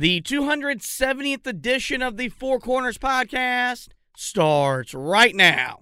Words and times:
The 0.00 0.22
270th 0.22 1.46
edition 1.46 2.00
of 2.00 2.16
the 2.16 2.30
Four 2.30 2.58
Corners 2.58 2.96
podcast 2.96 3.88
starts 4.16 4.94
right 4.94 5.34
now. 5.34 5.80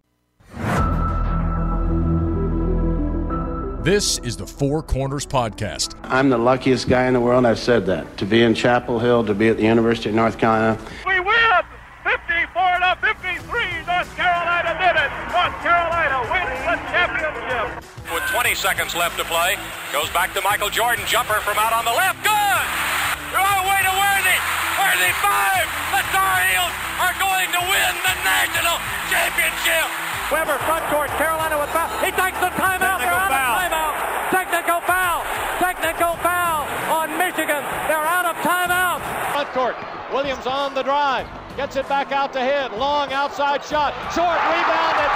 This 3.84 4.18
is 4.18 4.36
the 4.36 4.44
Four 4.44 4.82
Corners 4.82 5.24
Podcast. 5.24 5.94
I'm 6.02 6.30
the 6.30 6.36
luckiest 6.36 6.88
guy 6.88 7.06
in 7.06 7.14
the 7.14 7.20
world. 7.20 7.46
I've 7.46 7.60
said 7.60 7.86
that. 7.86 8.16
To 8.16 8.26
be 8.26 8.42
in 8.42 8.54
Chapel 8.54 8.98
Hill, 8.98 9.24
to 9.24 9.34
be 9.34 9.50
at 9.50 9.56
the 9.56 9.62
University 9.62 10.08
of 10.08 10.16
North 10.16 10.36
Carolina. 10.36 10.76
We 11.06 11.20
win! 11.20 11.62
54 12.02 12.18
to 12.18 12.98
53. 13.00 13.38
North 13.86 14.16
Carolina 14.16 14.74
did 14.82 14.98
it. 14.98 15.10
North 15.30 15.62
Carolina 15.62 16.18
wins 16.26 16.58
the 16.66 16.74
championship. 16.90 17.84
With 18.12 18.24
20 18.32 18.54
seconds 18.56 18.96
left 18.96 19.16
to 19.18 19.24
play, 19.26 19.54
goes 19.92 20.10
back 20.10 20.34
to 20.34 20.42
Michael 20.42 20.70
Jordan. 20.70 21.04
Jumper 21.06 21.38
from 21.46 21.56
out 21.56 21.72
on 21.72 21.84
the 21.84 21.92
left. 21.92 22.24
Good! 22.24 22.88
Oh, 23.30 23.60
way 23.68 23.78
to 23.84 23.92
Worthy! 23.92 24.08
Worthy 24.18 24.38
five! 24.78 24.87
The 24.98 26.02
Tar 26.10 26.42
Heels 26.50 26.74
are 26.98 27.14
going 27.22 27.46
to 27.54 27.62
win 27.70 27.94
the 28.02 28.14
national 28.26 28.82
championship! 29.06 29.86
Webber 30.26 30.58
front 30.66 30.82
court. 30.90 31.06
Carolina 31.14 31.54
with 31.54 31.70
foul. 31.70 31.86
He 32.02 32.10
takes 32.10 32.34
the 32.42 32.50
timeout. 32.58 32.98
They're 32.98 33.14
out 33.14 33.30
foul. 33.30 33.54
of 33.54 33.62
timeout. 33.62 33.94
Technical 34.34 34.80
foul. 34.82 35.22
Technical 35.62 36.18
foul 36.18 36.66
on 36.90 37.14
Michigan. 37.14 37.62
They're 37.86 38.02
out 38.02 38.26
of 38.26 38.34
timeout. 38.42 38.98
Front 39.30 39.48
court. 39.54 39.76
Williams 40.12 40.46
on 40.50 40.74
the 40.74 40.82
drive. 40.82 41.30
Gets 41.56 41.76
it 41.76 41.88
back 41.88 42.10
out 42.10 42.32
to 42.32 42.40
hit. 42.40 42.76
Long 42.76 43.12
outside 43.12 43.62
shot. 43.62 43.94
Short 44.10 44.38
rebounded. 44.50 45.10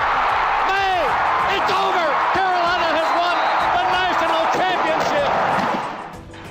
May. 0.70 1.02
It's 1.58 1.70
over. 1.74 2.06
Carolina 2.38 2.86
has 3.02 3.10
won 3.19 3.34
the 3.74 3.83
national 3.98 4.46
championship. 4.55 5.27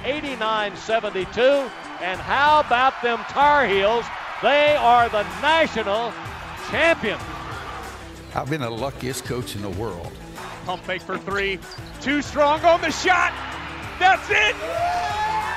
89-72. 0.04 1.81
And 2.02 2.20
how 2.20 2.62
about 2.62 3.00
them 3.04 3.20
Tar 3.30 3.68
Heels? 3.68 4.06
They 4.42 4.76
are 4.76 5.08
the 5.10 5.22
national 5.40 6.12
champions. 6.72 7.22
I've 8.34 8.50
been 8.50 8.62
the 8.62 8.72
luckiest 8.72 9.24
coach 9.26 9.56
in 9.56 9.62
the 9.62 9.70
world. 9.70 10.12
Pump 10.66 10.84
fake 10.84 11.04
for 11.04 11.20
three. 11.20 11.60
Too 12.02 12.24
strong 12.24 12.60
on 12.66 12.82
the 12.82 12.90
shot. 12.90 13.34
That's 14.00 14.28
it. 14.32 14.56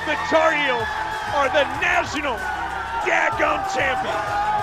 The 0.05 0.13
Tar 0.29 0.53
Heels 0.53 0.87
are 1.33 1.49
the 1.49 1.63
national 1.81 2.35
daggum 3.05 3.73
champions. 3.73 4.55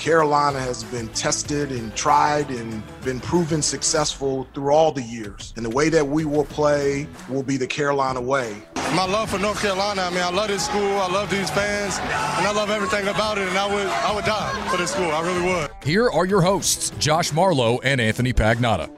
Carolina 0.00 0.60
has 0.60 0.84
been 0.84 1.08
tested 1.08 1.72
and 1.72 1.94
tried 1.94 2.48
and 2.50 2.82
been 3.02 3.20
proven 3.20 3.60
successful 3.60 4.48
through 4.54 4.70
all 4.70 4.92
the 4.92 5.02
years. 5.02 5.52
And 5.56 5.64
the 5.64 5.70
way 5.70 5.88
that 5.88 6.06
we 6.06 6.24
will 6.24 6.46
play 6.46 7.06
will 7.28 7.42
be 7.42 7.56
the 7.56 7.66
Carolina 7.66 8.20
way. 8.20 8.62
My 8.94 9.06
love 9.06 9.30
for 9.30 9.38
North 9.38 9.62
Carolina, 9.62 10.02
I 10.02 10.10
mean, 10.10 10.20
I 10.20 10.30
love 10.30 10.48
this 10.48 10.66
school, 10.66 10.98
I 10.98 11.06
love 11.06 11.30
these 11.30 11.48
fans, 11.48 11.96
and 11.98 12.46
I 12.46 12.52
love 12.52 12.70
everything 12.70 13.06
about 13.06 13.38
it, 13.38 13.46
and 13.46 13.56
I 13.56 13.72
would 13.72 13.86
I 13.86 14.12
would 14.12 14.24
die 14.24 14.68
for 14.68 14.78
this 14.78 14.90
school. 14.90 15.12
I 15.12 15.24
really 15.24 15.46
would. 15.46 15.70
Here 15.84 16.10
are 16.10 16.26
your 16.26 16.40
hosts, 16.40 16.90
Josh 16.98 17.32
Marlowe 17.32 17.78
and 17.84 18.00
Anthony 18.00 18.32
Pagnotta. 18.32 18.90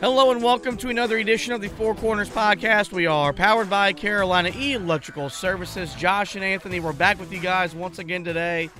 Hello 0.00 0.32
and 0.32 0.42
welcome 0.42 0.76
to 0.78 0.88
another 0.88 1.18
edition 1.18 1.52
of 1.52 1.60
the 1.60 1.68
Four 1.68 1.94
Corners 1.94 2.28
podcast. 2.28 2.90
We 2.90 3.06
are 3.06 3.32
powered 3.32 3.70
by 3.70 3.92
Carolina 3.92 4.48
Electrical 4.48 5.30
Services. 5.30 5.94
Josh 5.94 6.34
and 6.34 6.42
Anthony, 6.42 6.80
we're 6.80 6.92
back 6.92 7.20
with 7.20 7.32
you 7.32 7.40
guys 7.40 7.76
once 7.76 8.00
again 8.00 8.24
today. 8.24 8.70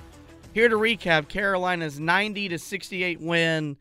Here 0.52 0.68
to 0.68 0.76
recap 0.76 1.28
Carolina's 1.28 2.00
90 2.00 2.48
to 2.48 2.58
68 2.58 3.20
win 3.20 3.76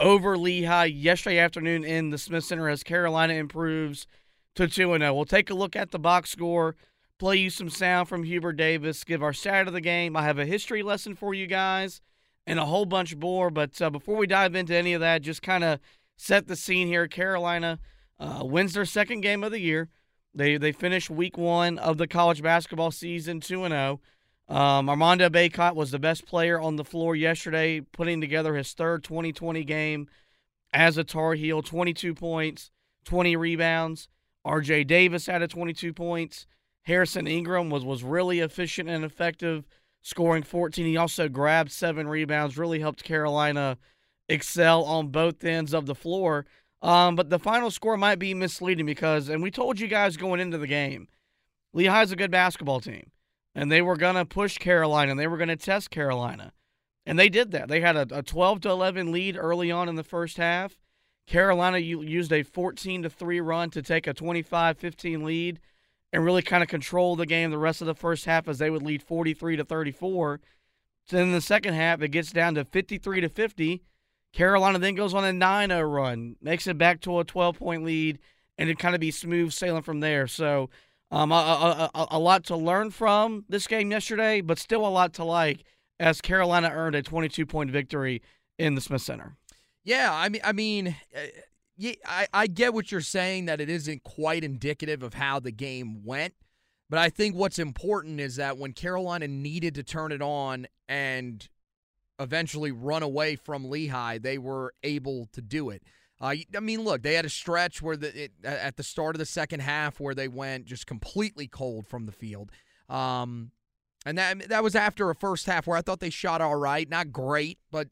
over 0.00 0.38
Lehigh 0.38 0.86
yesterday 0.86 1.40
afternoon 1.40 1.84
in 1.84 2.08
the 2.08 2.16
Smith 2.16 2.44
Center 2.44 2.70
as 2.70 2.82
Carolina 2.82 3.34
improves 3.34 4.06
to 4.58 4.66
2 4.66 4.98
0. 4.98 5.14
We'll 5.14 5.24
take 5.24 5.50
a 5.50 5.54
look 5.54 5.76
at 5.76 5.92
the 5.92 5.98
box 5.98 6.30
score, 6.30 6.74
play 7.18 7.36
you 7.36 7.48
some 7.48 7.70
sound 7.70 8.08
from 8.08 8.24
Hubert 8.24 8.54
Davis, 8.54 9.04
give 9.04 9.22
our 9.22 9.32
stat 9.32 9.68
of 9.68 9.72
the 9.72 9.80
game. 9.80 10.16
I 10.16 10.24
have 10.24 10.38
a 10.38 10.46
history 10.46 10.82
lesson 10.82 11.14
for 11.14 11.32
you 11.32 11.46
guys 11.46 12.00
and 12.46 12.58
a 12.58 12.66
whole 12.66 12.84
bunch 12.84 13.14
more. 13.14 13.50
But 13.50 13.80
uh, 13.80 13.90
before 13.90 14.16
we 14.16 14.26
dive 14.26 14.56
into 14.56 14.74
any 14.74 14.94
of 14.94 15.00
that, 15.00 15.22
just 15.22 15.42
kind 15.42 15.62
of 15.62 15.78
set 16.16 16.48
the 16.48 16.56
scene 16.56 16.88
here. 16.88 17.06
Carolina 17.06 17.78
uh, 18.18 18.40
wins 18.42 18.74
their 18.74 18.84
second 18.84 19.20
game 19.20 19.44
of 19.44 19.52
the 19.52 19.60
year. 19.60 19.88
They 20.34 20.56
they 20.56 20.72
finish 20.72 21.08
week 21.08 21.38
one 21.38 21.78
of 21.78 21.96
the 21.96 22.08
college 22.08 22.42
basketball 22.42 22.90
season 22.90 23.40
2 23.40 23.68
0. 23.68 24.00
Um, 24.48 24.88
Armando 24.88 25.28
Bacot 25.28 25.76
was 25.76 25.92
the 25.92 25.98
best 25.98 26.26
player 26.26 26.58
on 26.58 26.76
the 26.76 26.84
floor 26.84 27.14
yesterday, 27.14 27.80
putting 27.80 28.20
together 28.20 28.56
his 28.56 28.72
third 28.72 29.04
2020 29.04 29.62
game 29.62 30.08
as 30.72 30.98
a 30.98 31.04
Tar 31.04 31.34
Heel 31.34 31.62
22 31.62 32.14
points, 32.14 32.70
20 33.04 33.36
rebounds. 33.36 34.08
RJ 34.46 34.86
Davis 34.86 35.26
had 35.26 35.42
a 35.42 35.48
22 35.48 35.92
points. 35.92 36.46
Harrison 36.84 37.26
Ingram 37.26 37.70
was, 37.70 37.84
was 37.84 38.02
really 38.02 38.40
efficient 38.40 38.88
and 38.88 39.04
effective, 39.04 39.66
scoring 40.02 40.42
14. 40.42 40.86
He 40.86 40.96
also 40.96 41.28
grabbed 41.28 41.70
seven 41.70 42.08
rebounds, 42.08 42.56
really 42.56 42.80
helped 42.80 43.04
Carolina 43.04 43.76
excel 44.28 44.84
on 44.84 45.08
both 45.08 45.44
ends 45.44 45.74
of 45.74 45.86
the 45.86 45.94
floor. 45.94 46.46
Um, 46.80 47.16
but 47.16 47.28
the 47.28 47.38
final 47.38 47.70
score 47.70 47.96
might 47.96 48.18
be 48.18 48.34
misleading 48.34 48.86
because, 48.86 49.28
and 49.28 49.42
we 49.42 49.50
told 49.50 49.80
you 49.80 49.88
guys 49.88 50.16
going 50.16 50.40
into 50.40 50.58
the 50.58 50.66
game, 50.66 51.08
Lehigh's 51.74 52.12
a 52.12 52.16
good 52.16 52.30
basketball 52.30 52.80
team 52.80 53.10
and 53.54 53.72
they 53.72 53.82
were 53.82 53.96
going 53.96 54.14
to 54.14 54.24
push 54.24 54.56
Carolina 54.58 55.10
and 55.10 55.20
they 55.20 55.26
were 55.26 55.36
going 55.36 55.48
to 55.48 55.56
test 55.56 55.90
Carolina. 55.90 56.52
And 57.04 57.18
they 57.18 57.28
did 57.28 57.50
that. 57.52 57.68
They 57.68 57.80
had 57.80 57.96
a, 57.96 58.06
a 58.18 58.22
12 58.22 58.60
to 58.62 58.70
11 58.70 59.10
lead 59.10 59.36
early 59.36 59.70
on 59.70 59.88
in 59.88 59.96
the 59.96 60.04
first 60.04 60.36
half. 60.36 60.78
Carolina 61.28 61.76
used 61.76 62.32
a 62.32 62.42
14 62.42 63.02
to 63.02 63.10
3 63.10 63.40
run 63.40 63.68
to 63.70 63.82
take 63.82 64.06
a 64.06 64.14
25-15 64.14 65.22
lead 65.22 65.60
and 66.10 66.24
really 66.24 66.40
kind 66.40 66.62
of 66.62 66.70
control 66.70 67.16
the 67.16 67.26
game 67.26 67.50
the 67.50 67.58
rest 67.58 67.82
of 67.82 67.86
the 67.86 67.94
first 67.94 68.24
half 68.24 68.48
as 68.48 68.58
they 68.58 68.70
would 68.70 68.82
lead 68.82 69.02
43 69.02 69.56
to 69.56 69.64
34. 69.64 70.40
Then 71.10 71.24
in 71.24 71.32
the 71.32 71.42
second 71.42 71.74
half 71.74 72.00
it 72.00 72.08
gets 72.08 72.32
down 72.32 72.54
to 72.54 72.64
53 72.64 73.20
to 73.20 73.28
50. 73.28 73.82
Carolina 74.32 74.78
then 74.78 74.94
goes 74.94 75.12
on 75.12 75.24
a 75.24 75.30
9-0 75.30 75.94
run, 75.94 76.36
makes 76.40 76.66
it 76.66 76.78
back 76.78 77.00
to 77.02 77.18
a 77.18 77.24
12-point 77.26 77.84
lead 77.84 78.18
and 78.56 78.70
it 78.70 78.78
kind 78.78 78.94
of 78.94 79.00
be 79.00 79.10
smooth 79.10 79.52
sailing 79.52 79.82
from 79.82 80.00
there. 80.00 80.26
So 80.26 80.70
um, 81.10 81.30
a, 81.30 81.90
a, 81.94 82.06
a, 82.12 82.18
lot 82.18 82.44
to 82.44 82.56
learn 82.56 82.90
from 82.90 83.44
this 83.50 83.66
game 83.66 83.90
yesterday, 83.90 84.40
but 84.40 84.58
still 84.58 84.86
a 84.86 84.88
lot 84.88 85.12
to 85.14 85.24
like 85.24 85.64
as 86.00 86.22
Carolina 86.22 86.70
earned 86.72 86.94
a 86.94 87.02
22 87.02 87.44
point 87.44 87.70
victory 87.70 88.22
in 88.58 88.74
the 88.74 88.80
Smith 88.80 89.02
Center. 89.02 89.36
Yeah, 89.88 90.10
I 90.12 90.28
mean, 90.28 90.42
I 90.44 90.52
mean, 90.52 90.96
uh, 91.16 91.20
yeah, 91.78 91.92
I, 92.04 92.26
I 92.34 92.46
get 92.46 92.74
what 92.74 92.92
you're 92.92 93.00
saying 93.00 93.46
that 93.46 93.58
it 93.58 93.70
isn't 93.70 94.02
quite 94.02 94.44
indicative 94.44 95.02
of 95.02 95.14
how 95.14 95.40
the 95.40 95.50
game 95.50 96.04
went, 96.04 96.34
but 96.90 96.98
I 96.98 97.08
think 97.08 97.34
what's 97.34 97.58
important 97.58 98.20
is 98.20 98.36
that 98.36 98.58
when 98.58 98.74
Carolina 98.74 99.26
needed 99.26 99.74
to 99.76 99.82
turn 99.82 100.12
it 100.12 100.20
on 100.20 100.66
and 100.90 101.48
eventually 102.18 102.70
run 102.70 103.02
away 103.02 103.34
from 103.34 103.70
Lehigh, 103.70 104.18
they 104.18 104.36
were 104.36 104.74
able 104.82 105.24
to 105.32 105.40
do 105.40 105.70
it. 105.70 105.82
Uh, 106.20 106.34
I 106.54 106.60
mean, 106.60 106.82
look, 106.82 107.00
they 107.00 107.14
had 107.14 107.24
a 107.24 107.30
stretch 107.30 107.80
where 107.80 107.96
the 107.96 108.24
it, 108.24 108.32
at 108.44 108.76
the 108.76 108.82
start 108.82 109.14
of 109.14 109.20
the 109.20 109.24
second 109.24 109.60
half 109.60 110.00
where 110.00 110.14
they 110.14 110.28
went 110.28 110.66
just 110.66 110.86
completely 110.86 111.46
cold 111.46 111.86
from 111.86 112.04
the 112.04 112.12
field, 112.12 112.50
um, 112.90 113.52
and 114.04 114.18
that 114.18 114.50
that 114.50 114.62
was 114.62 114.74
after 114.74 115.08
a 115.08 115.14
first 115.14 115.46
half 115.46 115.66
where 115.66 115.78
I 115.78 115.80
thought 115.80 116.00
they 116.00 116.10
shot 116.10 116.42
all 116.42 116.56
right, 116.56 116.86
not 116.86 117.10
great, 117.10 117.58
but 117.70 117.88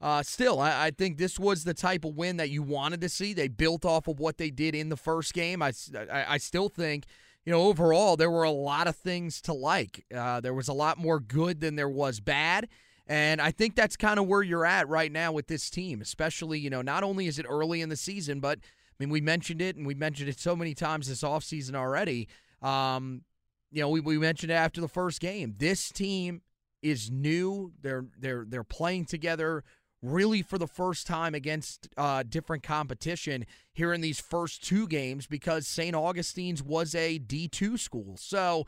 uh, 0.00 0.22
still, 0.22 0.60
I, 0.60 0.86
I, 0.86 0.90
think 0.90 1.18
this 1.18 1.38
was 1.38 1.64
the 1.64 1.74
type 1.74 2.06
of 2.06 2.14
win 2.14 2.38
that 2.38 2.48
you 2.48 2.62
wanted 2.62 3.02
to 3.02 3.08
see. 3.08 3.34
They 3.34 3.48
built 3.48 3.84
off 3.84 4.08
of 4.08 4.18
what 4.18 4.38
they 4.38 4.50
did 4.50 4.74
in 4.74 4.88
the 4.88 4.96
first 4.96 5.34
game. 5.34 5.60
I, 5.60 5.72
I, 5.94 6.34
I 6.34 6.38
still 6.38 6.68
think. 6.68 7.04
You 7.44 7.52
know, 7.52 7.62
overall, 7.62 8.16
there 8.16 8.30
were 8.30 8.42
a 8.42 8.50
lot 8.50 8.86
of 8.86 8.96
things 8.96 9.40
to 9.42 9.54
like. 9.54 10.04
Uh, 10.14 10.40
there 10.40 10.52
was 10.52 10.68
a 10.68 10.74
lot 10.74 10.98
more 10.98 11.20
good 11.20 11.60
than 11.60 11.74
there 11.74 11.88
was 11.88 12.20
bad. 12.20 12.68
And 13.06 13.40
I 13.40 13.50
think 13.50 13.74
that's 13.74 13.96
kind 13.96 14.20
of 14.20 14.26
where 14.26 14.42
you're 14.42 14.66
at 14.66 14.88
right 14.88 15.10
now 15.10 15.32
with 15.32 15.48
this 15.48 15.68
team, 15.68 16.00
especially, 16.00 16.60
you 16.60 16.70
know, 16.70 16.82
not 16.82 17.02
only 17.02 17.26
is 17.26 17.38
it 17.38 17.46
early 17.48 17.80
in 17.80 17.88
the 17.88 17.96
season, 17.96 18.40
but 18.40 18.58
I 18.62 18.94
mean, 18.98 19.08
we 19.08 19.20
mentioned 19.20 19.60
it 19.60 19.76
and 19.76 19.86
we 19.86 19.94
mentioned 19.94 20.28
it 20.28 20.38
so 20.38 20.54
many 20.54 20.74
times 20.74 21.08
this 21.08 21.22
offseason 21.22 21.74
already. 21.74 22.28
Um, 22.62 23.22
you 23.72 23.80
know, 23.80 23.88
we, 23.88 24.00
we 24.00 24.18
mentioned 24.18 24.52
it 24.52 24.56
after 24.56 24.80
the 24.80 24.88
first 24.88 25.20
game. 25.20 25.54
This 25.58 25.90
team 25.90 26.42
is 26.82 27.10
new. 27.10 27.72
They're 27.80 28.06
they're 28.18 28.44
they're 28.48 28.64
playing 28.64 29.06
together 29.06 29.64
really 30.02 30.42
for 30.42 30.58
the 30.58 30.66
first 30.66 31.06
time 31.06 31.34
against 31.34 31.88
uh, 31.96 32.22
different 32.22 32.62
competition 32.62 33.46
here 33.72 33.92
in 33.92 34.00
these 34.00 34.20
first 34.20 34.64
two 34.64 34.86
games 34.86 35.26
because 35.26 35.66
St. 35.66 35.94
Augustine's 35.94 36.62
was 36.62 36.94
a 36.94 37.18
D2 37.18 37.78
school. 37.78 38.16
So 38.16 38.66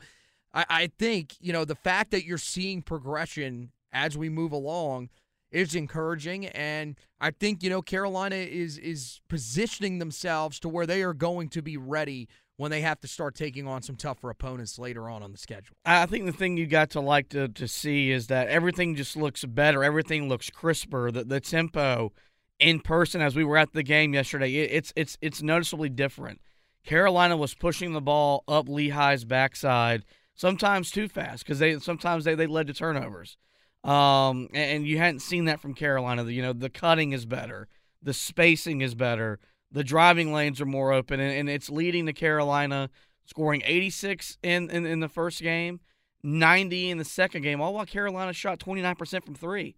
I, 0.53 0.65
I 0.69 0.91
think, 0.99 1.35
you 1.39 1.51
know, 1.53 1.65
the 1.65 1.75
fact 1.75 2.11
that 2.11 2.25
you're 2.25 2.37
seeing 2.37 2.81
progression 2.81 3.71
as 3.91 4.17
we 4.17 4.29
move 4.29 4.51
along 4.51 5.09
is 5.53 5.75
encouraging 5.75 6.47
and 6.47 6.95
I 7.21 7.29
think 7.29 7.61
you 7.61 7.69
know 7.69 7.81
Carolina 7.81 8.35
is 8.35 8.79
is 8.79 9.21
positioning 9.29 9.99
themselves 9.99 10.59
to 10.61 10.67
where 10.67 10.87
they 10.87 11.03
are 11.03 11.13
going 11.13 11.47
to 11.49 11.61
be 11.61 11.77
ready 11.77 12.27
when 12.57 12.71
they 12.71 12.81
have 12.81 12.99
to 13.01 13.07
start 13.07 13.35
taking 13.35 13.67
on 13.67 13.81
some 13.81 13.95
tougher 13.95 14.29
opponents 14.29 14.77
later 14.77 15.09
on 15.09 15.23
on 15.23 15.31
the 15.31 15.37
schedule. 15.37 15.75
I 15.85 16.05
think 16.05 16.25
the 16.25 16.31
thing 16.31 16.57
you 16.57 16.67
got 16.67 16.91
to 16.91 16.99
like 16.99 17.29
to, 17.29 17.47
to 17.47 17.67
see 17.67 18.11
is 18.11 18.27
that 18.27 18.47
everything 18.47 18.95
just 18.95 19.15
looks 19.17 19.43
better. 19.43 19.83
Everything 19.83 20.29
looks 20.29 20.49
crisper. 20.49 21.11
The 21.11 21.23
the 21.23 21.39
tempo 21.39 22.13
in 22.59 22.79
person 22.79 23.21
as 23.21 23.35
we 23.35 23.43
were 23.43 23.57
at 23.57 23.73
the 23.73 23.83
game 23.83 24.13
yesterday, 24.13 24.53
it, 24.55 24.71
it's 24.71 24.93
it's 24.95 25.17
it's 25.21 25.41
noticeably 25.41 25.89
different. 25.89 26.41
Carolina 26.85 27.37
was 27.37 27.55
pushing 27.55 27.93
the 27.93 28.01
ball 28.01 28.43
up 28.47 28.67
Lehigh's 28.67 29.25
backside 29.25 30.03
sometimes 30.35 30.91
too 30.91 31.07
fast 31.07 31.43
because 31.43 31.59
they 31.59 31.79
sometimes 31.79 32.25
they, 32.25 32.35
they 32.35 32.47
led 32.47 32.67
to 32.67 32.73
turnovers. 32.73 33.37
Um, 33.83 34.47
and, 34.53 34.71
and 34.77 34.87
you 34.87 34.97
hadn't 34.97 35.19
seen 35.19 35.45
that 35.45 35.59
from 35.59 35.73
Carolina. 35.73 36.23
You 36.25 36.41
know, 36.41 36.53
the 36.53 36.69
cutting 36.69 37.11
is 37.11 37.25
better, 37.25 37.67
the 38.01 38.13
spacing 38.13 38.81
is 38.81 38.95
better, 38.95 39.39
the 39.73 39.83
driving 39.83 40.31
lanes 40.31 40.61
are 40.61 40.65
more 40.65 40.93
open, 40.93 41.19
and, 41.19 41.31
and 41.31 41.49
it's 41.49 41.69
leading 41.69 42.05
to 42.05 42.13
Carolina 42.13 42.89
scoring 43.25 43.61
86 43.65 44.37
in, 44.43 44.69
in, 44.69 44.85
in 44.85 44.99
the 44.99 45.09
first 45.09 45.41
game, 45.41 45.79
90 46.23 46.91
in 46.91 46.97
the 46.99 47.05
second 47.05 47.41
game, 47.41 47.59
all 47.59 47.73
while 47.73 47.85
Carolina 47.85 48.33
shot 48.33 48.59
29% 48.59 49.25
from 49.25 49.35
three. 49.35 49.75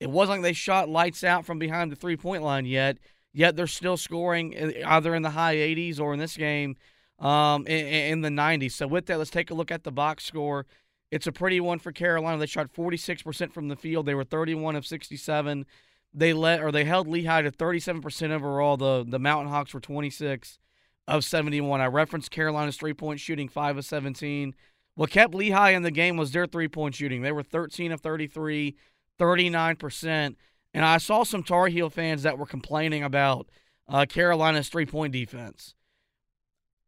It 0.00 0.10
wasn't 0.10 0.38
like 0.38 0.42
they 0.42 0.52
shot 0.52 0.88
lights 0.88 1.24
out 1.24 1.44
from 1.44 1.58
behind 1.58 1.90
the 1.90 1.96
three 1.96 2.16
point 2.16 2.42
line 2.42 2.66
yet, 2.66 2.98
yet 3.32 3.56
they're 3.56 3.66
still 3.66 3.96
scoring 3.96 4.74
either 4.84 5.14
in 5.14 5.22
the 5.22 5.30
high 5.30 5.56
80s 5.56 5.98
or 5.98 6.12
in 6.12 6.20
this 6.20 6.36
game 6.36 6.76
um, 7.18 7.66
in, 7.66 7.86
in 7.86 8.20
the 8.20 8.28
90s. 8.28 8.72
So, 8.72 8.86
with 8.86 9.06
that, 9.06 9.18
let's 9.18 9.30
take 9.30 9.50
a 9.50 9.54
look 9.54 9.72
at 9.72 9.82
the 9.82 9.90
box 9.90 10.24
score. 10.24 10.66
It's 11.10 11.26
a 11.26 11.32
pretty 11.32 11.58
one 11.58 11.78
for 11.78 11.90
Carolina. 11.90 12.38
They 12.38 12.46
shot 12.46 12.72
46% 12.72 13.52
from 13.52 13.68
the 13.68 13.76
field. 13.76 14.06
They 14.06 14.14
were 14.14 14.24
31 14.24 14.76
of 14.76 14.86
67. 14.86 15.66
They 16.14 16.32
let 16.32 16.62
or 16.62 16.72
they 16.72 16.84
held 16.84 17.06
Lehigh 17.06 17.42
to 17.42 17.50
37% 17.50 18.30
overall. 18.30 18.76
The 18.76 19.04
the 19.06 19.18
Mountain 19.18 19.52
Hawks 19.52 19.74
were 19.74 19.80
26 19.80 20.58
of 21.06 21.24
71. 21.24 21.80
I 21.80 21.86
referenced 21.86 22.30
Carolina's 22.30 22.76
three 22.76 22.94
point 22.94 23.20
shooting, 23.20 23.48
5 23.48 23.78
of 23.78 23.84
17. 23.84 24.54
What 24.94 25.10
kept 25.10 25.34
Lehigh 25.34 25.70
in 25.70 25.82
the 25.82 25.90
game 25.90 26.16
was 26.16 26.32
their 26.32 26.46
three 26.46 26.68
point 26.68 26.94
shooting. 26.94 27.22
They 27.22 27.32
were 27.32 27.42
13 27.42 27.92
of 27.92 28.00
33, 28.00 28.76
39%. 29.18 30.36
And 30.74 30.84
I 30.84 30.98
saw 30.98 31.24
some 31.24 31.42
Tar 31.42 31.68
Heel 31.68 31.90
fans 31.90 32.22
that 32.22 32.38
were 32.38 32.46
complaining 32.46 33.02
about 33.02 33.48
uh, 33.88 34.06
Carolina's 34.08 34.68
three 34.68 34.86
point 34.86 35.12
defense. 35.12 35.74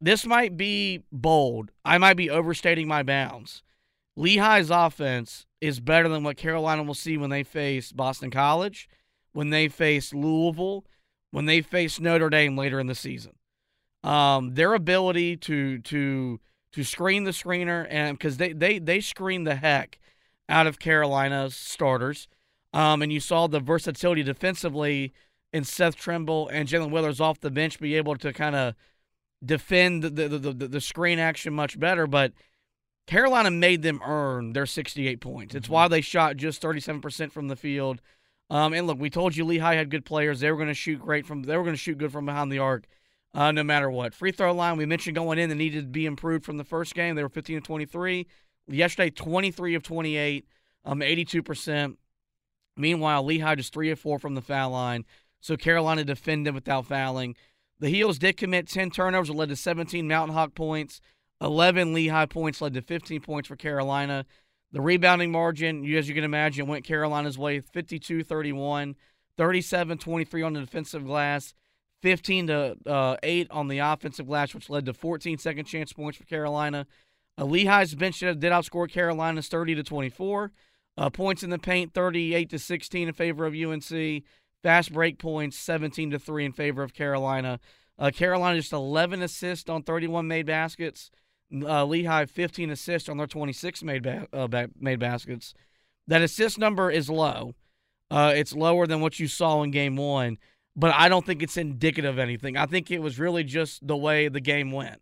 This 0.00 0.26
might 0.26 0.56
be 0.56 1.02
bold. 1.12 1.70
I 1.84 1.98
might 1.98 2.16
be 2.16 2.30
overstating 2.30 2.88
my 2.88 3.02
bounds. 3.02 3.62
Lehigh's 4.16 4.70
offense 4.70 5.46
is 5.60 5.80
better 5.80 6.08
than 6.08 6.24
what 6.24 6.36
Carolina 6.36 6.82
will 6.82 6.94
see 6.94 7.16
when 7.16 7.30
they 7.30 7.42
face 7.42 7.92
Boston 7.92 8.30
College, 8.30 8.88
when 9.32 9.50
they 9.50 9.68
face 9.68 10.12
Louisville, 10.12 10.84
when 11.30 11.46
they 11.46 11.60
face 11.60 12.00
Notre 12.00 12.30
Dame 12.30 12.56
later 12.56 12.80
in 12.80 12.86
the 12.86 12.94
season. 12.94 13.32
Um, 14.02 14.54
their 14.54 14.74
ability 14.74 15.36
to 15.38 15.78
to 15.78 16.40
to 16.72 16.84
screen 16.84 17.24
the 17.24 17.32
screener 17.32 17.86
and 17.90 18.18
because 18.18 18.38
they 18.38 18.52
they 18.52 18.78
they 18.78 19.00
screen 19.00 19.44
the 19.44 19.56
heck 19.56 19.98
out 20.48 20.66
of 20.66 20.78
Carolina's 20.78 21.54
starters. 21.54 22.28
Um, 22.72 23.02
and 23.02 23.12
you 23.12 23.20
saw 23.20 23.46
the 23.46 23.60
versatility 23.60 24.22
defensively 24.22 25.12
in 25.52 25.64
Seth 25.64 25.96
Trimble 25.96 26.48
and 26.48 26.68
Jalen 26.68 26.90
Withers 26.90 27.20
off 27.20 27.40
the 27.40 27.50
bench 27.50 27.80
be 27.80 27.96
able 27.96 28.16
to 28.16 28.32
kind 28.32 28.54
of 28.56 28.74
defend 29.44 30.02
the 30.02 30.28
the, 30.28 30.38
the 30.38 30.68
the 30.68 30.80
screen 30.80 31.18
action 31.18 31.52
much 31.52 31.78
better. 31.78 32.06
But 32.06 32.32
Carolina 33.06 33.50
made 33.50 33.82
them 33.82 34.00
earn 34.04 34.52
their 34.52 34.66
68 34.66 35.20
points. 35.20 35.54
It's 35.54 35.66
mm-hmm. 35.66 35.74
why 35.74 35.88
they 35.88 36.00
shot 36.00 36.36
just 36.36 36.62
37% 36.62 37.32
from 37.32 37.48
the 37.48 37.56
field. 37.56 38.00
Um, 38.50 38.72
and 38.74 38.86
look, 38.86 38.98
we 38.98 39.10
told 39.10 39.36
you 39.36 39.44
Lehigh 39.44 39.76
had 39.76 39.90
good 39.90 40.04
players. 40.04 40.40
They 40.40 40.50
were 40.50 40.56
going 40.56 40.68
to 40.68 40.74
shoot 40.74 41.00
great 41.00 41.24
from. 41.24 41.44
They 41.44 41.56
were 41.56 41.62
going 41.62 41.74
to 41.74 41.80
shoot 41.80 41.98
good 41.98 42.10
from 42.10 42.26
behind 42.26 42.50
the 42.50 42.58
arc, 42.58 42.86
uh, 43.32 43.52
no 43.52 43.62
matter 43.62 43.90
what. 43.90 44.12
Free 44.12 44.32
throw 44.32 44.52
line 44.52 44.76
we 44.76 44.86
mentioned 44.86 45.14
going 45.14 45.38
in 45.38 45.48
that 45.48 45.54
needed 45.54 45.82
to 45.82 45.88
be 45.88 46.04
improved 46.04 46.44
from 46.44 46.56
the 46.56 46.64
first 46.64 46.94
game. 46.94 47.14
They 47.14 47.22
were 47.22 47.28
15 47.28 47.58
of 47.58 47.62
23. 47.62 48.26
Yesterday, 48.66 49.10
23 49.10 49.74
of 49.76 49.82
28, 49.82 50.46
um, 50.84 51.00
82 51.00 51.42
percent. 51.42 51.98
Meanwhile, 52.76 53.24
Lehigh 53.24 53.54
just 53.54 53.72
three 53.72 53.90
of 53.90 54.00
four 54.00 54.18
from 54.18 54.34
the 54.34 54.42
foul 54.42 54.70
line. 54.70 55.04
So 55.40 55.56
Carolina 55.56 56.04
defended 56.04 56.54
without 56.54 56.86
fouling. 56.86 57.36
The 57.78 57.88
Heels 57.88 58.18
did 58.18 58.36
commit 58.36 58.68
10 58.68 58.90
turnovers, 58.90 59.30
led 59.30 59.48
to 59.48 59.56
17 59.56 60.06
Mountain 60.06 60.34
Hawk 60.34 60.54
points. 60.54 61.00
11 61.40 61.94
Lehigh 61.94 62.26
points 62.26 62.60
led 62.60 62.74
to 62.74 62.82
15 62.82 63.20
points 63.22 63.48
for 63.48 63.56
Carolina. 63.56 64.26
The 64.72 64.80
rebounding 64.80 65.32
margin, 65.32 65.84
as 65.94 66.08
you 66.08 66.14
can 66.14 66.24
imagine, 66.24 66.66
went 66.66 66.84
Carolina's 66.84 67.36
way 67.36 67.60
52 67.60 68.22
31, 68.22 68.94
37 69.36 69.98
23 69.98 70.42
on 70.42 70.52
the 70.52 70.60
defensive 70.60 71.04
glass, 71.04 71.54
15 72.02 72.46
to 72.46 72.76
uh, 72.86 73.16
8 73.22 73.50
on 73.50 73.68
the 73.68 73.78
offensive 73.78 74.26
glass, 74.26 74.54
which 74.54 74.70
led 74.70 74.86
to 74.86 74.94
14 74.94 75.38
second 75.38 75.64
chance 75.64 75.92
points 75.92 76.18
for 76.18 76.24
Carolina. 76.24 76.86
Uh, 77.36 77.44
Lehigh's 77.44 77.94
bench 77.94 78.20
did 78.20 78.40
outscore 78.40 78.90
Carolina's 78.90 79.48
30 79.48 79.76
to 79.76 79.82
24. 79.82 80.52
Uh, 80.96 81.08
points 81.08 81.42
in 81.42 81.50
the 81.50 81.58
paint 81.58 81.94
38 81.94 82.50
to 82.50 82.58
16 82.58 83.08
in 83.08 83.14
favor 83.14 83.46
of 83.46 83.54
UNC. 83.54 84.22
Fast 84.62 84.92
break 84.92 85.18
points 85.18 85.56
17 85.58 86.10
to 86.10 86.18
3 86.18 86.44
in 86.44 86.52
favor 86.52 86.82
of 86.82 86.92
Carolina. 86.92 87.58
Uh, 87.98 88.10
Carolina 88.10 88.58
just 88.58 88.72
11 88.72 89.22
assists 89.22 89.70
on 89.70 89.82
31 89.82 90.28
made 90.28 90.46
baskets. 90.46 91.10
Uh, 91.52 91.84
Lehigh 91.84 92.26
15 92.26 92.70
assists 92.70 93.08
on 93.08 93.16
their 93.16 93.26
26 93.26 93.82
made 93.82 94.02
ba- 94.02 94.28
uh, 94.32 94.46
ba- 94.46 94.70
made 94.78 95.00
baskets. 95.00 95.54
That 96.06 96.22
assist 96.22 96.58
number 96.58 96.90
is 96.90 97.10
low. 97.10 97.54
Uh, 98.10 98.32
it's 98.34 98.54
lower 98.54 98.86
than 98.86 99.00
what 99.00 99.20
you 99.20 99.28
saw 99.28 99.62
in 99.62 99.70
game 99.70 99.96
one, 99.96 100.38
but 100.76 100.92
I 100.94 101.08
don't 101.08 101.24
think 101.24 101.42
it's 101.42 101.56
indicative 101.56 102.10
of 102.14 102.18
anything. 102.18 102.56
I 102.56 102.66
think 102.66 102.90
it 102.90 103.00
was 103.00 103.18
really 103.18 103.44
just 103.44 103.86
the 103.86 103.96
way 103.96 104.28
the 104.28 104.40
game 104.40 104.72
went. 104.72 105.00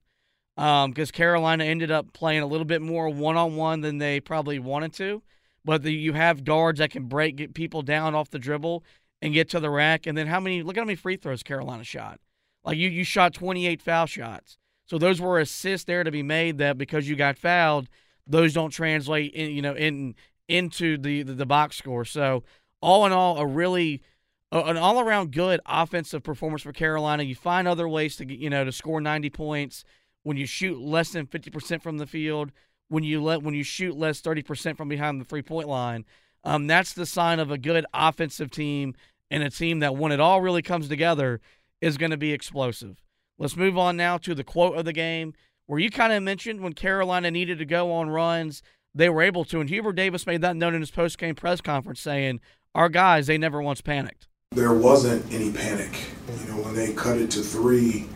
Because 0.57 1.11
um, 1.11 1.13
Carolina 1.13 1.65
ended 1.65 1.91
up 1.91 2.13
playing 2.13 2.43
a 2.43 2.47
little 2.47 2.65
bit 2.65 2.83
more 2.83 3.09
one 3.09 3.37
on 3.37 3.57
one 3.57 3.81
than 3.81 3.99
they 3.99 4.19
probably 4.21 4.59
wanted 4.59 4.93
to. 4.95 5.23
But 5.65 5.83
the, 5.83 5.93
you 5.93 6.15
have 6.15 6.45
guards 6.45 6.79
that 6.79 6.91
can 6.91 7.05
break 7.05 7.37
get 7.37 7.55
people 7.55 7.83
down 7.83 8.15
off 8.15 8.31
the 8.31 8.39
dribble 8.39 8.83
and 9.23 9.33
get 9.33 9.49
to 9.51 9.61
the 9.61 9.71
rack. 9.71 10.07
And 10.07 10.19
then 10.19 10.27
how 10.27 10.41
many? 10.41 10.63
Look 10.63 10.77
at 10.77 10.81
how 10.81 10.87
many 10.87 10.97
free 10.97 11.17
throws 11.17 11.43
Carolina 11.43 11.85
shot. 11.85 12.21
Like 12.65 12.77
you, 12.77 12.89
you 12.89 13.05
shot 13.05 13.35
28 13.35 13.81
foul 13.81 14.07
shots. 14.07 14.59
So 14.89 14.99
those 14.99 15.21
were 15.21 15.39
assists 15.39 15.85
there 15.85 16.03
to 16.03 16.11
be 16.11 16.23
made 16.23 16.59
that 16.59 16.79
because 16.79 17.09
you 17.09 17.15
got 17.15 17.39
fouled, 17.39 17.89
those 18.27 18.55
don't 18.55 18.71
translate 18.71 19.33
in 19.35 19.51
you 19.53 19.63
know 19.63 19.75
in 19.75 20.15
into 20.49 20.97
the 20.97 21.23
the, 21.23 21.35
the 21.35 21.47
box 21.47 21.77
score. 21.77 22.05
So 22.05 22.43
all 22.81 23.07
in 23.07 23.13
all, 23.13 23.39
a 23.39 23.47
really 23.47 24.03
an 24.51 24.79
all 24.79 25.01
around 25.01 25.33
good 25.33 25.61
offensive 25.67 26.23
performance 26.23 26.63
for 26.63 26.73
Carolina. 26.73 27.23
You 27.23 27.35
find 27.35 27.69
other 27.69 27.89
ways 27.89 28.17
to 28.17 28.25
get 28.25 28.39
you 28.39 28.51
know 28.51 28.65
to 28.65 28.73
score 28.73 29.01
90 29.01 29.31
points 29.31 29.85
when 30.23 30.37
you 30.37 30.47
shoot 30.47 30.81
less 30.81 31.11
than 31.11 31.27
50% 31.27 31.83
from 31.83 31.99
the 31.99 32.07
field, 32.07 32.51
when 32.89 33.05
you 33.05 33.23
let 33.23 33.43
when 33.43 33.55
you 33.55 33.63
shoot 33.63 33.97
less 33.97 34.21
30% 34.21 34.77
from 34.77 34.89
behind 34.89 35.21
the 35.21 35.25
three 35.25 35.43
point 35.43 35.69
line. 35.69 36.05
Um, 36.45 36.67
that's 36.67 36.95
the 36.95 37.07
sign 37.07 37.41
of 37.41 37.51
a 37.51 37.59
good 37.59 37.85
offensive 37.93 38.51
team 38.51 38.95
and 39.31 39.43
a 39.43 39.51
team 39.51 39.81
that 39.81 39.97
when 39.97 40.13
it 40.13 40.21
all 40.21 40.41
really 40.41 40.63
comes 40.63 40.89
together 40.89 41.41
is 41.81 41.99
going 41.99 42.11
to 42.11 42.17
be 42.17 42.33
explosive. 42.33 43.03
Let's 43.39 43.57
move 43.57 43.79
on 43.79 43.97
now 43.97 44.19
to 44.19 44.35
the 44.35 44.45
quote 44.45 44.77
of 44.77 44.85
the 44.85 44.93
game, 44.93 45.33
where 45.67 45.79
you 45.79 45.91
kind 45.91 46.13
of 46.13 46.23
mentioned 46.23 46.61
when 46.61 46.73
Carolina 46.73 47.31
needed 47.31 47.59
to 47.59 47.65
go 47.65 47.93
on 47.93 48.11
runs, 48.11 48.63
they 48.95 49.09
were 49.09 49.23
able 49.23 49.45
to. 49.47 49.61
And 49.61 49.69
Hubert 49.71 49.95
Davis 49.95 50.27
made 50.27 50.43
that 50.43 50.57
known 50.57 50.75
in 50.75 50.81
his 50.81 50.91
post 50.91 51.19
game 51.19 51.35
press 51.35 51.61
conference, 51.61 52.01
saying, 52.01 52.41
Our 52.75 52.89
guys, 52.89 53.29
they 53.29 53.39
never 53.39 53.63
once 53.63 53.81
panicked. 53.81 54.27
There 54.53 54.73
wasn't 54.75 55.31
any 55.33 55.53
panic. 55.53 55.97
You 56.41 56.53
know, 56.53 56.63
when 56.63 56.75
they 56.75 56.95
cut 56.95 57.19
it 57.19 57.31
to 57.33 57.43
three, 57.43 58.09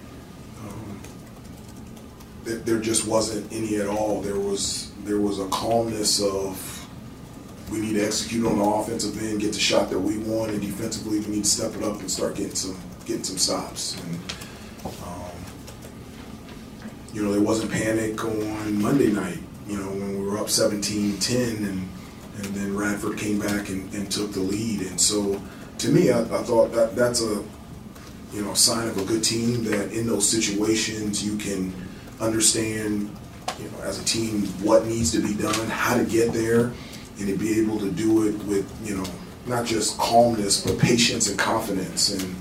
um, 0.60 1.00
there 2.44 2.80
just 2.80 3.06
wasn't 3.06 3.52
any 3.52 3.76
at 3.76 3.86
all. 3.86 4.22
There 4.22 4.40
was 4.40 4.92
there 5.04 5.18
was 5.18 5.38
a 5.38 5.46
calmness 5.48 6.22
of 6.22 6.88
we 7.70 7.80
need 7.80 7.94
to 7.94 8.04
execute 8.04 8.46
on 8.46 8.58
the 8.58 8.64
offensive 8.64 9.20
end, 9.22 9.40
get 9.40 9.52
the 9.52 9.60
shot 9.60 9.90
that 9.90 9.98
we 9.98 10.18
want, 10.18 10.52
and 10.52 10.60
defensively 10.60 11.20
we 11.20 11.26
need 11.36 11.44
to 11.44 11.50
step 11.50 11.74
it 11.76 11.82
up 11.82 12.00
and 12.00 12.10
start 12.10 12.34
getting 12.34 12.54
some 12.54 12.76
getting 13.04 13.24
some 13.24 13.38
stops. 13.38 14.00
And 14.00 14.18
you 17.12 17.22
know, 17.22 17.32
there 17.32 17.42
wasn't 17.42 17.70
panic 17.70 18.24
on 18.24 18.80
Monday 18.80 19.12
night, 19.12 19.38
you 19.66 19.78
know, 19.78 19.90
when 19.90 20.18
we 20.18 20.26
were 20.26 20.38
up 20.38 20.46
17-10 20.46 21.68
and 21.68 21.88
and 22.36 22.46
then 22.54 22.76
Radford 22.76 23.18
came 23.18 23.38
back 23.38 23.68
and, 23.68 23.92
and 23.92 24.10
took 24.10 24.32
the 24.32 24.40
lead. 24.40 24.80
And 24.82 25.00
so 25.00 25.40
to 25.78 25.88
me, 25.88 26.10
I, 26.10 26.20
I 26.20 26.42
thought 26.42 26.72
that 26.72 26.96
that's 26.96 27.20
a, 27.22 27.44
you 28.32 28.42
know, 28.42 28.54
sign 28.54 28.88
of 28.88 28.96
a 28.98 29.04
good 29.04 29.22
team 29.22 29.64
that 29.64 29.92
in 29.92 30.06
those 30.06 30.28
situations 30.28 31.24
you 31.24 31.36
can 31.36 31.72
understand, 32.20 33.14
you 33.58 33.70
know, 33.70 33.80
as 33.82 34.00
a 34.00 34.04
team 34.04 34.46
what 34.64 34.86
needs 34.86 35.12
to 35.12 35.20
be 35.20 35.34
done, 35.34 35.68
how 35.68 35.96
to 35.96 36.04
get 36.04 36.32
there, 36.32 36.72
and 37.18 37.28
to 37.28 37.36
be 37.36 37.60
able 37.60 37.78
to 37.78 37.90
do 37.90 38.26
it 38.26 38.34
with, 38.44 38.70
you 38.82 38.96
know, 38.96 39.04
not 39.46 39.66
just 39.66 39.98
calmness, 39.98 40.64
but 40.64 40.78
patience 40.78 41.28
and 41.28 41.38
confidence. 41.38 42.10
And 42.10 42.22
um, 42.22 42.36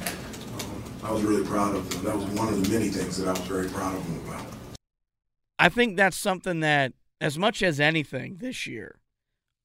I 1.12 1.13
was 1.13 1.24
really 1.24 1.44
proud 1.44 1.75
of 1.75 1.89
them. 1.89 2.03
That 2.06 2.15
was 2.15 2.24
one 2.39 2.48
of 2.48 2.63
the 2.63 2.70
many 2.70 2.88
things 2.88 3.18
that 3.18 3.27
I 3.27 3.32
was 3.32 3.41
very 3.41 3.68
proud 3.68 3.98
of 3.98 4.08
them 4.08 4.30
about. 4.30 4.46
I 5.60 5.68
think 5.68 5.98
that's 5.98 6.15
something 6.15 6.62
that, 6.62 6.94
as 7.20 7.38
much 7.38 7.62
as 7.62 7.82
anything 7.82 8.38
this 8.38 8.65
year, 8.65 8.96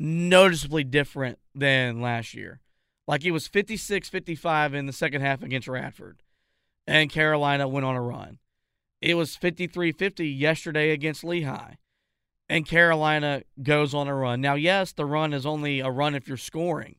noticeably 0.01 0.83
different 0.83 1.39
than 1.55 2.01
last 2.01 2.35
year. 2.35 2.63
Like 3.07 3.25
it 3.25 3.31
was 3.31 3.47
56 3.47 4.09
55 4.09 4.75
in 4.75 4.87
the 4.87 4.93
second 4.93 5.21
half 5.21 5.45
against 5.45 5.69
Radford, 5.69 6.25
and 6.85 7.13
Carolina 7.13 7.69
went 7.69 7.87
on 7.87 7.95
a 7.95 8.03
run. 8.03 8.39
It 9.01 9.15
was 9.15 9.37
53 9.37 9.93
50 9.93 10.27
yesterday 10.27 10.91
against 10.91 11.23
Lehigh, 11.23 11.75
and 12.49 12.67
Carolina 12.67 13.43
goes 13.63 13.95
on 13.95 14.09
a 14.09 14.15
run. 14.17 14.41
Now, 14.41 14.55
yes, 14.55 14.91
the 14.91 15.07
run 15.07 15.33
is 15.33 15.47
only 15.47 15.79
a 15.79 15.93
run 15.93 16.17
if 16.17 16.27
you're 16.27 16.37
scoring, 16.37 16.97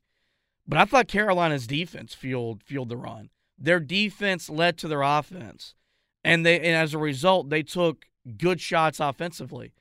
but 0.66 0.80
I 0.80 0.86
thought 0.86 1.10
Carolina's 1.10 1.68
defense 1.68 2.14
fueled, 2.14 2.64
fueled 2.64 2.88
the 2.88 2.96
run. 2.96 3.30
Their 3.58 3.80
defense 3.80 4.50
led 4.50 4.78
to 4.80 4.88
their 4.88 5.02
offense, 5.02 5.74
and 6.24 6.46
they 6.46 6.58
and 6.58 6.76
as 6.76 6.94
a 6.94 7.00
result, 7.00 7.50
they 7.50 7.64
took 7.64 8.06
good 8.38 8.62
shots 8.62 9.00
offensively. 9.00 9.74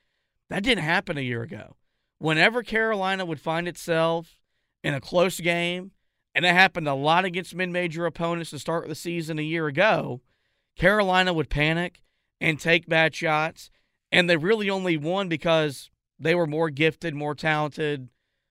That 0.48 0.62
didn't 0.62 0.84
happen 0.84 1.18
a 1.18 1.22
year 1.22 1.42
ago. 1.42 1.76
Whenever 2.18 2.62
Carolina 2.62 3.26
would 3.26 3.40
find 3.40 3.68
itself 3.68 4.38
in 4.82 4.94
a 4.94 5.00
close 5.00 5.40
game, 5.40 5.90
and 6.34 6.44
it 6.44 6.52
happened 6.52 6.88
a 6.88 6.94
lot 6.94 7.24
against 7.24 7.54
mid 7.54 7.70
major 7.70 8.06
opponents 8.06 8.50
to 8.50 8.58
start 8.58 8.88
the 8.88 8.94
season 8.94 9.38
a 9.38 9.42
year 9.42 9.66
ago, 9.66 10.20
Carolina 10.76 11.32
would 11.32 11.50
panic 11.50 12.02
and 12.40 12.60
take 12.60 12.88
bad 12.88 13.14
shots. 13.14 13.70
And 14.12 14.30
they 14.30 14.36
really 14.36 14.70
only 14.70 14.96
won 14.96 15.28
because 15.28 15.90
they 16.18 16.34
were 16.34 16.46
more 16.46 16.70
gifted, 16.70 17.14
more 17.14 17.34
talented, 17.34 18.08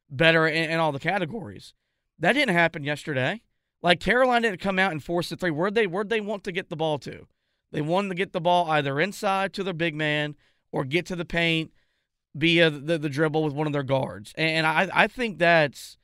better 0.10 0.48
in, 0.48 0.70
in 0.72 0.80
all 0.80 0.92
the 0.92 1.00
categories. 1.00 1.74
That 2.20 2.34
didn't 2.34 2.56
happen 2.56 2.84
yesterday. 2.84 3.42
Like 3.86 4.00
Carolina 4.00 4.50
didn't 4.50 4.62
come 4.62 4.80
out 4.80 4.94
and 4.94 5.04
force 5.04 5.30
the 5.30 5.36
three. 5.36 5.52
Where'd 5.52 5.76
they 5.76 5.86
where'd 5.86 6.10
they 6.10 6.20
want 6.20 6.44
to 6.46 6.52
get 6.52 6.70
the 6.70 6.76
ball 6.76 6.98
to? 6.98 7.28
They 7.72 7.82
wanted 7.82 8.10
to 8.10 8.16
get 8.16 8.34
the 8.34 8.42
ball 8.42 8.68
either 8.72 9.00
inside 9.00 9.54
to 9.54 9.64
their 9.64 9.76
big 9.76 9.94
man 9.94 10.36
or 10.72 10.86
get 10.86 11.06
to 11.06 11.16
the 11.16 11.24
paint 11.24 11.72
via 12.34 12.72
the, 12.72 12.98
the 12.98 13.10
dribble 13.10 13.44
with 13.44 13.54
one 13.54 13.68
of 13.68 13.74
their 13.74 13.84
guards. 13.84 14.34
And 14.40 14.66
I, 14.66 14.90
I 14.92 15.06
think 15.06 15.38
that's 15.38 16.00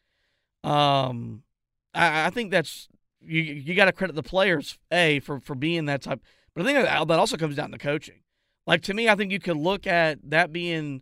um 0.64 1.42
I, 1.96 2.28
I 2.28 2.30
think 2.30 2.52
that's 2.52 2.88
you 3.20 3.42
you 3.42 3.74
got 3.74 3.86
to 3.86 3.94
credit 3.94 4.16
the 4.16 4.22
players 4.22 4.78
a 4.92 5.20
for 5.22 5.40
for 5.40 5.56
being 5.56 5.86
that 5.86 6.04
type. 6.04 6.22
But 6.54 6.62
I 6.62 6.66
think 6.66 6.86
that 6.86 7.20
also 7.20 7.36
comes 7.36 7.56
down 7.56 7.72
to 7.72 7.80
coaching. 7.80 8.22
Like 8.68 8.82
to 8.84 8.94
me, 8.94 9.10
I 9.10 9.16
think 9.16 9.32
you 9.32 9.40
could 9.40 9.58
look 9.58 9.88
at 9.88 10.20
that 10.30 10.54
being 10.54 11.02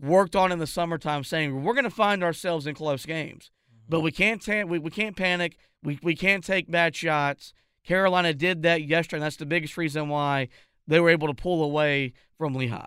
worked 0.00 0.36
on 0.36 0.52
in 0.52 0.60
the 0.60 0.68
summertime, 0.68 1.24
saying 1.24 1.64
we're 1.64 1.74
going 1.74 1.82
to 1.82 1.90
find 1.90 2.22
ourselves 2.22 2.68
in 2.68 2.76
close 2.76 3.04
games, 3.04 3.50
but 3.92 4.00
we 4.00 4.10
can't 4.10 4.40
ta- 4.40 4.64
we, 4.64 4.78
we 4.78 4.90
can't 4.90 5.14
panic. 5.14 5.58
We 5.82 5.98
we 6.02 6.16
can't 6.16 6.42
take 6.42 6.70
bad 6.70 6.96
shots. 6.96 7.52
Carolina 7.84 8.32
did 8.32 8.62
that 8.62 8.84
yesterday, 8.84 9.18
and 9.18 9.24
that's 9.24 9.36
the 9.36 9.44
biggest 9.44 9.76
reason 9.76 10.08
why 10.08 10.48
they 10.88 10.98
were 10.98 11.10
able 11.10 11.28
to 11.28 11.34
pull 11.34 11.62
away 11.62 12.14
from 12.38 12.54
Lehigh. 12.54 12.86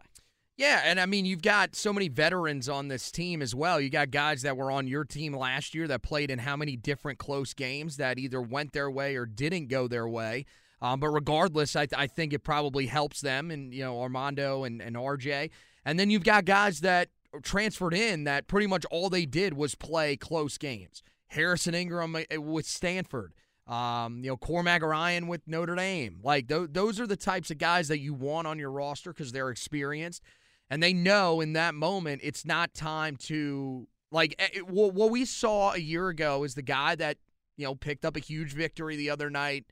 Yeah, 0.57 0.81
and 0.83 0.99
I 0.99 1.05
mean, 1.05 1.25
you've 1.25 1.43
got 1.43 1.75
so 1.75 1.93
many 1.93 2.07
veterans 2.07 2.67
on 2.67 2.87
this 2.87 3.11
team 3.11 3.43
as 3.43 3.53
well. 3.53 3.79
You 3.79 3.91
got 3.91 4.09
guys 4.09 4.41
that 4.41 4.57
were 4.57 4.71
on 4.71 4.87
your 4.87 5.05
team 5.05 5.35
last 5.35 5.75
year 5.75 5.87
that 5.89 6.01
played 6.01 6.31
in 6.31 6.39
how 6.39 6.55
many 6.55 6.75
different 6.75 7.19
close 7.19 7.53
games 7.53 7.97
that 7.97 8.17
either 8.17 8.41
went 8.41 8.73
their 8.73 8.89
way 8.89 9.15
or 9.15 9.27
didn't 9.27 9.67
go 9.67 9.87
their 9.87 10.07
way. 10.07 10.45
Um, 10.81 10.99
but 10.99 11.09
regardless, 11.09 11.75
I, 11.75 11.85
th- 11.85 11.99
I 11.99 12.07
think 12.07 12.33
it 12.33 12.39
probably 12.39 12.87
helps 12.87 13.21
them, 13.21 13.51
and 13.51 13.71
you 13.75 13.83
know 13.83 14.01
Armando 14.01 14.63
and, 14.63 14.81
and 14.81 14.95
RJ. 14.95 15.51
And 15.85 15.99
then 15.99 16.09
you've 16.09 16.23
got 16.23 16.45
guys 16.45 16.79
that 16.79 17.09
transferred 17.41 17.93
in 17.93 18.23
that 18.25 18.47
pretty 18.47 18.67
much 18.67 18.85
all 18.91 19.09
they 19.09 19.25
did 19.25 19.53
was 19.53 19.75
play 19.75 20.15
close 20.15 20.57
games. 20.57 21.03
Harrison 21.27 21.73
Ingram 21.73 22.15
uh, 22.15 22.41
with 22.41 22.65
Stanford, 22.65 23.33
um, 23.67 24.23
you 24.23 24.29
know 24.29 24.37
Cormac 24.37 24.81
Ryan 24.81 25.27
with 25.27 25.41
Notre 25.47 25.75
Dame. 25.75 26.19
Like 26.23 26.47
th- 26.47 26.69
those 26.71 26.99
are 26.99 27.07
the 27.07 27.17
types 27.17 27.51
of 27.51 27.57
guys 27.57 27.87
that 27.87 27.99
you 27.99 28.13
want 28.13 28.47
on 28.47 28.59
your 28.59 28.71
roster 28.71 29.11
because 29.11 29.31
they're 29.31 29.49
experienced 29.49 30.21
and 30.69 30.81
they 30.81 30.93
know 30.93 31.41
in 31.41 31.53
that 31.53 31.75
moment 31.75 32.21
it's 32.23 32.45
not 32.45 32.73
time 32.73 33.15
to 33.15 33.87
like 34.11 34.35
eh, 34.39 34.47
it, 34.53 34.67
what 34.67 35.11
we 35.11 35.25
saw 35.25 35.73
a 35.73 35.77
year 35.77 36.09
ago 36.09 36.43
is 36.43 36.55
the 36.55 36.61
guy 36.61 36.95
that 36.95 37.17
you 37.57 37.65
know 37.65 37.75
picked 37.75 38.05
up 38.05 38.15
a 38.15 38.19
huge 38.19 38.53
victory 38.53 38.95
the 38.95 39.09
other 39.09 39.29
night 39.29 39.65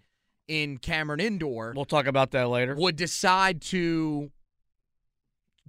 in 0.48 0.78
Cameron 0.78 1.20
Indoor. 1.20 1.74
We'll 1.76 1.86
talk 1.86 2.06
about 2.06 2.32
that 2.32 2.50
later. 2.50 2.76
Would 2.76 2.98
decide 2.98 3.62
to 3.64 4.32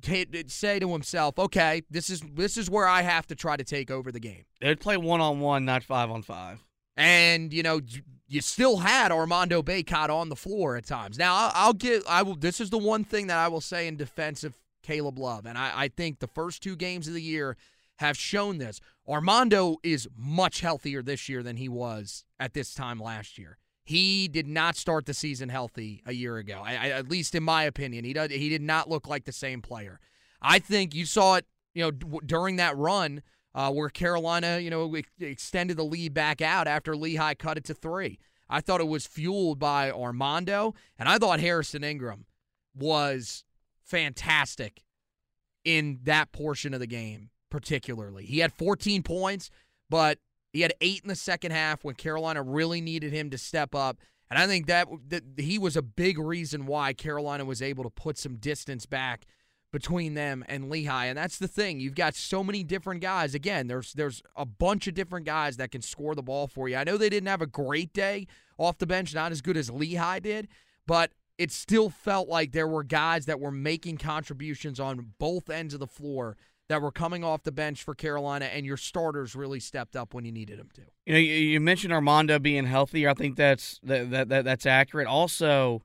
Uh, 0.02 0.24
say 0.48 0.78
to 0.78 0.92
himself, 0.92 1.38
"Okay, 1.38 1.82
this 1.90 2.10
is 2.10 2.20
this 2.20 2.56
is 2.56 2.68
where 2.68 2.86
I 2.86 3.02
have 3.02 3.26
to 3.28 3.34
try 3.34 3.56
to 3.56 3.64
take 3.64 3.90
over 3.90 4.12
the 4.12 4.20
game." 4.20 4.44
They'd 4.60 4.80
play 4.80 4.96
one 4.96 5.20
on 5.20 5.40
one, 5.40 5.64
not 5.64 5.82
five 5.82 6.10
on 6.10 6.22
five. 6.22 6.64
And 6.96 7.52
you 7.52 7.62
know, 7.62 7.80
you 8.28 8.40
still 8.40 8.78
had 8.78 9.12
Armando 9.12 9.62
Bacot 9.62 10.10
on 10.10 10.28
the 10.28 10.36
floor 10.36 10.76
at 10.76 10.86
times. 10.86 11.18
Now, 11.18 11.34
I'll, 11.34 11.52
I'll 11.54 11.72
get. 11.72 12.02
I 12.08 12.22
will. 12.22 12.36
This 12.36 12.60
is 12.60 12.70
the 12.70 12.78
one 12.78 13.04
thing 13.04 13.28
that 13.28 13.38
I 13.38 13.48
will 13.48 13.60
say 13.60 13.86
in 13.86 13.96
defense 13.96 14.44
of 14.44 14.58
Caleb 14.82 15.18
Love, 15.18 15.46
and 15.46 15.56
I, 15.56 15.72
I 15.74 15.88
think 15.88 16.18
the 16.18 16.28
first 16.28 16.62
two 16.62 16.76
games 16.76 17.08
of 17.08 17.14
the 17.14 17.22
year 17.22 17.56
have 17.96 18.16
shown 18.16 18.58
this. 18.58 18.80
Armando 19.08 19.76
is 19.82 20.08
much 20.16 20.60
healthier 20.60 21.02
this 21.02 21.28
year 21.28 21.42
than 21.42 21.56
he 21.56 21.68
was 21.68 22.24
at 22.40 22.54
this 22.54 22.74
time 22.74 22.98
last 22.98 23.38
year. 23.38 23.58
He 23.84 24.28
did 24.28 24.46
not 24.46 24.76
start 24.76 25.04
the 25.04 25.14
season 25.14 25.50
healthy 25.50 26.02
a 26.06 26.12
year 26.12 26.38
ago. 26.38 26.62
I, 26.64 26.72
I, 26.72 26.88
at 26.90 27.10
least 27.10 27.34
in 27.34 27.42
my 27.42 27.64
opinion, 27.64 28.04
he 28.04 28.14
did, 28.14 28.30
he 28.30 28.48
did 28.48 28.62
not 28.62 28.88
look 28.88 29.06
like 29.06 29.24
the 29.24 29.32
same 29.32 29.60
player. 29.60 30.00
I 30.40 30.58
think 30.58 30.94
you 30.94 31.04
saw 31.04 31.36
it, 31.36 31.46
you 31.74 31.82
know, 31.82 31.90
d- 31.90 32.20
during 32.24 32.56
that 32.56 32.76
run 32.76 33.22
uh, 33.54 33.70
where 33.70 33.90
Carolina, 33.90 34.58
you 34.58 34.70
know, 34.70 34.96
extended 35.20 35.76
the 35.76 35.84
lead 35.84 36.14
back 36.14 36.40
out 36.40 36.66
after 36.66 36.96
Lehigh 36.96 37.34
cut 37.34 37.58
it 37.58 37.64
to 37.64 37.74
three. 37.74 38.18
I 38.48 38.60
thought 38.60 38.80
it 38.80 38.88
was 38.88 39.06
fueled 39.06 39.58
by 39.58 39.90
Armando, 39.90 40.74
and 40.98 41.08
I 41.08 41.18
thought 41.18 41.40
Harrison 41.40 41.84
Ingram 41.84 42.26
was 42.74 43.44
fantastic 43.82 44.82
in 45.64 46.00
that 46.04 46.32
portion 46.32 46.74
of 46.74 46.80
the 46.80 46.86
game, 46.86 47.30
particularly. 47.50 48.24
He 48.26 48.40
had 48.40 48.52
14 48.52 49.02
points, 49.02 49.50
but 49.88 50.18
he 50.54 50.60
had 50.60 50.72
eight 50.80 51.02
in 51.02 51.08
the 51.08 51.16
second 51.16 51.50
half 51.50 51.82
when 51.82 51.96
Carolina 51.96 52.40
really 52.40 52.80
needed 52.80 53.12
him 53.12 53.28
to 53.30 53.36
step 53.36 53.74
up. 53.74 53.98
And 54.30 54.38
I 54.38 54.46
think 54.46 54.66
that, 54.68 54.88
that 55.08 55.24
he 55.36 55.58
was 55.58 55.76
a 55.76 55.82
big 55.82 56.16
reason 56.16 56.64
why 56.64 56.92
Carolina 56.92 57.44
was 57.44 57.60
able 57.60 57.82
to 57.82 57.90
put 57.90 58.16
some 58.16 58.36
distance 58.36 58.86
back 58.86 59.26
between 59.72 60.14
them 60.14 60.44
and 60.48 60.70
Lehigh. 60.70 61.06
And 61.06 61.18
that's 61.18 61.38
the 61.38 61.48
thing. 61.48 61.80
You've 61.80 61.96
got 61.96 62.14
so 62.14 62.44
many 62.44 62.62
different 62.62 63.00
guys. 63.00 63.34
Again, 63.34 63.66
there's 63.66 63.92
there's 63.94 64.22
a 64.36 64.46
bunch 64.46 64.86
of 64.86 64.94
different 64.94 65.26
guys 65.26 65.56
that 65.56 65.72
can 65.72 65.82
score 65.82 66.14
the 66.14 66.22
ball 66.22 66.46
for 66.46 66.68
you. 66.68 66.76
I 66.76 66.84
know 66.84 66.96
they 66.96 67.10
didn't 67.10 67.28
have 67.28 67.42
a 67.42 67.46
great 67.46 67.92
day 67.92 68.28
off 68.56 68.78
the 68.78 68.86
bench, 68.86 69.12
not 69.12 69.32
as 69.32 69.42
good 69.42 69.56
as 69.56 69.70
Lehigh 69.70 70.20
did, 70.20 70.46
but 70.86 71.10
it 71.36 71.50
still 71.50 71.90
felt 71.90 72.28
like 72.28 72.52
there 72.52 72.68
were 72.68 72.84
guys 72.84 73.26
that 73.26 73.40
were 73.40 73.50
making 73.50 73.98
contributions 73.98 74.78
on 74.78 75.14
both 75.18 75.50
ends 75.50 75.74
of 75.74 75.80
the 75.80 75.88
floor 75.88 76.36
that 76.68 76.80
were 76.80 76.92
coming 76.92 77.22
off 77.22 77.42
the 77.42 77.52
bench 77.52 77.82
for 77.82 77.94
Carolina, 77.94 78.46
and 78.46 78.64
your 78.64 78.76
starters 78.76 79.36
really 79.36 79.60
stepped 79.60 79.96
up 79.96 80.14
when 80.14 80.24
you 80.24 80.32
needed 80.32 80.58
them 80.58 80.70
to. 80.74 80.82
You 81.06 81.12
know, 81.12 81.18
you 81.18 81.60
mentioned 81.60 81.92
Armando 81.92 82.38
being 82.38 82.66
healthier. 82.66 83.10
I 83.10 83.14
think 83.14 83.36
that's 83.36 83.78
that, 83.82 84.10
that, 84.10 84.28
that 84.30 84.44
that's 84.44 84.66
accurate. 84.66 85.06
Also, 85.06 85.82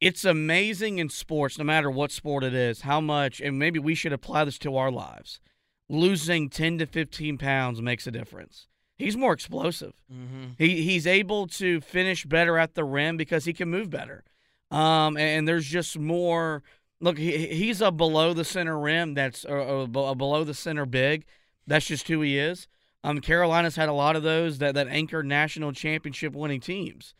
it's 0.00 0.24
amazing 0.24 0.98
in 0.98 1.08
sports, 1.08 1.58
no 1.58 1.64
matter 1.64 1.90
what 1.90 2.10
sport 2.10 2.44
it 2.44 2.54
is, 2.54 2.82
how 2.82 3.00
much, 3.00 3.40
and 3.40 3.58
maybe 3.58 3.78
we 3.78 3.94
should 3.94 4.12
apply 4.12 4.44
this 4.44 4.58
to 4.58 4.76
our 4.76 4.90
lives. 4.90 5.40
Losing 5.88 6.50
ten 6.50 6.78
to 6.78 6.86
fifteen 6.86 7.38
pounds 7.38 7.80
makes 7.80 8.06
a 8.08 8.10
difference. 8.10 8.66
He's 8.98 9.16
more 9.16 9.32
explosive. 9.32 9.92
Mm-hmm. 10.12 10.52
He 10.58 10.82
he's 10.82 11.06
able 11.06 11.46
to 11.48 11.80
finish 11.80 12.24
better 12.24 12.58
at 12.58 12.74
the 12.74 12.82
rim 12.82 13.16
because 13.16 13.44
he 13.44 13.52
can 13.52 13.70
move 13.70 13.90
better. 13.90 14.24
Um, 14.72 15.16
and 15.16 15.46
there's 15.46 15.66
just 15.66 15.96
more 15.96 16.64
look, 17.00 17.18
he, 17.18 17.46
he's 17.48 17.80
a 17.80 17.90
below 17.90 18.32
the 18.32 18.44
center 18.44 18.78
rim. 18.78 19.14
That's 19.14 19.44
a, 19.44 19.54
a, 19.54 19.86
below 19.86 20.44
the 20.44 20.54
center 20.54 20.86
big. 20.86 21.24
That's 21.66 21.86
just 21.86 22.08
who 22.08 22.20
he 22.20 22.38
is. 22.38 22.68
Um, 23.04 23.20
Carolina's 23.20 23.76
had 23.76 23.88
a 23.88 23.92
lot 23.92 24.16
of 24.16 24.22
those 24.22 24.58
that 24.58 24.74
that 24.74 24.88
anchor 24.88 25.22
national 25.22 25.72
championship 25.72 26.34
winning 26.34 26.60
teams, 26.60 27.14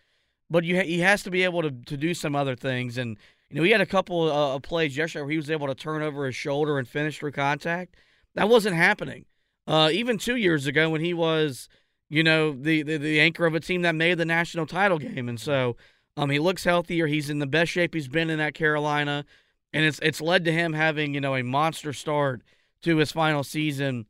but 0.50 0.64
you 0.64 0.76
ha- 0.76 0.86
he 0.86 1.00
has 1.00 1.22
to 1.22 1.30
be 1.30 1.44
able 1.44 1.62
to 1.62 1.70
to 1.70 1.96
do 1.96 2.14
some 2.14 2.34
other 2.34 2.56
things. 2.56 2.98
And 2.98 3.16
you 3.50 3.56
know, 3.56 3.62
he 3.62 3.70
had 3.70 3.80
a 3.80 3.86
couple 3.86 4.30
uh, 4.30 4.56
of 4.56 4.62
plays 4.62 4.96
yesterday 4.96 5.22
where 5.22 5.30
he 5.30 5.36
was 5.36 5.50
able 5.50 5.68
to 5.68 5.74
turn 5.74 6.02
over 6.02 6.26
his 6.26 6.34
shoulder 6.34 6.78
and 6.78 6.88
finish 6.88 7.18
through 7.18 7.32
contact. 7.32 7.94
That 8.34 8.48
wasn't 8.48 8.76
happening. 8.76 9.26
Uh, 9.66 9.90
even 9.92 10.18
two 10.18 10.36
years 10.36 10.66
ago 10.66 10.90
when 10.90 11.00
he 11.00 11.14
was, 11.14 11.68
you 12.08 12.22
know, 12.22 12.52
the, 12.52 12.82
the 12.82 12.96
the 12.96 13.20
anchor 13.20 13.46
of 13.46 13.54
a 13.54 13.60
team 13.60 13.82
that 13.82 13.94
made 13.94 14.18
the 14.18 14.24
national 14.24 14.66
title 14.66 14.98
game, 14.98 15.28
and 15.28 15.40
so 15.40 15.76
um, 16.16 16.30
he 16.30 16.40
looks 16.40 16.64
healthier. 16.64 17.06
He's 17.06 17.30
in 17.30 17.38
the 17.38 17.46
best 17.46 17.70
shape 17.70 17.94
he's 17.94 18.08
been 18.08 18.30
in 18.30 18.40
at 18.40 18.54
Carolina 18.54 19.24
and 19.72 19.84
it's 19.84 19.98
it's 20.02 20.20
led 20.20 20.44
to 20.44 20.52
him 20.52 20.72
having 20.72 21.14
you 21.14 21.20
know 21.20 21.34
a 21.34 21.42
monster 21.42 21.92
start 21.92 22.42
to 22.82 22.96
his 22.96 23.12
final 23.12 23.44
season 23.44 24.06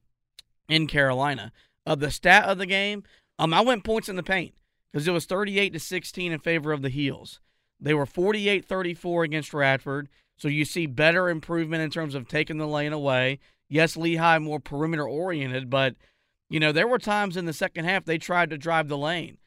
in 0.68 0.86
Carolina. 0.86 1.52
Of 1.84 2.00
the 2.00 2.10
stat 2.10 2.44
of 2.44 2.58
the 2.58 2.66
game, 2.66 3.04
um, 3.38 3.54
I 3.54 3.60
went 3.60 3.84
points 3.84 4.08
in 4.08 4.16
the 4.16 4.22
paint 4.22 4.54
because 4.92 5.06
it 5.06 5.12
was 5.12 5.26
38 5.26 5.72
to 5.72 5.80
16 5.80 6.32
in 6.32 6.38
favor 6.40 6.72
of 6.72 6.82
the 6.82 6.88
Heels. 6.88 7.40
They 7.78 7.94
were 7.94 8.06
48-34 8.06 9.24
against 9.24 9.54
Radford, 9.54 10.08
so 10.36 10.48
you 10.48 10.64
see 10.64 10.86
better 10.86 11.28
improvement 11.28 11.82
in 11.82 11.90
terms 11.90 12.14
of 12.14 12.26
taking 12.26 12.58
the 12.58 12.66
lane 12.66 12.92
away. 12.92 13.38
Yes, 13.68 13.96
Lehigh 13.96 14.38
more 14.38 14.60
perimeter 14.60 15.06
oriented, 15.06 15.70
but 15.70 15.94
you 16.48 16.60
know 16.60 16.72
there 16.72 16.88
were 16.88 16.98
times 16.98 17.36
in 17.36 17.44
the 17.44 17.52
second 17.52 17.84
half 17.84 18.04
they 18.04 18.18
tried 18.18 18.50
to 18.50 18.58
drive 18.58 18.88
the 18.88 18.98
lane, 18.98 19.38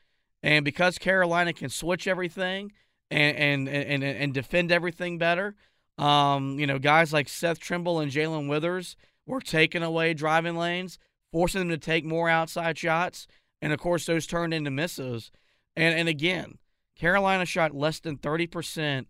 and 0.44 0.63
because 0.66 0.98
Carolina 0.98 1.54
can 1.54 1.70
switch 1.70 2.08
everything 2.08 2.72
and 3.10 3.68
and 3.68 3.70
and, 3.70 4.04
and 4.04 4.34
defend 4.34 4.72
everything 4.72 5.18
better 5.18 5.56
um, 6.00 6.58
you 6.60 6.65
know, 6.65 6.79
guys 6.79 7.12
like 7.12 7.27
Seth 7.27 7.60
Trimble 7.60 8.00
and 8.00 8.12
Jalen 8.12 8.48
Withers 8.50 8.96
were 9.25 9.41
taking 9.41 9.84
away 9.84 10.13
driving 10.13 10.56
lanes, 10.56 10.98
forcing 11.32 11.60
them 11.60 11.70
to 11.70 11.77
take 11.77 12.06
more 12.06 12.29
outside 12.29 12.77
shots, 12.77 13.27
and 13.62 13.74
of 13.74 13.79
course 13.79 14.06
those 14.06 14.25
turned 14.25 14.53
into 14.53 14.72
misses. 14.72 15.32
And 15.75 15.98
and 15.98 16.08
again, 16.08 16.58
Carolina 16.96 17.46
shot 17.46 17.75
less 17.75 18.00
than 18.00 18.18
30% 18.18 19.06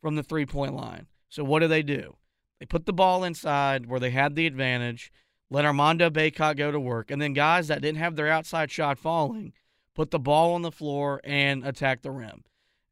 from 0.00 0.16
the 0.16 0.22
three-point 0.22 0.74
line. 0.74 1.06
So 1.28 1.42
what 1.42 1.60
do 1.60 1.68
they 1.68 1.82
do? 1.82 2.16
They 2.60 2.66
put 2.66 2.86
the 2.86 2.92
ball 2.92 3.24
inside 3.24 3.86
where 3.86 4.00
they 4.00 4.10
had 4.10 4.34
the 4.34 4.46
advantage, 4.46 5.10
let 5.50 5.64
Armando 5.64 6.10
Bacot 6.10 6.56
go 6.56 6.70
to 6.70 6.78
work, 6.78 7.10
and 7.10 7.20
then 7.20 7.32
guys 7.32 7.68
that 7.68 7.82
didn't 7.82 7.98
have 7.98 8.16
their 8.16 8.28
outside 8.28 8.70
shot 8.70 8.98
falling 8.98 9.52
put 9.94 10.10
the 10.10 10.18
ball 10.18 10.54
on 10.54 10.62
the 10.62 10.72
floor 10.72 11.20
and 11.24 11.64
attack 11.64 12.02
the 12.02 12.10
rim. 12.10 12.44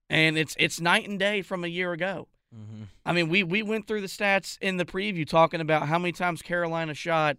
And 0.08 0.38
it's 0.38 0.54
it's 0.58 0.80
night 0.80 1.08
and 1.08 1.18
day 1.18 1.42
from 1.42 1.64
a 1.64 1.68
year 1.68 1.92
ago. 1.92 2.28
I 3.04 3.12
mean, 3.12 3.28
we 3.28 3.42
we 3.42 3.62
went 3.62 3.86
through 3.86 4.02
the 4.02 4.06
stats 4.06 4.58
in 4.60 4.76
the 4.76 4.84
preview 4.84 5.26
talking 5.26 5.60
about 5.60 5.88
how 5.88 5.98
many 5.98 6.12
times 6.12 6.42
Carolina 6.42 6.94
shot 6.94 7.36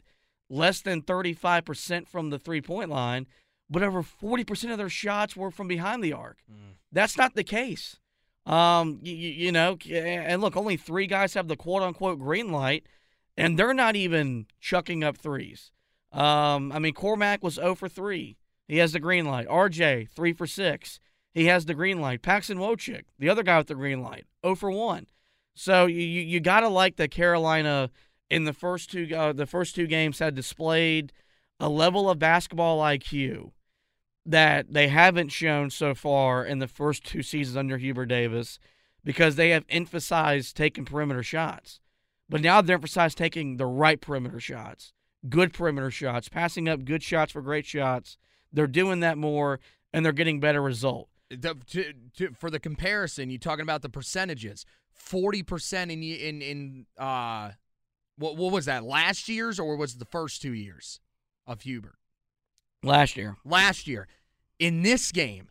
less 0.50 0.82
than 0.82 1.01
35% 1.01 2.08
from 2.08 2.29
the 2.29 2.38
three-point 2.38 2.89
line, 2.89 3.25
but 3.70 3.82
over 3.82 4.03
40% 4.03 4.72
of 4.72 4.77
their 4.77 4.89
shots 4.89 5.36
were 5.36 5.50
from 5.51 5.67
behind 5.67 6.03
the 6.03 6.13
arc. 6.13 6.38
That's 6.91 7.17
not 7.17 7.34
the 7.36 7.43
case. 7.43 7.98
Um, 8.46 9.00
you, 9.01 9.15
you 9.15 9.51
know, 9.51 9.77
and 9.89 10.41
look, 10.41 10.58
only 10.58 10.77
three 10.77 11.08
guys 11.08 11.34
have 11.34 11.48
the 11.48 11.55
quote-unquote 11.55 12.20
green 12.20 12.51
light, 12.51 12.86
and 13.38 13.58
they're 13.58 13.74
not 13.74 13.96
even 13.96 14.48
chucking 14.60 15.03
up 15.03 15.17
threes. 15.17 15.72
Um, 16.12 16.72
I 16.72 16.79
mean, 16.79 16.93
Cormac 16.93 17.41
was 17.41 17.55
0 17.55 17.75
for 17.75 17.89
3. 17.89 18.38
He 18.67 18.77
has 18.77 18.93
the 18.93 19.00
green 19.00 19.25
light. 19.25 19.48
RJ, 19.48 20.10
3 20.10 20.34
for 20.34 20.46
6. 20.46 21.00
He 21.33 21.45
has 21.45 21.65
the 21.65 21.73
green 21.73 21.99
light. 21.99 22.21
Paxton 22.21 22.59
Wojcik, 22.59 23.03
the 23.17 23.29
other 23.29 23.43
guy 23.43 23.57
with 23.57 23.67
the 23.67 23.75
green 23.75 24.01
light, 24.01 24.25
0 24.45 24.55
for 24.55 24.71
1. 24.71 25.07
So 25.55 25.85
you 25.85 26.01
you, 26.01 26.21
you 26.21 26.39
got 26.39 26.61
to 26.61 26.67
like 26.67 26.95
that 26.97 27.11
Carolina 27.11 27.89
in 28.29 28.45
the 28.45 28.53
first 28.53 28.91
two 28.91 29.09
uh, 29.15 29.33
the 29.33 29.45
first 29.45 29.75
two 29.75 29.87
games 29.87 30.19
had 30.19 30.35
displayed 30.35 31.13
a 31.59 31.69
level 31.69 32.09
of 32.09 32.19
basketball 32.19 32.79
IQ 32.79 33.51
that 34.25 34.73
they 34.73 34.87
haven't 34.87 35.29
shown 35.29 35.69
so 35.69 35.93
far 35.93 36.45
in 36.45 36.59
the 36.59 36.67
first 36.67 37.03
two 37.03 37.21
seasons 37.21 37.57
under 37.57 37.77
Hubert 37.77 38.07
Davis 38.07 38.57
because 39.03 39.35
they 39.35 39.49
have 39.49 39.65
emphasized 39.69 40.55
taking 40.55 40.85
perimeter 40.85 41.23
shots. 41.23 41.79
But 42.29 42.41
now 42.41 42.61
they're 42.61 42.75
emphasized 42.75 43.17
taking 43.17 43.57
the 43.57 43.65
right 43.65 43.99
perimeter 43.99 44.39
shots, 44.39 44.93
good 45.29 45.53
perimeter 45.53 45.91
shots, 45.91 46.29
passing 46.29 46.69
up 46.69 46.85
good 46.85 47.03
shots 47.03 47.33
for 47.33 47.41
great 47.41 47.65
shots. 47.65 48.17
They're 48.51 48.65
doing 48.65 49.01
that 49.01 49.17
more 49.17 49.59
and 49.91 50.05
they're 50.05 50.13
getting 50.13 50.39
better 50.39 50.61
result. 50.61 51.09
The, 51.41 51.55
to, 51.71 51.93
to, 52.17 52.33
for 52.39 52.49
the 52.49 52.59
comparison, 52.59 53.29
you 53.29 53.37
talking 53.37 53.63
about 53.63 53.81
the 53.81 53.89
percentages. 53.89 54.65
Forty 54.93 55.41
percent 55.41 55.89
in 55.91 56.03
in 56.03 56.41
in 56.41 56.85
uh, 56.99 57.51
what 58.17 58.37
what 58.37 58.51
was 58.53 58.65
that? 58.65 58.83
Last 58.83 59.27
year's 59.27 59.59
or 59.59 59.75
was 59.75 59.95
it 59.95 59.99
the 59.99 60.05
first 60.05 60.41
two 60.41 60.53
years 60.53 60.99
of 61.47 61.61
Hubert? 61.61 61.95
Last 62.83 63.17
year. 63.17 63.37
Last 63.43 63.87
year, 63.87 64.07
in 64.59 64.83
this 64.83 65.11
game, 65.11 65.49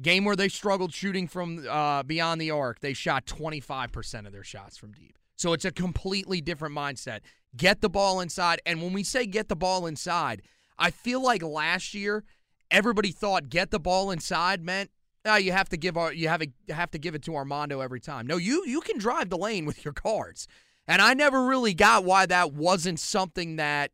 game 0.00 0.24
where 0.24 0.36
they 0.36 0.48
struggled 0.48 0.94
shooting 0.94 1.26
from 1.26 1.66
uh, 1.68 2.04
beyond 2.04 2.40
the 2.40 2.52
arc, 2.52 2.78
they 2.78 2.92
shot 2.92 3.26
twenty 3.26 3.58
five 3.58 3.90
percent 3.90 4.26
of 4.26 4.32
their 4.32 4.44
shots 4.44 4.76
from 4.76 4.92
deep. 4.92 5.18
So 5.34 5.52
it's 5.52 5.64
a 5.64 5.72
completely 5.72 6.40
different 6.40 6.76
mindset. 6.76 7.20
Get 7.56 7.80
the 7.80 7.90
ball 7.90 8.20
inside, 8.20 8.60
and 8.64 8.80
when 8.80 8.92
we 8.92 9.02
say 9.02 9.26
get 9.26 9.48
the 9.48 9.56
ball 9.56 9.86
inside, 9.86 10.42
I 10.78 10.92
feel 10.92 11.20
like 11.20 11.42
last 11.42 11.92
year 11.92 12.24
everybody 12.70 13.10
thought 13.10 13.48
get 13.48 13.70
the 13.70 13.80
ball 13.80 14.10
inside 14.10 14.62
meant 14.62 14.90
oh, 15.24 15.36
you 15.36 15.52
have 15.52 15.68
to 15.68 15.76
give 15.76 15.96
our 15.96 16.12
you 16.12 16.28
have 16.28 16.42
a, 16.42 16.72
have 16.72 16.90
to 16.92 16.98
give 16.98 17.14
it 17.14 17.22
to 17.24 17.36
Armando 17.36 17.80
every 17.80 18.00
time. 18.00 18.26
No, 18.26 18.36
you 18.36 18.64
you 18.66 18.80
can 18.80 18.98
drive 18.98 19.30
the 19.30 19.38
lane 19.38 19.64
with 19.64 19.84
your 19.84 19.94
cards. 19.94 20.48
And 20.86 21.02
I 21.02 21.12
never 21.12 21.44
really 21.44 21.74
got 21.74 22.04
why 22.04 22.24
that 22.26 22.54
wasn't 22.54 22.98
something 22.98 23.56
that 23.56 23.90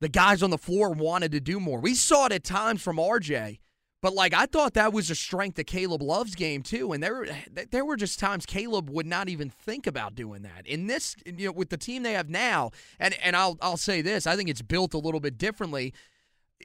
the 0.00 0.08
guys 0.08 0.42
on 0.42 0.50
the 0.50 0.58
floor 0.58 0.90
wanted 0.90 1.30
to 1.32 1.40
do 1.40 1.60
more. 1.60 1.78
We 1.78 1.94
saw 1.94 2.26
it 2.26 2.32
at 2.32 2.42
times 2.42 2.82
from 2.82 2.96
RJ, 2.96 3.60
but 4.02 4.12
like 4.12 4.34
I 4.34 4.46
thought 4.46 4.74
that 4.74 4.92
was 4.92 5.08
a 5.08 5.14
strength 5.14 5.58
of 5.58 5.66
Caleb 5.66 6.02
Love's 6.02 6.34
game 6.34 6.62
too. 6.62 6.92
And 6.92 7.02
there 7.02 7.26
there 7.70 7.84
were 7.84 7.96
just 7.96 8.18
times 8.18 8.44
Caleb 8.44 8.90
would 8.90 9.06
not 9.06 9.28
even 9.28 9.50
think 9.50 9.86
about 9.86 10.14
doing 10.14 10.42
that. 10.42 10.66
In 10.66 10.88
this, 10.88 11.14
you 11.24 11.46
know, 11.46 11.52
with 11.52 11.70
the 11.70 11.76
team 11.76 12.02
they 12.02 12.14
have 12.14 12.28
now, 12.28 12.72
and 12.98 13.14
and 13.22 13.36
I'll 13.36 13.56
I'll 13.62 13.76
say 13.76 14.02
this, 14.02 14.26
I 14.26 14.36
think 14.36 14.48
it's 14.48 14.62
built 14.62 14.94
a 14.94 14.98
little 14.98 15.20
bit 15.20 15.38
differently 15.38 15.94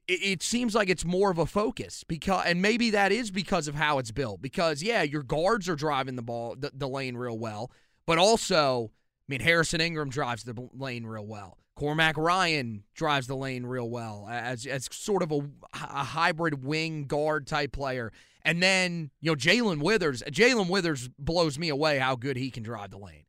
it, 0.08 0.44
seems 0.44 0.76
like 0.76 0.90
it's 0.90 1.06
more 1.06 1.32
of 1.32 1.38
a 1.38 1.46
focus 1.46 2.04
because 2.08 2.44
and 2.46 2.62
maybe 2.62 2.90
that 2.92 3.12
is 3.12 3.32
because 3.32 3.68
of 3.68 3.76
how 3.76 4.00
it's 4.00 4.12
built 4.12 4.42
because 4.42 4.82
yeah 4.82 5.02
your 5.02 5.24
guards 5.24 5.68
are 5.70 5.76
driving 5.76 6.16
the 6.16 6.22
ball 6.22 6.56
the, 6.58 6.72
the, 6.74 6.88
lane 6.88 7.16
real 7.16 7.38
well 7.38 7.72
but 8.06 8.18
also 8.18 8.92
i 8.94 9.26
mean 9.28 9.40
harrison 9.40 9.82
ingram 9.82 10.10
drives 10.10 10.44
the 10.44 10.70
lane 10.74 11.06
real 11.06 11.26
well. 11.26 11.58
Cormac 11.76 12.18
ryan 12.18 12.84
drives 12.94 13.28
the 13.28 13.36
lane 13.36 13.66
real 13.66 13.90
well 13.90 14.28
as, 14.30 14.66
as 14.66 14.90
sort 14.92 15.24
of 15.24 15.32
a, 15.32 15.40
a 15.74 16.04
hybrid 16.04 16.64
wing 16.64 17.06
guard 17.06 17.48
type 17.48 17.72
player. 17.72 18.12
And 18.44 18.62
then 18.62 19.12
you 19.22 19.32
know 19.32 19.36
jalen 19.36 19.82
withers 19.82 20.22
jalen 20.28 20.70
withers 20.70 21.10
blows 21.18 21.58
me 21.58 21.70
away 21.70 22.00
how 22.00 22.16
good 22.16 22.36
he 22.36 22.52
can 22.52 22.64
drive 22.64 22.92
the 22.92 22.98
lane. 22.98 23.24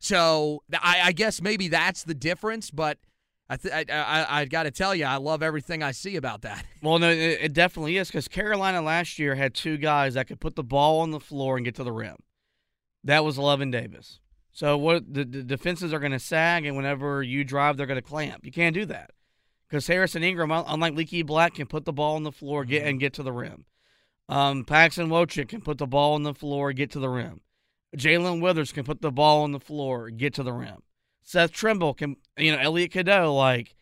So 0.00 0.64
I, 0.72 1.02
I 1.04 1.12
guess 1.12 1.40
maybe 1.40 1.68
that's 1.68 2.02
the 2.02 2.14
difference 2.14 2.70
but 2.70 2.98
I, 3.48 3.56
th- 3.56 3.74
I, 3.74 3.84
I, 3.92 4.40
I 4.40 4.44
got 4.46 4.62
to 4.62 4.70
tell 4.70 4.94
you, 4.94 5.04
I 5.04 5.16
love 5.16 5.42
everything 5.42 5.82
I 5.82 5.90
see 5.92 6.16
about 6.16 6.42
that. 6.42 6.64
Well, 6.82 6.98
no, 6.98 7.08
it, 7.08 7.38
it 7.40 7.52
definitely 7.54 7.96
is 7.96 8.08
because 8.08 8.28
Carolina 8.28 8.82
last 8.82 9.18
year 9.18 9.34
had 9.34 9.54
two 9.54 9.78
guys 9.78 10.14
that 10.14 10.26
could 10.26 10.40
put 10.40 10.54
the 10.54 10.62
ball 10.62 11.00
on 11.00 11.12
the 11.12 11.20
floor 11.20 11.56
and 11.56 11.64
get 11.64 11.74
to 11.76 11.84
the 11.84 11.92
rim. 11.92 12.16
That 13.04 13.24
was 13.24 13.38
and 13.38 13.72
Davis. 13.72 14.20
So 14.52 14.76
what 14.76 15.12
the, 15.12 15.24
the 15.24 15.42
defenses 15.42 15.92
are 15.92 15.98
going 15.98 16.12
to 16.12 16.18
sag, 16.18 16.64
and 16.64 16.76
whenever 16.76 17.22
you 17.22 17.42
drive, 17.42 17.76
they're 17.76 17.86
going 17.86 18.00
to 18.00 18.02
clamp. 18.02 18.44
You 18.44 18.52
can't 18.52 18.74
do 18.74 18.84
that 18.86 19.10
because 19.68 19.86
Harrison 19.86 20.22
Ingram, 20.22 20.50
unlike 20.50 20.94
Leaky 20.94 21.22
Black, 21.22 21.54
can 21.54 21.66
put 21.66 21.84
the 21.84 21.92
ball 21.92 22.16
on 22.16 22.22
the 22.22 22.32
floor 22.32 22.64
get 22.64 22.86
and 22.86 23.00
get 23.00 23.12
to 23.14 23.22
the 23.22 23.32
rim. 23.32 23.64
Um, 24.28 24.64
Paxton 24.64 25.08
Wojcik 25.08 25.48
can 25.48 25.60
put 25.60 25.78
the 25.78 25.86
ball 25.86 26.14
on 26.14 26.22
the 26.22 26.34
floor, 26.34 26.72
get 26.72 26.90
to 26.92 27.00
the 27.00 27.08
rim. 27.08 27.40
Jalen 27.96 28.40
Withers 28.40 28.72
can 28.72 28.84
put 28.84 29.00
the 29.00 29.10
ball 29.10 29.42
on 29.42 29.52
the 29.52 29.60
floor, 29.60 30.10
get 30.10 30.34
to 30.34 30.42
the 30.42 30.52
rim. 30.52 30.82
Seth 31.24 31.52
Trimble 31.52 31.94
can, 31.94 32.16
you 32.38 32.52
know, 32.52 32.58
Elliot 32.58 32.92
Cadeau, 32.92 33.34
like 33.34 33.74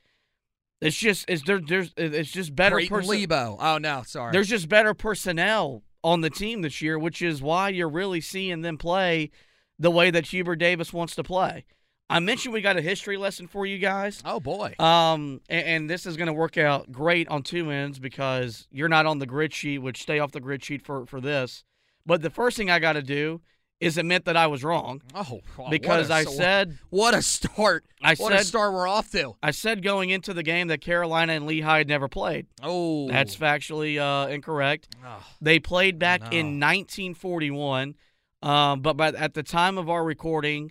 it's 0.81 0.97
just 0.97 1.29
it's 1.29 1.43
there, 1.43 1.61
there's 1.61 1.93
it's 1.97 2.31
just 2.31 2.57
better 2.57 2.81
person. 2.87 3.11
Lebo. 3.11 3.59
Oh 3.61 3.79
no, 3.79 4.03
sorry. 4.07 4.33
There's 4.33 4.49
just 4.49 4.69
better 4.69 4.95
personnel 4.95 5.83
on 6.03 6.23
the 6.23 6.31
team 6.31 6.63
this 6.63 6.81
year, 6.81 6.99
which 6.99 7.21
is 7.21 7.43
why 7.43 7.69
you're 7.69 7.89
really 7.89 8.21
seeing 8.21 8.63
them 8.63 8.79
play 8.79 9.31
the 9.79 9.91
way 9.91 10.11
that 10.11 10.27
Hubert 10.27 10.57
Davis 10.57 10.93
wants 10.93 11.15
to 11.17 11.23
play. 11.23 11.65
I 12.09 12.21
mentioned 12.21 12.53
we 12.53 12.61
got 12.61 12.77
a 12.77 12.83
history 12.83 13.17
lesson 13.17 13.47
for 13.47 13.65
you 13.65 13.79
guys. 13.79 14.23
Oh 14.25 14.39
boy. 14.39 14.75
Um, 14.79 15.41
and, 15.49 15.67
and 15.67 15.91
this 15.91 16.05
is 16.05 16.17
going 16.17 16.27
to 16.27 16.33
work 16.33 16.59
out 16.59 16.93
great 16.93 17.27
on 17.29 17.43
two 17.43 17.71
ends 17.71 17.99
because 17.99 18.67
you're 18.71 18.89
not 18.89 19.07
on 19.07 19.19
the 19.19 19.27
grid 19.27 19.55
sheet, 19.55 19.79
which 19.79 20.03
stay 20.03 20.19
off 20.19 20.33
the 20.33 20.41
grid 20.41 20.63
sheet 20.63 20.83
for 20.83 21.07
for 21.07 21.21
this. 21.21 21.65
But 22.05 22.23
the 22.23 22.31
first 22.31 22.57
thing 22.57 22.71
I 22.71 22.81
got 22.81 22.95
to 22.95 23.03
do 23.03 23.41
is 23.83 23.99
admit 23.99 24.27
that 24.27 24.37
I 24.37 24.47
was 24.47 24.63
wrong. 24.63 25.03
Oh, 25.15 25.41
because 25.69 26.11
I 26.11 26.25
said 26.25 26.79
what 26.91 27.15
a 27.15 27.23
start! 27.23 27.85
I 28.03 28.15
what 28.15 28.33
said, 28.33 28.41
a 28.41 28.45
start 28.45 28.73
we're 28.73 28.87
off 28.87 29.11
to. 29.11 29.35
I 29.43 29.51
said 29.51 29.83
going 29.83 30.11
into 30.11 30.33
the 30.33 30.45
game 30.45 30.69
that 30.69 30.81
Carolina 30.81 31.33
and 31.33 31.47
Lehigh 31.47 31.79
had 31.79 31.89
never 31.89 32.09
played. 32.09 32.47
Oh, 32.63 33.09
that's 33.09 33.37
factually 33.37 33.99
uh, 33.99 34.29
incorrect. 34.29 34.95
Oh, 35.05 35.25
they 35.41 35.59
played 35.59 35.99
back 35.99 36.21
no. 36.21 36.29
in 36.29 36.61
1941, 36.61 37.97
um, 38.43 38.81
but 38.81 38.97
by, 38.97 39.09
at 39.09 39.35
the 39.35 39.43
time 39.43 39.79
of 39.79 39.91
our 39.91 40.05
recording, 40.05 40.71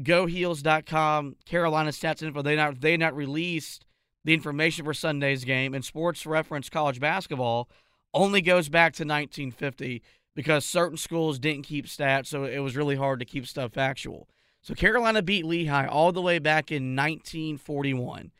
GoHeels.com, 0.00 1.36
Carolina 1.44 1.90
Stats 1.90 2.22
Info, 2.22 2.42
they 2.42 2.54
not 2.54 2.80
they 2.80 2.96
not 2.96 3.16
released 3.16 3.84
the 4.24 4.32
information 4.32 4.84
for 4.84 4.94
Sunday's 4.94 5.44
game, 5.44 5.74
and 5.74 5.84
Sports 5.84 6.24
Reference 6.24 6.70
College 6.70 7.00
Basketball 7.00 7.68
only 8.14 8.40
goes 8.40 8.68
back 8.68 8.92
to 8.92 9.02
1950 9.02 10.02
because 10.34 10.64
certain 10.64 10.96
schools 10.96 11.38
didn't 11.38 11.64
keep 11.64 11.86
stats, 11.86 12.26
so 12.26 12.44
it 12.44 12.58
was 12.58 12.76
really 12.76 12.96
hard 12.96 13.18
to 13.20 13.24
keep 13.24 13.46
stuff 13.46 13.72
factual. 13.72 14.28
So 14.62 14.74
Carolina 14.74 15.22
beat 15.22 15.44
Lehigh 15.44 15.86
all 15.86 16.12
the 16.12 16.22
way 16.22 16.38
back 16.38 16.70
in 16.70 16.96
1941, 16.96 18.30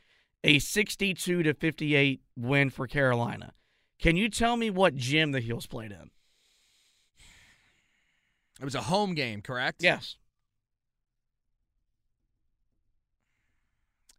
a 0.44 0.58
62 0.58 1.42
to 1.42 1.54
58 1.54 2.20
win 2.36 2.70
for 2.70 2.86
Carolina. 2.86 3.52
Can 3.98 4.16
you 4.16 4.28
tell 4.28 4.56
me 4.56 4.70
what 4.70 4.96
gym 4.96 5.32
the 5.32 5.40
Heels 5.40 5.66
played 5.66 5.92
in? 5.92 6.10
It 8.60 8.64
was 8.64 8.74
a 8.74 8.82
home 8.82 9.14
game, 9.14 9.42
correct? 9.42 9.82
Yes. 9.82 10.16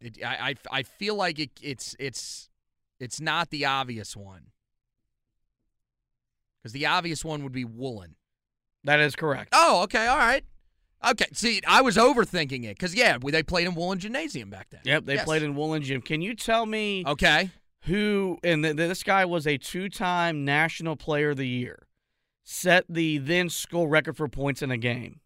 It, 0.00 0.18
I, 0.22 0.50
I, 0.50 0.78
I 0.78 0.82
feel 0.82 1.14
like 1.14 1.38
it, 1.38 1.50
it's 1.62 1.96
it's 1.98 2.50
it's 3.00 3.20
not 3.20 3.48
the 3.48 3.64
obvious 3.64 4.14
one 4.14 4.48
because 6.64 6.72
the 6.72 6.86
obvious 6.86 7.22
one 7.22 7.42
would 7.42 7.52
be 7.52 7.66
Woollen. 7.66 8.16
That 8.84 8.98
is 8.98 9.14
correct. 9.14 9.50
Oh, 9.52 9.82
okay, 9.82 10.06
all 10.06 10.16
right. 10.16 10.42
Okay, 11.06 11.26
see, 11.34 11.60
I 11.66 11.82
was 11.82 11.98
overthinking 11.98 12.64
it 12.64 12.76
because 12.78 12.94
yeah, 12.94 13.18
they 13.22 13.42
played 13.42 13.66
in 13.66 13.74
Woollen 13.74 13.98
Gymnasium 13.98 14.48
back 14.48 14.68
then. 14.70 14.80
Yep, 14.84 15.04
they 15.04 15.14
yes. 15.16 15.24
played 15.26 15.42
in 15.42 15.54
Woollen 15.54 15.82
Gym. 15.82 16.00
Can 16.00 16.22
you 16.22 16.34
tell 16.34 16.64
me? 16.64 17.04
Okay. 17.06 17.50
Who 17.82 18.38
and 18.42 18.64
th- 18.64 18.76
this 18.76 19.02
guy 19.02 19.26
was 19.26 19.46
a 19.46 19.58
two-time 19.58 20.46
National 20.46 20.96
Player 20.96 21.30
of 21.30 21.36
the 21.36 21.46
Year, 21.46 21.86
set 22.42 22.86
the 22.88 23.18
then 23.18 23.50
school 23.50 23.86
record 23.86 24.16
for 24.16 24.26
points 24.26 24.62
in 24.62 24.70
a 24.70 24.78
game. 24.78 25.20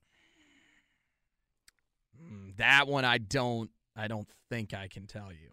Hmm, 2.21 2.51
That 2.57 2.89
one 2.89 3.05
I 3.05 3.19
don't. 3.19 3.71
I 3.95 4.09
don't 4.09 4.27
think 4.51 4.75
I 4.75 4.89
can 4.89 5.07
tell 5.07 5.31
you. 5.31 5.51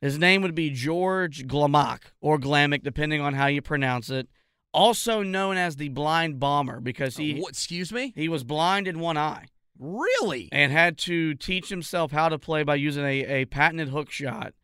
His 0.00 0.18
name 0.20 0.42
would 0.42 0.54
be 0.54 0.70
George 0.70 1.48
Glamock 1.48 2.02
or 2.20 2.38
Glamick, 2.38 2.84
depending 2.84 3.20
on 3.20 3.34
how 3.34 3.46
you 3.46 3.62
pronounce 3.62 4.10
it 4.10 4.28
also 4.76 5.22
known 5.22 5.56
as 5.56 5.76
the 5.76 5.88
blind 5.88 6.38
bomber 6.38 6.80
because 6.80 7.16
he 7.16 7.38
uh, 7.38 7.42
what, 7.42 7.50
excuse 7.50 7.92
me? 7.92 8.12
he 8.14 8.28
was 8.28 8.44
blind 8.44 8.86
in 8.86 9.00
one 9.00 9.16
eye. 9.16 9.46
Really? 9.78 10.48
And 10.52 10.72
had 10.72 10.96
to 10.98 11.34
teach 11.34 11.68
himself 11.68 12.12
how 12.12 12.28
to 12.28 12.38
play 12.38 12.62
by 12.62 12.76
using 12.76 13.04
a, 13.04 13.24
a 13.24 13.44
patented 13.46 13.88
hook 13.88 14.10
shot 14.10 14.54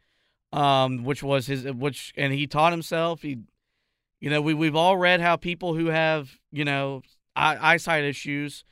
um, 0.53 1.05
which 1.05 1.23
was 1.23 1.47
his 1.47 1.65
which 1.65 2.13
and 2.17 2.33
he 2.33 2.47
taught 2.47 2.73
himself. 2.73 3.23
He 3.23 3.39
you 4.21 4.31
know 4.31 4.41
we, 4.41 4.55
we've 4.55 4.77
all 4.77 4.97
read 4.97 5.21
how 5.21 5.37
people 5.37 5.75
who 5.75 5.87
have 5.87 6.39
you 6.51 6.65
know 6.65 7.03
eye, 7.35 7.59
eyesight 7.61 8.05
issues 8.05 8.65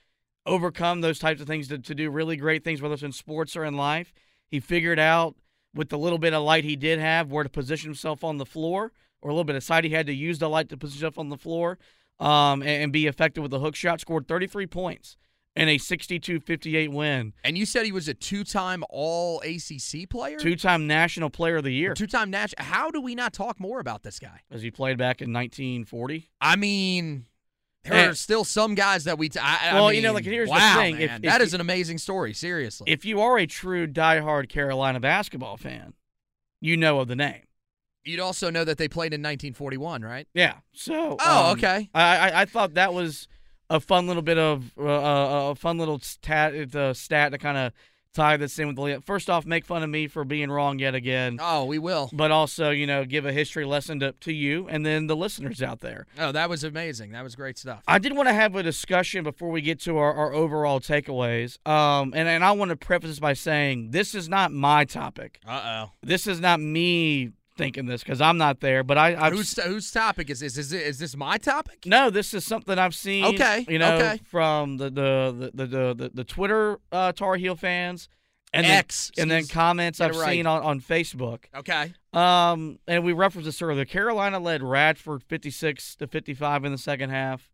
overcome 0.47 1.01
those 1.01 1.19
types 1.19 1.41
of 1.41 1.47
things 1.47 1.69
to, 1.69 1.79
to 1.79 1.95
do 1.95 2.11
really 2.11 2.37
great 2.37 2.65
things, 2.65 2.81
whether 2.81 2.95
it's 2.95 3.03
in 3.03 3.13
sports 3.13 3.57
or 3.57 3.65
in 3.65 3.77
life. 3.77 4.13
He 4.49 4.59
figured 4.59 4.99
out 4.99 5.37
with 5.75 5.91
the 5.91 5.99
little 5.99 6.19
bit 6.19 6.35
of 6.35 6.43
light 6.43 6.65
he 6.65 6.77
did 6.77 6.99
have 6.99 7.31
where 7.31 7.45
to 7.45 7.51
position 7.51 7.89
himself 7.89 8.25
on 8.25 8.39
the 8.39 8.47
floor, 8.47 8.93
or 9.23 9.31
a 9.31 9.33
little 9.35 9.45
bit 9.45 9.57
of 9.57 9.63
sight 9.63 9.85
he 9.85 9.91
had 9.91 10.07
to 10.07 10.15
use 10.15 10.39
the 10.39 10.49
light 10.49 10.69
to 10.71 10.77
position 10.77 10.99
himself 11.01 11.19
on 11.19 11.29
the 11.29 11.37
floor 11.37 11.79
um, 12.19 12.63
and, 12.63 12.85
and 12.85 12.93
be 12.93 13.07
effective 13.07 13.43
with 13.43 13.51
the 13.51 13.61
hook 13.61 13.75
shot. 13.75 14.01
Scored 14.01 14.27
33 14.29 14.67
points 14.67 15.17
in 15.57 15.69
a 15.69 15.77
62-58 15.79 16.93
win. 16.93 17.33
And 17.45 17.59
you 17.59 17.67
said 17.67 17.85
he 17.85 17.93
was 17.93 18.09
a 18.09 18.15
two-time 18.15 18.85
All 18.89 19.41
ACC 19.41 20.09
player, 20.09 20.39
Two-time 20.39 20.87
National 20.87 21.29
Player 21.31 21.57
of 21.57 21.65
the 21.65 21.73
Year. 21.73 21.95
two-time 21.95 22.31
national. 22.31 22.65
How 22.65 22.91
do 22.91 23.01
we 23.01 23.15
not 23.15 23.33
talk 23.33 23.59
more 23.59 23.81
about 23.81 24.03
this 24.03 24.19
guy? 24.19 24.41
As 24.51 24.63
he 24.63 24.71
played 24.71 24.97
back 24.97 25.21
in 25.21 25.33
1940. 25.33 26.31
I 26.41 26.57
mean, 26.57 27.27
there 27.85 27.95
And- 27.95 28.11
are 28.13 28.15
still 28.15 28.45
some 28.45 28.75
guys 28.75 29.05
that 29.05 29.19
we. 29.19 29.29
T- 29.29 29.41
I, 29.43 29.71
I 29.71 29.75
Well, 29.75 29.93
you 29.93 30.03
know, 30.03 30.13
like, 30.13 30.25
here's 30.25 30.49
the 30.49 30.53
wow, 30.53 30.77
thing, 30.77 31.01
if- 31.01 31.11
man, 31.11 31.17
if 31.25 31.31
that 31.31 31.41
you- 31.41 31.47
is 31.47 31.55
an 31.55 31.61
amazing 31.61 31.99
story. 31.99 32.33
Seriously, 32.33 32.91
If 32.91 33.05
you 33.05 33.21
are 33.21 33.37
a 33.39 33.47
true 33.47 33.87
diehard 33.87 34.49
Carolina 34.49 35.01
basketball 35.01 35.57
fan, 35.57 35.95
you 36.61 36.77
know 36.77 37.01
of 37.01 37.09
the 37.09 37.17
name. 37.17 37.43
You'd 38.05 38.21
also 38.21 38.51
know 38.51 38.65
that 38.65 38.79
they 38.79 38.89
played 38.89 39.13
in 39.13 39.21
1941, 39.21 40.03
right? 40.03 40.27
Yeah. 40.35 40.55
So. 40.73 41.17
Oh, 41.21 41.47
um, 41.47 41.53
okay. 41.59 41.91
I, 41.95 42.17
I 42.31 42.41
I 42.43 42.45
thought 42.45 42.75
that 42.75 42.95
was 42.95 43.29
a 43.69 43.81
fun 43.81 44.07
little 44.07 44.23
bit 44.23 44.39
of 44.39 44.73
uh, 44.79 44.83
uh, 44.83 45.51
a 45.51 45.55
fun 45.55 45.79
little 45.79 45.99
stat 46.01 46.53
the 46.73 46.93
stat 46.95 47.33
to 47.33 47.39
kind 47.39 47.57
of 47.59 47.73
tie 48.13 48.37
this 48.37 48.59
in 48.59 48.67
with 48.67 48.77
the. 48.77 49.01
First 49.07 49.31
off, 49.31 49.47
make 49.47 49.65
fun 49.65 49.85
of 49.85 49.89
me 49.91 50.09
for 50.09 50.25
being 50.25 50.51
wrong 50.51 50.81
yet 50.81 50.97
again, 50.97 51.39
Oh, 51.41 51.65
we 51.67 51.79
will. 51.79 52.11
but 52.13 52.33
also 52.33 52.71
you 52.71 52.85
know 52.85 53.05
give 53.05 53.25
a 53.25 53.33
history 53.33 53.65
lesson 53.65 54.01
to 54.01 54.13
to 54.13 54.33
you 54.33 54.67
and 54.69 54.85
then 54.85 55.07
the 55.07 55.15
listeners 55.15 55.63
out 55.63 55.79
there. 55.81 56.07
Oh, 56.19 56.33
that 56.33 56.51
was 56.51 56.65
amazing. 56.65 57.13
That 57.13 57.23
was 57.23 57.37
great 57.37 57.57
stuff. 57.59 57.83
I 57.87 58.01
did 58.01 58.17
want 58.17 58.29
to 58.29 58.33
have 58.35 58.57
a 58.57 58.63
discussion 58.65 59.23
before 59.23 59.51
we 59.51 59.61
get 59.61 59.81
to 59.83 59.97
our, 59.99 60.13
our 60.13 60.33
overall 60.33 60.81
takeaways. 60.81 61.65
Um, 61.69 62.13
and, 62.17 62.29
and 62.29 62.43
I 62.43 62.51
want 62.53 62.71
to 62.71 62.77
preface 62.77 63.11
this 63.11 63.21
by 63.21 63.35
saying 63.35 63.93
this 63.93 64.15
is 64.17 64.29
not 64.29 64.51
my 64.51 64.85
topic. 64.85 65.39
Uh 65.47 65.85
oh. 65.87 65.93
This 66.03 66.27
is 66.27 66.41
not 66.41 66.59
me 66.61 67.31
thinking 67.61 67.85
this 67.85 68.03
because 68.03 68.21
I'm 68.23 68.39
not 68.39 68.61
there. 68.61 68.83
But 68.83 68.97
I, 68.97 69.15
I've 69.15 69.33
Whose 69.35 69.61
whose 69.63 69.91
topic 69.91 70.31
is 70.31 70.41
this? 70.41 70.57
Is 70.57 70.73
it, 70.73 70.83
is 70.83 70.99
this 70.99 71.15
my 71.15 71.37
topic? 71.37 71.85
no, 71.87 72.09
this 72.09 72.33
is 72.33 72.45
something 72.45 72.79
I've 72.79 72.95
seen. 72.95 73.25
Okay, 73.27 73.67
you 73.69 73.79
know, 73.79 73.97
okay. 73.97 74.21
from 74.25 74.79
the 74.79 74.91
the 74.91 75.51
the 75.55 75.67
the 75.67 75.95
the, 75.95 76.11
the 76.15 76.25
Twitter 76.25 76.79
uh, 76.91 77.13
Tar 77.13 77.37
Heel 77.37 77.55
fans, 77.55 78.09
and 78.53 78.67
X, 78.67 79.13
then, 79.15 79.25
and 79.25 79.31
then 79.31 79.47
comments 79.47 80.01
I've 80.01 80.17
right. 80.17 80.31
seen 80.31 80.47
on, 80.47 80.63
on 80.63 80.81
Facebook. 80.81 81.45
Okay. 81.55 81.93
Um, 82.13 82.79
and 82.89 83.05
we 83.05 83.13
referenced 83.13 83.47
this 83.47 83.61
earlier. 83.61 83.85
Carolina 83.85 84.39
led 84.39 84.63
Radford 84.63 85.23
56 85.23 85.97
to 85.97 86.07
55 86.07 86.65
in 86.65 86.73
the 86.73 86.79
second 86.79 87.11
half. 87.11 87.51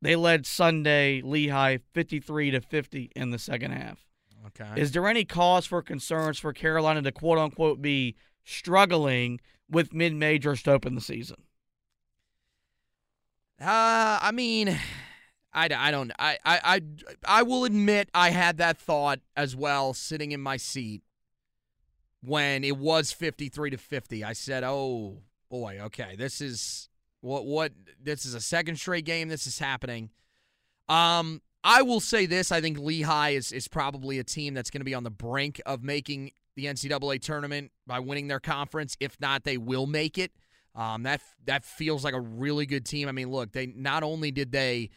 They 0.00 0.16
led 0.16 0.46
Sunday 0.46 1.22
Lehigh 1.22 1.78
53 1.92 2.52
to 2.52 2.60
50 2.60 3.10
in 3.16 3.30
the 3.30 3.38
second 3.38 3.72
half. 3.72 4.06
Okay. 4.46 4.80
Is 4.80 4.92
there 4.92 5.08
any 5.08 5.24
cause 5.24 5.66
for 5.66 5.82
concerns 5.82 6.38
for 6.38 6.52
Carolina 6.52 7.02
to 7.02 7.12
quote 7.12 7.38
unquote 7.38 7.80
be 7.82 8.14
struggling 8.44 9.40
with 9.70 9.92
mid 9.92 10.14
majors 10.14 10.62
to 10.64 10.72
open 10.72 10.94
the 10.94 11.00
season? 11.00 11.42
Uh, 13.60 14.18
I 14.20 14.30
mean, 14.32 14.78
I, 15.52 15.68
I 15.74 15.90
don't 15.90 16.12
I, 16.18 16.38
I 16.44 16.60
I 16.64 16.80
I 17.24 17.42
will 17.42 17.64
admit 17.64 18.10
I 18.12 18.30
had 18.30 18.58
that 18.58 18.78
thought 18.78 19.20
as 19.36 19.54
well 19.54 19.94
sitting 19.94 20.32
in 20.32 20.40
my 20.40 20.56
seat 20.56 21.02
when 22.22 22.64
it 22.64 22.76
was 22.76 23.12
53 23.12 23.70
to 23.70 23.78
50. 23.78 24.24
I 24.24 24.32
said, 24.32 24.64
"Oh, 24.64 25.18
boy, 25.48 25.78
okay. 25.82 26.16
This 26.16 26.40
is 26.40 26.88
what 27.20 27.46
what 27.46 27.72
this 28.02 28.26
is 28.26 28.34
a 28.34 28.40
second 28.40 28.76
straight 28.76 29.04
game 29.04 29.28
this 29.28 29.46
is 29.46 29.58
happening." 29.58 30.10
Um 30.88 31.40
I 31.66 31.80
will 31.80 32.00
say 32.00 32.26
this, 32.26 32.52
I 32.52 32.60
think 32.60 32.78
Lehigh 32.78 33.30
is 33.30 33.52
is 33.52 33.68
probably 33.68 34.18
a 34.18 34.24
team 34.24 34.52
that's 34.52 34.70
going 34.70 34.82
to 34.82 34.84
be 34.84 34.94
on 34.94 35.04
the 35.04 35.10
brink 35.10 35.62
of 35.64 35.82
making 35.82 36.32
the 36.56 36.66
NCAA 36.66 37.20
tournament 37.20 37.72
by 37.86 38.00
winning 38.00 38.28
their 38.28 38.40
conference. 38.40 38.96
If 39.00 39.20
not, 39.20 39.44
they 39.44 39.56
will 39.56 39.86
make 39.86 40.18
it. 40.18 40.32
Um, 40.74 41.04
that 41.04 41.20
that 41.46 41.64
feels 41.64 42.04
like 42.04 42.14
a 42.14 42.20
really 42.20 42.66
good 42.66 42.84
team. 42.84 43.08
I 43.08 43.12
mean, 43.12 43.30
look, 43.30 43.52
they 43.52 43.66
not 43.66 44.02
only 44.02 44.30
did 44.30 44.50
they 44.50 44.90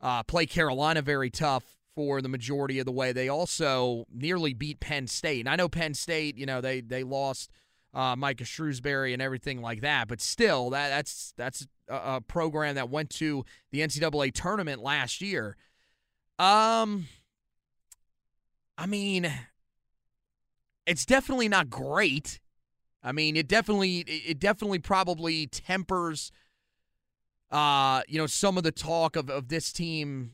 uh, 0.00 0.22
play 0.24 0.46
Carolina 0.46 1.02
very 1.02 1.30
tough 1.30 1.64
for 1.94 2.20
the 2.20 2.28
majority 2.28 2.78
of 2.78 2.86
the 2.86 2.92
way, 2.92 3.12
they 3.12 3.28
also 3.28 4.06
nearly 4.12 4.54
beat 4.54 4.80
Penn 4.80 5.06
State. 5.06 5.40
And 5.40 5.48
I 5.48 5.56
know 5.56 5.68
Penn 5.68 5.94
State, 5.94 6.36
you 6.36 6.46
know, 6.46 6.60
they 6.60 6.80
they 6.80 7.04
lost 7.04 7.50
uh, 7.94 8.16
Micah 8.16 8.44
Shrewsberry 8.44 9.12
and 9.12 9.22
everything 9.22 9.60
like 9.60 9.82
that, 9.82 10.08
but 10.08 10.20
still, 10.20 10.70
that 10.70 10.88
that's 10.88 11.32
that's 11.36 11.66
a, 11.88 12.16
a 12.16 12.20
program 12.20 12.74
that 12.74 12.90
went 12.90 13.10
to 13.10 13.44
the 13.70 13.80
NCAA 13.80 14.32
tournament 14.32 14.82
last 14.82 15.20
year. 15.20 15.56
Um, 16.40 17.06
I 18.76 18.86
mean, 18.86 19.30
it's 20.90 21.06
definitely 21.06 21.48
not 21.48 21.70
great. 21.70 22.40
I 23.02 23.12
mean, 23.12 23.36
it 23.36 23.48
definitely 23.48 24.00
it 24.00 24.38
definitely 24.38 24.78
probably 24.80 25.46
tempers 25.46 26.32
uh, 27.50 28.02
you 28.06 28.18
know, 28.18 28.26
some 28.26 28.56
of 28.56 28.62
the 28.62 28.72
talk 28.72 29.16
of, 29.16 29.28
of 29.28 29.48
this 29.48 29.72
team 29.72 30.32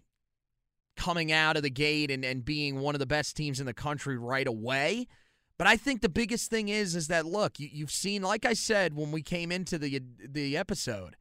coming 0.96 1.32
out 1.32 1.56
of 1.56 1.62
the 1.62 1.70
gate 1.70 2.10
and, 2.10 2.24
and 2.24 2.44
being 2.44 2.80
one 2.80 2.94
of 2.94 2.98
the 2.98 3.06
best 3.06 3.36
teams 3.36 3.58
in 3.60 3.66
the 3.66 3.74
country 3.74 4.18
right 4.18 4.46
away. 4.46 5.06
But 5.58 5.66
I 5.66 5.76
think 5.76 6.02
the 6.02 6.10
biggest 6.10 6.50
thing 6.50 6.68
is 6.68 6.94
is 6.94 7.08
that 7.08 7.24
look, 7.24 7.58
you, 7.58 7.68
you've 7.72 7.90
seen, 7.90 8.22
like 8.22 8.44
I 8.44 8.52
said 8.52 8.94
when 8.94 9.12
we 9.12 9.22
came 9.22 9.50
into 9.50 9.78
the 9.78 10.02
the 10.18 10.56
episode, 10.56 11.16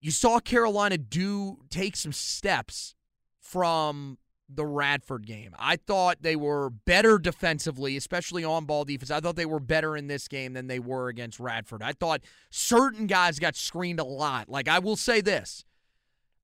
you 0.00 0.10
saw 0.10 0.38
Carolina 0.38 0.96
do 0.96 1.58
take 1.68 1.96
some 1.96 2.12
steps 2.12 2.94
from 3.38 4.18
the 4.48 4.66
Radford 4.66 5.26
game. 5.26 5.54
I 5.58 5.76
thought 5.76 6.18
they 6.20 6.36
were 6.36 6.70
better 6.70 7.18
defensively, 7.18 7.96
especially 7.96 8.44
on 8.44 8.66
ball 8.66 8.84
defense. 8.84 9.10
I 9.10 9.20
thought 9.20 9.36
they 9.36 9.46
were 9.46 9.60
better 9.60 9.96
in 9.96 10.06
this 10.06 10.28
game 10.28 10.52
than 10.52 10.66
they 10.66 10.78
were 10.78 11.08
against 11.08 11.40
Radford. 11.40 11.82
I 11.82 11.92
thought 11.92 12.20
certain 12.50 13.06
guys 13.06 13.38
got 13.38 13.56
screened 13.56 14.00
a 14.00 14.04
lot. 14.04 14.48
Like 14.48 14.68
I 14.68 14.78
will 14.78 14.96
say 14.96 15.20
this. 15.20 15.64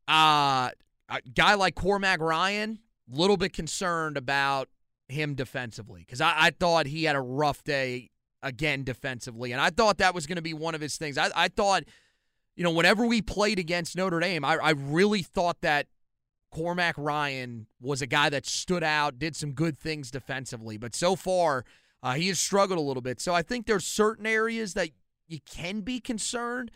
Uh 0.08 0.70
a 1.10 1.20
guy 1.34 1.54
like 1.54 1.74
Cormac 1.74 2.20
Ryan, 2.20 2.78
little 3.10 3.36
bit 3.36 3.52
concerned 3.52 4.16
about 4.16 4.68
him 5.08 5.34
defensively 5.34 6.00
because 6.00 6.20
I, 6.20 6.34
I 6.36 6.50
thought 6.50 6.86
he 6.86 7.04
had 7.04 7.16
a 7.16 7.20
rough 7.20 7.64
day 7.64 8.10
again 8.42 8.84
defensively, 8.84 9.52
and 9.52 9.60
I 9.60 9.70
thought 9.70 9.98
that 9.98 10.14
was 10.14 10.26
going 10.26 10.36
to 10.36 10.42
be 10.42 10.54
one 10.54 10.74
of 10.74 10.80
his 10.80 10.96
things. 10.96 11.18
I, 11.18 11.30
I 11.34 11.48
thought, 11.48 11.82
you 12.56 12.64
know, 12.64 12.70
whenever 12.70 13.04
we 13.04 13.20
played 13.20 13.58
against 13.58 13.96
Notre 13.96 14.20
Dame, 14.20 14.44
I, 14.44 14.56
I 14.56 14.70
really 14.70 15.22
thought 15.22 15.60
that 15.62 15.86
Cormac 16.50 16.96
Ryan 16.98 17.66
was 17.80 18.02
a 18.02 18.06
guy 18.06 18.28
that 18.30 18.46
stood 18.46 18.82
out, 18.82 19.18
did 19.18 19.36
some 19.36 19.52
good 19.52 19.78
things 19.78 20.10
defensively, 20.10 20.76
but 20.76 20.94
so 20.94 21.14
far 21.16 21.64
uh, 22.02 22.14
he 22.14 22.28
has 22.28 22.40
struggled 22.40 22.78
a 22.78 22.82
little 22.82 23.02
bit. 23.02 23.20
So 23.20 23.34
I 23.34 23.42
think 23.42 23.66
there's 23.66 23.84
certain 23.84 24.26
areas 24.26 24.74
that 24.74 24.90
you 25.28 25.38
can 25.40 25.80
be 25.82 26.00
concerned, 26.00 26.70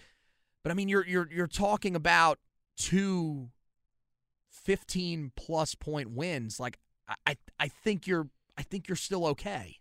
but 0.62 0.70
I 0.70 0.74
mean 0.74 0.88
you're 0.88 1.06
you're 1.06 1.28
you're 1.30 1.46
talking 1.46 1.96
about 1.96 2.38
two 2.76 3.50
15 4.50 5.32
plus 5.36 5.74
point 5.74 6.10
wins. 6.10 6.60
Like 6.60 6.78
I 7.26 7.36
I, 7.58 7.68
think 7.68 8.06
you're 8.06 8.28
I 8.56 8.62
think 8.62 8.88
you're 8.88 8.96
still 8.96 9.26
okay. 9.26 9.78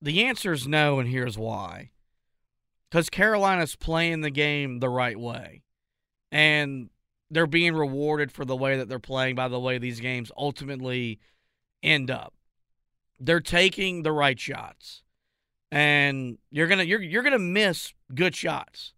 The 0.00 0.24
answer 0.24 0.52
is 0.52 0.66
no, 0.66 1.00
and 1.00 1.08
here's 1.08 1.36
why. 1.36 1.90
Because 2.88 3.10
Carolina's 3.10 3.76
playing 3.76 4.20
the 4.20 4.30
game 4.30 4.78
the 4.78 4.88
right 4.88 5.18
way. 5.18 5.64
And 6.30 6.88
they're 7.30 7.46
being 7.46 7.74
rewarded 7.74 8.32
for 8.32 8.44
the 8.44 8.56
way 8.56 8.76
that 8.76 8.88
they're 8.88 8.98
playing 8.98 9.34
by 9.34 9.48
the 9.48 9.60
way 9.60 9.78
these 9.78 10.00
games 10.00 10.32
ultimately 10.36 11.20
end 11.82 12.10
up. 12.10 12.34
They're 13.20 13.40
taking 13.40 14.02
the 14.02 14.12
right 14.12 14.38
shots. 14.38 15.02
And 15.70 16.38
you're 16.50 16.66
gonna 16.66 16.84
you're 16.84 17.02
you're 17.02 17.22
gonna 17.22 17.38
miss 17.38 17.92
good 18.14 18.34
shots. 18.34 18.94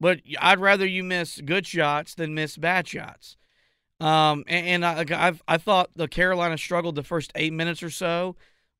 But 0.00 0.20
I'd 0.40 0.58
rather 0.58 0.86
you 0.86 1.04
miss 1.04 1.40
good 1.40 1.66
shots 1.66 2.14
than 2.14 2.34
miss 2.34 2.56
bad 2.56 2.86
shots. 2.88 3.36
Um, 4.00 4.42
and, 4.48 4.84
and 4.84 4.84
I, 4.84 5.28
I've, 5.28 5.42
I 5.46 5.58
thought 5.58 5.90
the 5.94 6.08
Carolina 6.08 6.58
struggled 6.58 6.96
the 6.96 7.04
first 7.04 7.30
eight 7.36 7.52
minutes 7.52 7.84
or 7.84 7.90
so 7.90 8.34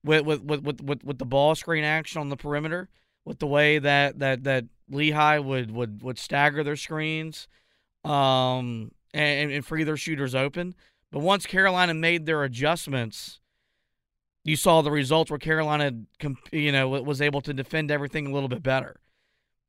with 0.04 0.24
with, 0.24 0.42
with, 0.42 0.62
with, 0.62 0.80
with 0.80 1.04
with 1.04 1.18
the 1.18 1.24
ball 1.24 1.54
screen 1.54 1.84
action 1.84 2.20
on 2.20 2.28
the 2.28 2.36
perimeter, 2.36 2.88
with 3.24 3.38
the 3.38 3.46
way 3.46 3.78
that 3.78 4.18
that 4.18 4.44
that 4.44 4.64
Lehigh 4.88 5.38
would 5.38 5.70
would 5.70 6.02
would 6.02 6.18
stagger 6.18 6.64
their 6.64 6.76
screens, 6.76 7.46
um, 8.04 8.90
and, 9.14 9.52
and 9.52 9.64
free 9.64 9.84
their 9.84 9.96
shooters 9.96 10.34
open. 10.34 10.74
But 11.10 11.20
once 11.20 11.46
Carolina 11.46 11.94
made 11.94 12.26
their 12.26 12.42
adjustments, 12.42 13.40
you 14.44 14.56
saw 14.56 14.82
the 14.82 14.90
results 14.90 15.30
where 15.30 15.38
Carolina, 15.38 15.92
you 16.50 16.72
know, 16.72 16.88
was 16.88 17.20
able 17.20 17.40
to 17.42 17.52
defend 17.52 17.90
everything 17.90 18.26
a 18.26 18.32
little 18.32 18.48
bit 18.48 18.62
better. 18.62 18.96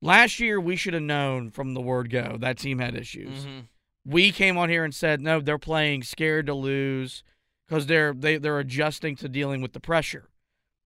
Last 0.02 0.40
year, 0.40 0.60
we 0.60 0.76
should 0.76 0.94
have 0.94 1.04
known 1.04 1.50
from 1.50 1.74
the 1.74 1.82
word 1.82 2.10
go 2.10 2.38
that 2.40 2.58
team 2.58 2.80
had 2.80 2.96
issues. 2.96 3.46
Mm-hmm. 3.46 3.60
We 4.06 4.32
came 4.32 4.58
on 4.58 4.70
here 4.70 4.84
and 4.84 4.94
said, 4.94 5.22
no, 5.22 5.40
they're 5.40 5.58
playing 5.58 6.04
scared 6.04 6.48
to 6.48 6.54
lose 6.54 7.24
because 7.68 7.86
they're 7.88 8.14
they, 8.14 8.38
they're 8.38 8.60
adjusting 8.60 9.16
to 9.18 9.30
dealing 9.30 9.62
with 9.62 9.74
the 9.74 9.80
pressure. 9.80 10.30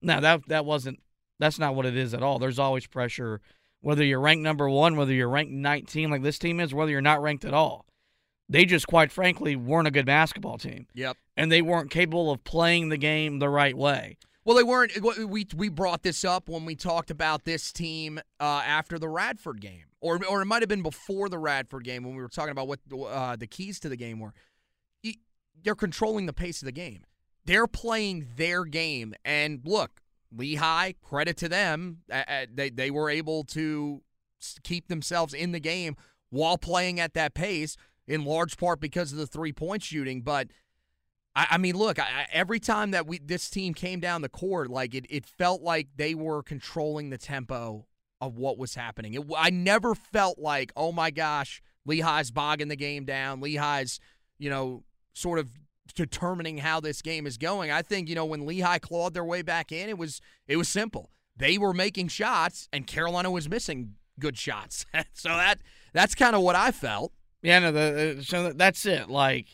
Now 0.00 0.20
that 0.20 0.46
that 0.48 0.64
wasn't 0.64 1.00
that's 1.40 1.58
not 1.58 1.74
what 1.74 1.86
it 1.86 1.96
is 1.96 2.14
at 2.14 2.22
all. 2.22 2.38
There's 2.38 2.58
always 2.58 2.86
pressure, 2.86 3.40
whether 3.80 4.04
you're 4.04 4.20
ranked 4.20 4.42
number 4.42 4.68
one, 4.68 4.96
whether 4.96 5.12
you're 5.12 5.28
ranked 5.28 5.52
19 5.52 6.10
like 6.10 6.22
this 6.22 6.38
team 6.38 6.60
is, 6.60 6.74
whether 6.74 6.90
you're 6.90 7.00
not 7.00 7.22
ranked 7.22 7.44
at 7.44 7.54
all. 7.54 7.86
They 8.48 8.64
just, 8.64 8.86
quite 8.86 9.12
frankly, 9.12 9.56
weren't 9.56 9.88
a 9.88 9.90
good 9.90 10.06
basketball 10.06 10.58
team. 10.58 10.86
Yep. 10.94 11.16
And 11.36 11.52
they 11.52 11.60
weren't 11.60 11.90
capable 11.90 12.30
of 12.30 12.42
playing 12.44 12.88
the 12.88 12.96
game 12.96 13.38
the 13.38 13.48
right 13.48 13.76
way. 13.76 14.16
Well, 14.44 14.56
they 14.56 14.62
weren't. 14.62 14.92
We 15.28 15.46
we 15.54 15.68
brought 15.68 16.02
this 16.02 16.24
up 16.24 16.48
when 16.48 16.64
we 16.64 16.74
talked 16.74 17.10
about 17.10 17.44
this 17.44 17.70
team 17.70 18.18
uh, 18.40 18.62
after 18.64 18.98
the 18.98 19.08
Radford 19.08 19.60
game, 19.60 19.84
or 20.00 20.18
or 20.24 20.40
it 20.40 20.46
might 20.46 20.62
have 20.62 20.70
been 20.70 20.82
before 20.82 21.28
the 21.28 21.38
Radford 21.38 21.84
game 21.84 22.02
when 22.02 22.14
we 22.14 22.22
were 22.22 22.30
talking 22.30 22.52
about 22.52 22.66
what 22.66 22.80
uh, 22.90 23.36
the 23.36 23.46
keys 23.46 23.78
to 23.80 23.90
the 23.90 23.96
game 23.96 24.20
were. 24.20 24.32
They're 25.62 25.74
controlling 25.74 26.24
the 26.24 26.32
pace 26.32 26.62
of 26.62 26.66
the 26.66 26.72
game. 26.72 27.04
They're 27.44 27.66
playing 27.66 28.28
their 28.36 28.64
game, 28.64 29.14
and 29.22 29.60
look, 29.66 30.00
Lehigh, 30.34 30.92
credit 31.02 31.36
to 31.38 31.48
them, 31.48 31.98
uh, 32.12 32.46
they 32.52 32.70
they 32.70 32.90
were 32.90 33.08
able 33.10 33.44
to 33.44 34.02
keep 34.62 34.88
themselves 34.88 35.34
in 35.34 35.52
the 35.52 35.60
game 35.60 35.96
while 36.30 36.58
playing 36.58 37.00
at 37.00 37.14
that 37.14 37.34
pace, 37.34 37.76
in 38.06 38.24
large 38.24 38.56
part 38.56 38.80
because 38.80 39.12
of 39.12 39.18
the 39.18 39.26
three 39.26 39.52
point 39.52 39.82
shooting, 39.82 40.22
but 40.22 40.48
I, 41.34 41.46
I 41.52 41.58
mean, 41.58 41.76
look, 41.76 41.98
I, 41.98 42.26
every 42.32 42.58
time 42.58 42.90
that 42.90 43.06
we 43.06 43.18
this 43.18 43.48
team 43.48 43.72
came 43.74 44.00
down 44.00 44.22
the 44.22 44.28
court, 44.28 44.70
like 44.70 44.94
it, 44.94 45.06
it 45.08 45.24
felt 45.24 45.62
like 45.62 45.88
they 45.96 46.14
were 46.14 46.42
controlling 46.42 47.10
the 47.10 47.18
tempo 47.18 47.86
of 48.20 48.36
what 48.36 48.58
was 48.58 48.74
happening. 48.74 49.14
It, 49.14 49.24
I 49.36 49.50
never 49.50 49.94
felt 49.94 50.38
like, 50.38 50.72
oh 50.76 50.90
my 50.90 51.10
gosh, 51.10 51.62
Lehigh's 51.86 52.32
bogging 52.32 52.68
the 52.68 52.76
game 52.76 53.04
down. 53.04 53.40
Lehigh's, 53.40 54.00
you 54.38 54.50
know, 54.50 54.82
sort 55.12 55.38
of 55.38 55.50
determining 55.94 56.58
how 56.58 56.80
this 56.80 57.02
game 57.02 57.26
is 57.26 57.38
going. 57.38 57.70
I 57.70 57.82
think, 57.82 58.08
you 58.08 58.14
know, 58.14 58.24
when 58.24 58.46
Lehigh 58.46 58.78
clawed 58.78 59.14
their 59.14 59.24
way 59.24 59.42
back 59.42 59.72
in, 59.72 59.88
it 59.88 59.98
was 59.98 60.20
it 60.46 60.56
was 60.56 60.68
simple. 60.68 61.10
They 61.36 61.58
were 61.58 61.72
making 61.72 62.08
shots 62.08 62.68
and 62.72 62.86
Carolina 62.86 63.30
was 63.30 63.48
missing 63.48 63.94
good 64.18 64.36
shots. 64.36 64.86
so 65.12 65.28
that 65.28 65.60
that's 65.92 66.14
kind 66.14 66.34
of 66.34 66.42
what 66.42 66.56
I 66.56 66.70
felt. 66.70 67.12
Yeah, 67.42 67.60
no, 67.60 67.72
the, 67.72 68.22
so 68.24 68.52
that's 68.52 68.84
it. 68.84 69.08
Like, 69.08 69.46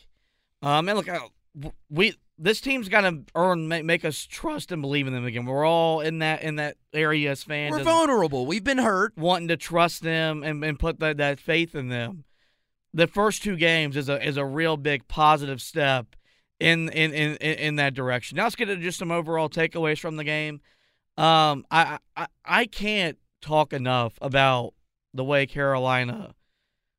um, 0.61 0.89
and 0.89 0.97
look, 0.97 1.71
we 1.89 2.15
this 2.37 2.59
team's 2.59 2.89
got 2.89 3.01
to 3.01 3.23
earn 3.35 3.67
make, 3.67 3.85
make, 3.85 4.03
us 4.03 4.25
trust 4.25 4.71
and 4.71 4.81
believe 4.81 5.07
in 5.07 5.13
them 5.13 5.25
again. 5.25 5.45
We're 5.45 5.65
all 5.65 6.01
in 6.01 6.19
that 6.19 6.41
in 6.41 6.57
that 6.57 6.77
area 6.93 7.31
as 7.31 7.43
fans. 7.43 7.75
We're 7.75 7.83
vulnerable. 7.83 8.45
We've 8.45 8.63
been 8.63 8.79
hurt. 8.79 9.17
Wanting 9.17 9.47
to 9.49 9.57
trust 9.57 10.01
them 10.01 10.43
and, 10.43 10.63
and 10.63 10.77
put 10.77 10.99
that, 10.99 11.17
that 11.17 11.39
faith 11.39 11.75
in 11.75 11.89
them. 11.89 12.25
The 12.93 13.07
first 13.07 13.43
two 13.43 13.55
games 13.55 13.95
is 13.95 14.09
a 14.09 14.25
is 14.25 14.37
a 14.37 14.45
real 14.45 14.77
big 14.77 15.07
positive 15.07 15.61
step 15.61 16.15
in 16.59 16.89
in 16.89 17.13
in 17.13 17.35
in 17.35 17.75
that 17.77 17.93
direction. 17.93 18.37
Now 18.37 18.43
let's 18.43 18.55
get 18.55 18.65
to 18.65 18.77
just 18.77 18.99
some 18.99 19.11
overall 19.11 19.49
takeaways 19.49 19.99
from 19.99 20.15
the 20.15 20.23
game. 20.23 20.61
Um, 21.17 21.65
I 21.71 21.99
I 22.15 22.27
I 22.43 22.65
can't 22.65 23.17
talk 23.41 23.73
enough 23.73 24.13
about 24.21 24.73
the 25.13 25.23
way 25.23 25.45
Carolina 25.45 26.33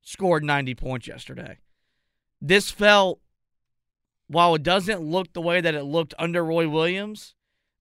scored 0.02 0.44
90 0.44 0.74
points 0.74 1.06
yesterday. 1.06 1.58
This 2.40 2.70
felt 2.70 3.20
while 4.28 4.54
it 4.54 4.62
doesn't 4.62 5.00
look 5.00 5.32
the 5.32 5.40
way 5.40 5.60
that 5.60 5.74
it 5.74 5.84
looked 5.84 6.14
under 6.18 6.44
Roy 6.44 6.68
Williams, 6.68 7.34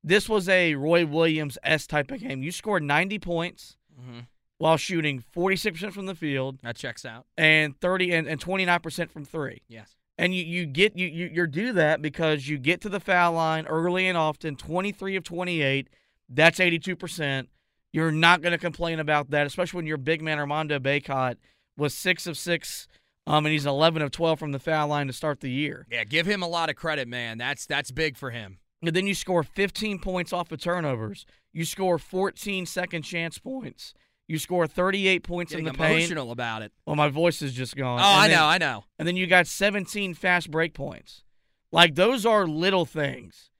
this 0.04 0.30
was 0.30 0.48
a 0.48 0.76
Roy 0.76 1.06
Williams 1.06 1.58
S 1.64 1.88
type 1.88 2.12
of 2.12 2.20
game. 2.20 2.44
You 2.44 2.52
scored 2.52 2.84
90 2.84 3.20
points 3.20 3.78
mm-hmm. 4.00 4.22
while 4.58 4.78
shooting 4.78 5.24
46% 5.36 5.92
from 5.92 6.06
the 6.06 6.16
field. 6.16 6.60
That 6.64 6.76
checks 6.76 7.06
out. 7.06 7.26
And 7.38 7.80
30 7.80 8.14
and, 8.14 8.28
and 8.28 8.40
29% 8.40 9.10
from 9.10 9.26
three. 9.26 9.62
Yes. 9.68 9.96
And 10.17 10.34
you, 10.34 10.43
you 10.43 10.65
get 10.65 10.97
you, 10.97 11.08
you 11.08 11.30
you 11.34 11.47
do 11.47 11.73
that 11.73 12.01
because 12.01 12.47
you 12.47 12.58
get 12.58 12.80
to 12.82 12.89
the 12.89 12.99
foul 13.01 13.34
line 13.34 13.65
early 13.67 14.08
and 14.08 14.17
often, 14.17 14.56
23 14.56 15.17
of 15.17 15.23
28. 15.23 15.89
That's 16.30 16.60
82%. 16.60 17.47
You're 17.91 18.12
not 18.12 18.41
going 18.41 18.51
to 18.51 18.58
complain 18.58 18.99
about 18.99 19.30
that, 19.32 19.45
especially 19.45 19.78
when 19.78 19.88
your 19.88 19.97
big 19.97 20.21
man 20.21 20.39
Armando 20.39 20.80
Bacot 20.80 21.36
was 21.78 21.93
six 21.93 22.28
of 22.28 22.38
six 22.38 22.88
um, 23.28 23.45
and 23.45 23.54
he's 23.54 23.65
11 23.65 24.01
of 24.01 24.12
12 24.12 24.38
from 24.38 24.51
the 24.51 24.60
foul 24.60 24.88
line 24.88 25.08
to 25.08 25.13
start 25.13 25.39
the 25.39 25.49
year. 25.49 25.88
Yeah, 25.89 26.04
give 26.04 26.25
him 26.25 26.43
a 26.43 26.47
lot 26.47 26.69
of 26.69 26.75
credit, 26.75 27.08
man. 27.08 27.38
That's 27.38 27.65
that's 27.65 27.91
big 27.91 28.17
for 28.17 28.32
him. 28.32 28.60
And 28.82 28.95
then 28.95 29.08
you 29.08 29.15
score 29.15 29.43
15 29.43 29.99
points 29.99 30.32
off 30.32 30.51
of 30.51 30.60
turnovers. 30.60 31.25
You 31.51 31.65
score 31.65 31.97
14 31.97 32.65
second 32.65 33.01
chance 33.01 33.38
points. 33.39 33.93
You 34.28 34.40
score 34.40 34.66
38 34.66 35.24
points 35.24 35.52
Getting 35.52 35.68
in 35.68 35.74
the 35.74 35.78
paint. 35.78 35.98
emotional 36.00 36.32
about 36.32 36.64
it. 36.64 36.72
Well, 36.86 36.96
my 36.96 37.10
voice 37.10 37.42
is 37.42 37.54
just 37.54 37.76
gone. 37.76 38.00
Oh, 38.00 38.04
and 38.04 38.06
I 38.06 38.28
then, 38.28 38.38
know, 38.38 38.46
I 38.46 38.58
know. 38.58 38.84
And 38.98 39.08
then 39.08 39.16
you 39.16 39.28
got 39.28 39.46
17 39.46 40.16
fast 40.16 40.50
break 40.50 40.74
points. 40.74 41.24
Like 41.72 41.96
those 41.96 42.26
are 42.26 42.48
little 42.48 42.86
things 42.86 43.52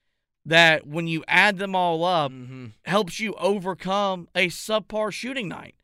that 0.46 0.88
when 0.88 1.08
you 1.08 1.24
add 1.28 1.58
them 1.58 1.76
all 1.76 2.04
up 2.04 2.32
mm-hmm. 2.32 2.68
helps 2.86 3.20
you 3.20 3.34
overcome 3.36 4.28
a 4.36 4.48
subpar 4.48 5.12
shooting 5.12 5.48
night. 5.48 5.76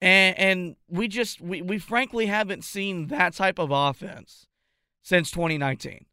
And 0.00 0.38
and 0.38 0.76
we 0.88 1.08
just 1.08 1.40
we, 1.40 1.62
we 1.62 1.78
frankly 1.78 2.26
haven't 2.26 2.64
seen 2.64 3.06
that 3.08 3.34
type 3.34 3.58
of 3.58 3.70
offense 3.70 4.46
since 5.02 5.30
2019. 5.30 6.04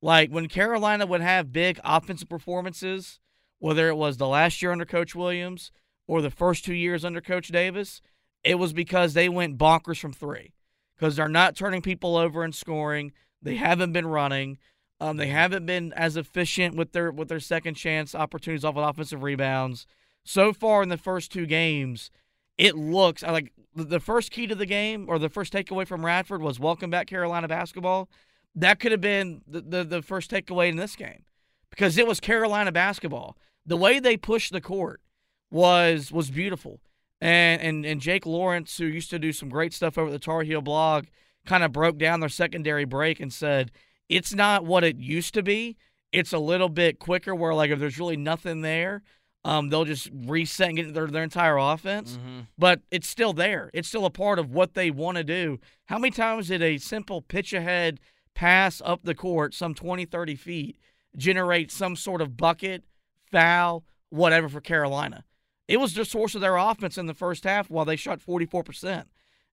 Like 0.00 0.30
when 0.30 0.48
Carolina 0.48 1.06
would 1.06 1.20
have 1.20 1.52
big 1.52 1.80
offensive 1.84 2.28
performances, 2.28 3.18
whether 3.58 3.88
it 3.88 3.96
was 3.96 4.16
the 4.16 4.28
last 4.28 4.62
year 4.62 4.72
under 4.72 4.84
Coach 4.84 5.14
Williams 5.14 5.72
or 6.06 6.22
the 6.22 6.30
first 6.30 6.64
two 6.64 6.74
years 6.74 7.04
under 7.04 7.20
Coach 7.20 7.48
Davis, 7.48 8.00
it 8.44 8.56
was 8.56 8.72
because 8.72 9.14
they 9.14 9.28
went 9.28 9.58
bonkers 9.58 9.98
from 9.98 10.12
three. 10.12 10.52
Because 10.96 11.16
they're 11.16 11.28
not 11.28 11.56
turning 11.56 11.82
people 11.82 12.16
over 12.16 12.42
and 12.42 12.54
scoring. 12.54 13.12
They 13.42 13.56
haven't 13.56 13.92
been 13.92 14.06
running. 14.06 14.58
Um, 14.98 15.18
they 15.18 15.26
haven't 15.26 15.66
been 15.66 15.92
as 15.92 16.16
efficient 16.16 16.74
with 16.74 16.92
their 16.92 17.10
with 17.10 17.28
their 17.28 17.40
second 17.40 17.74
chance 17.74 18.14
opportunities 18.14 18.64
off 18.64 18.76
of 18.76 18.88
offensive 18.88 19.22
rebounds. 19.22 19.86
So 20.24 20.52
far 20.52 20.82
in 20.82 20.88
the 20.88 20.96
first 20.96 21.30
two 21.30 21.44
games, 21.44 22.10
it 22.56 22.76
looks 22.76 23.22
like 23.22 23.52
the 23.74 24.00
first 24.00 24.30
key 24.30 24.46
to 24.46 24.54
the 24.54 24.66
game 24.66 25.06
or 25.08 25.18
the 25.18 25.28
first 25.28 25.52
takeaway 25.52 25.86
from 25.86 26.04
Radford 26.04 26.40
was 26.40 26.58
welcome 26.58 26.88
back 26.88 27.08
Carolina 27.08 27.46
basketball. 27.46 28.08
That 28.54 28.80
could 28.80 28.92
have 28.92 29.02
been 29.02 29.42
the, 29.46 29.60
the, 29.60 29.84
the 29.84 30.02
first 30.02 30.30
takeaway 30.30 30.70
in 30.70 30.76
this 30.76 30.96
game 30.96 31.24
because 31.68 31.98
it 31.98 32.06
was 32.06 32.20
Carolina 32.20 32.72
basketball. 32.72 33.36
The 33.66 33.76
way 33.76 34.00
they 34.00 34.16
pushed 34.16 34.52
the 34.52 34.62
court 34.62 35.02
was 35.50 36.12
was 36.12 36.30
beautiful. 36.30 36.80
And 37.20 37.60
and 37.62 37.86
and 37.86 38.00
Jake 38.00 38.26
Lawrence, 38.26 38.76
who 38.76 38.86
used 38.86 39.10
to 39.10 39.18
do 39.18 39.32
some 39.32 39.48
great 39.48 39.72
stuff 39.72 39.96
over 39.98 40.10
the 40.10 40.18
Tar 40.18 40.42
Heel 40.42 40.60
blog, 40.60 41.06
kind 41.46 41.64
of 41.64 41.72
broke 41.72 41.98
down 41.98 42.20
their 42.20 42.28
secondary 42.28 42.84
break 42.84 43.20
and 43.20 43.32
said 43.32 43.70
it's 44.08 44.34
not 44.34 44.64
what 44.64 44.84
it 44.84 44.96
used 44.96 45.34
to 45.34 45.42
be. 45.42 45.76
It's 46.12 46.32
a 46.32 46.38
little 46.38 46.68
bit 46.68 46.98
quicker 46.98 47.34
where 47.34 47.54
like 47.54 47.70
if 47.70 47.78
there's 47.78 47.98
really 47.98 48.16
nothing 48.16 48.62
there, 48.62 49.02
um, 49.44 49.68
they'll 49.68 49.84
just 49.84 50.10
reset 50.12 50.68
and 50.68 50.76
get 50.76 50.94
their, 50.94 51.06
their 51.06 51.22
entire 51.22 51.56
offense. 51.56 52.18
Mm-hmm. 52.18 52.40
But 52.58 52.80
it's 52.90 53.08
still 53.08 53.32
there. 53.32 53.70
It's 53.72 53.88
still 53.88 54.04
a 54.04 54.10
part 54.10 54.38
of 54.38 54.50
what 54.50 54.74
they 54.74 54.90
want 54.90 55.18
to 55.18 55.24
do. 55.24 55.60
How 55.86 55.98
many 55.98 56.10
times 56.10 56.48
did 56.48 56.62
a 56.62 56.78
simple 56.78 57.22
pitch 57.22 57.52
ahead 57.52 58.00
pass 58.34 58.82
up 58.84 59.00
the 59.04 59.14
court, 59.14 59.54
some 59.54 59.72
20, 59.72 60.04
30 60.04 60.34
feet, 60.34 60.78
generate 61.16 61.70
some 61.70 61.96
sort 61.96 62.20
of 62.20 62.36
bucket, 62.36 62.84
foul, 63.30 63.84
whatever 64.10 64.48
for 64.48 64.60
Carolina? 64.60 65.24
It 65.68 65.78
was 65.78 65.94
the 65.94 66.04
source 66.04 66.34
of 66.34 66.40
their 66.40 66.56
offense 66.56 66.96
in 66.96 67.06
the 67.06 67.14
first 67.14 67.44
half 67.44 67.70
while 67.70 67.84
they 67.84 67.96
shot 67.96 68.20
44%. 68.20 69.04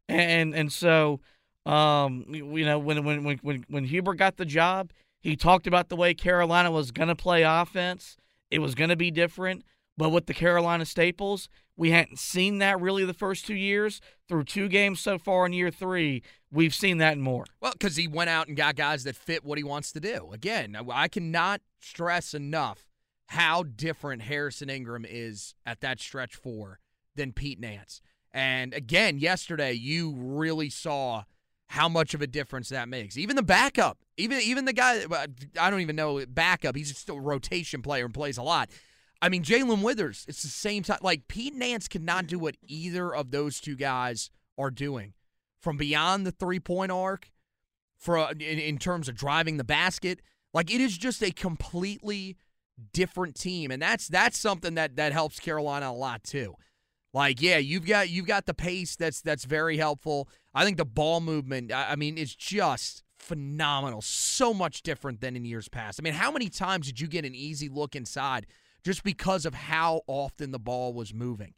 And 0.10 0.54
and 0.54 0.72
so 0.72 1.22
um, 1.66 2.26
you 2.30 2.66
know, 2.66 2.78
when 2.78 3.04
when 3.06 3.24
when 3.24 3.66
when 3.70 3.84
Hubert 3.86 4.16
got 4.16 4.38
the 4.38 4.46
job, 4.46 4.92
he 5.22 5.36
talked 5.36 5.68
about 5.68 5.90
the 5.90 5.96
way 5.96 6.14
Carolina 6.14 6.72
was 6.72 6.92
going 6.92 7.08
to 7.08 7.16
play 7.16 7.44
offense. 7.44 8.18
It 8.52 8.60
was 8.60 8.76
going 8.76 8.90
to 8.90 8.96
be 8.96 9.12
different. 9.12 9.64
But 9.96 10.10
with 10.10 10.26
the 10.26 10.34
Carolina 10.34 10.86
Staples, 10.86 11.48
we 11.78 11.92
hadn't 11.92 12.18
seen 12.18 12.58
that 12.58 12.82
really 12.82 13.06
the 13.06 13.14
first 13.14 13.46
two 13.46 13.56
years. 13.56 14.02
Through 14.28 14.46
two 14.46 14.68
games 14.68 15.00
so 15.00 15.20
far 15.20 15.46
in 15.46 15.54
year 15.54 15.70
three, 15.70 16.24
we've 16.52 16.74
seen 16.74 16.98
that 16.98 17.14
and 17.14 17.22
more. 17.22 17.46
Well, 17.62 17.74
because 17.74 17.96
he 17.96 18.08
went 18.08 18.30
out 18.30 18.48
and 18.48 18.58
got 18.58 18.76
guys 18.76 19.04
that 19.04 19.16
fit 19.16 19.46
what 19.46 19.58
he 19.60 19.64
wants 19.64 19.92
to 19.92 20.00
do. 20.00 20.32
Again, 20.34 20.76
I 20.92 21.08
cannot 21.08 21.62
stress 21.80 22.34
enough 22.34 22.93
how 23.28 23.64
different 23.64 24.24
Harrison 24.24 24.70
Ingram 24.70 25.06
is 25.08 25.56
at 25.66 25.82
that 25.82 26.00
stretch 26.00 26.36
four 26.36 26.80
than 27.16 27.34
Pete 27.34 27.60
Nance. 27.60 28.02
And 28.32 28.74
again, 28.74 29.20
yesterday, 29.20 29.74
you 29.74 30.14
really 30.18 30.70
saw 30.70 31.24
how 31.68 31.90
much 31.90 32.14
of 32.14 32.22
a 32.22 32.28
difference 32.28 32.70
that 32.70 32.90
makes. 32.90 33.18
Even 33.18 33.36
the 33.36 33.44
backup, 33.44 33.98
even 34.18 34.40
even 34.42 34.66
the 34.66 34.74
guy, 34.74 35.06
I 35.60 35.70
don't 35.70 35.82
even 35.82 35.96
know 35.96 36.24
backup. 36.28 36.76
He's 36.76 36.96
still 36.98 37.18
a 37.18 37.22
rotation 37.22 37.82
player 37.82 38.06
and 38.06 38.14
plays 38.14 38.38
a 38.38 38.44
lot. 38.44 38.70
I 39.22 39.30
mean, 39.30 39.44
Jalen 39.44 39.82
Withers, 39.82 40.26
it's 40.28 40.44
the 40.44 40.50
same 40.50 40.84
time. 40.84 41.00
Like, 41.02 41.30
Pete 41.30 41.56
Nance 41.56 41.88
cannot 41.88 42.28
do 42.28 42.38
what 42.38 42.58
either 42.68 43.16
of 43.16 43.32
those 43.32 43.62
two 43.62 43.76
guys 43.78 44.30
are 44.58 44.70
doing 44.70 45.14
from 45.62 45.78
beyond 45.78 46.28
the 46.28 46.32
three 46.32 46.60
point 46.60 46.92
arc 46.92 47.32
for 47.98 48.30
in, 48.32 48.60
in 48.60 48.78
terms 48.78 49.08
of 49.08 49.16
driving 49.16 49.58
the 49.58 49.64
basket. 49.64 50.20
Like, 50.54 50.72
it 50.72 50.82
is 50.82 50.98
just 50.98 51.24
a 51.24 51.32
completely 51.32 52.36
different 52.94 53.36
team. 53.36 53.72
And 53.72 53.82
that's 53.82 54.08
that's 54.08 54.38
something 54.38 54.76
that 54.76 54.96
that 54.96 55.14
helps 55.14 55.40
Carolina 55.40 55.90
a 55.90 55.92
lot 55.92 56.24
too. 56.24 56.56
Like, 57.14 57.42
yeah, 57.42 57.58
you've 57.58 57.86
got 57.86 58.10
you've 58.10 58.28
got 58.28 58.46
the 58.46 58.54
pace 58.54 58.96
that's 58.96 59.22
that's 59.22 59.46
very 59.46 59.78
helpful. 59.78 60.30
I 60.54 60.66
think 60.66 60.78
the 60.78 60.86
ball 60.86 61.22
movement, 61.22 61.72
I, 61.72 61.92
I 61.92 61.96
mean, 61.96 62.18
it's 62.18 62.36
just 62.36 63.04
phenomenal. 63.18 64.02
So 64.02 64.54
much 64.54 64.82
different 64.82 65.22
than 65.22 65.36
in 65.36 65.46
years 65.46 65.70
past. 65.70 66.00
I 66.00 66.04
mean, 66.04 66.14
how 66.14 66.32
many 66.32 66.50
times 66.50 66.88
did 66.88 67.00
you 67.00 67.08
get 67.08 67.26
an 67.26 67.36
easy 67.36 67.70
look 67.70 67.96
inside? 67.96 68.48
just 68.84 69.04
because 69.04 69.46
of 69.46 69.54
how 69.54 70.02
often 70.08 70.52
the 70.52 70.60
ball 70.60 70.94
was 70.94 71.14
moving. 71.14 71.54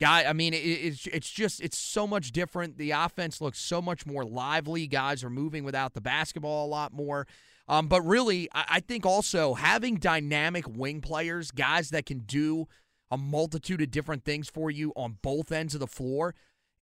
Guy, 0.00 0.24
I 0.24 0.32
mean, 0.32 0.54
it, 0.54 0.56
it's 0.56 1.06
it's 1.08 1.30
just 1.30 1.60
it's 1.60 1.76
so 1.76 2.06
much 2.06 2.32
different. 2.32 2.78
The 2.78 2.92
offense 2.92 3.40
looks 3.40 3.58
so 3.58 3.82
much 3.82 4.06
more 4.06 4.24
lively. 4.24 4.86
Guys 4.86 5.22
are 5.22 5.30
moving 5.30 5.62
without 5.62 5.92
the 5.92 6.00
basketball 6.00 6.66
a 6.66 6.68
lot 6.68 6.92
more. 6.92 7.26
Um, 7.70 7.86
but 7.86 8.02
really, 8.02 8.48
I, 8.52 8.64
I 8.68 8.80
think 8.80 9.06
also 9.06 9.54
having 9.54 9.94
dynamic 9.94 10.64
wing 10.68 11.00
players, 11.00 11.52
guys 11.52 11.90
that 11.90 12.04
can 12.04 12.18
do 12.18 12.66
a 13.12 13.16
multitude 13.16 13.80
of 13.80 13.92
different 13.92 14.24
things 14.24 14.50
for 14.50 14.72
you 14.72 14.92
on 14.96 15.18
both 15.22 15.52
ends 15.52 15.74
of 15.74 15.80
the 15.80 15.86
floor, 15.86 16.34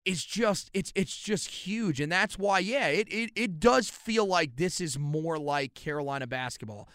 is 0.05 0.25
just 0.25 0.71
it's 0.73 0.93
it's 0.95 1.17
just 1.19 1.49
huge. 1.49 2.01
And 2.01 2.11
that's 2.11 2.39
why, 2.39 2.61
yeah, 2.61 2.87
it 2.87 3.09
it, 3.11 3.33
it 3.35 3.59
does 3.59 3.91
feel 3.91 4.27
like 4.27 4.55
this 4.55 4.81
is 4.81 4.97
more 4.97 5.39
like 5.39 5.75
Carolina 5.75 6.29
basketball. 6.29 6.89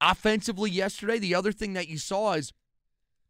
Offensively, 0.00 0.70
yesterday, 0.70 1.20
the 1.20 1.36
other 1.36 1.52
thing 1.52 1.74
that 1.74 1.86
you 1.86 1.98
saw 1.98 2.32
is 2.32 2.52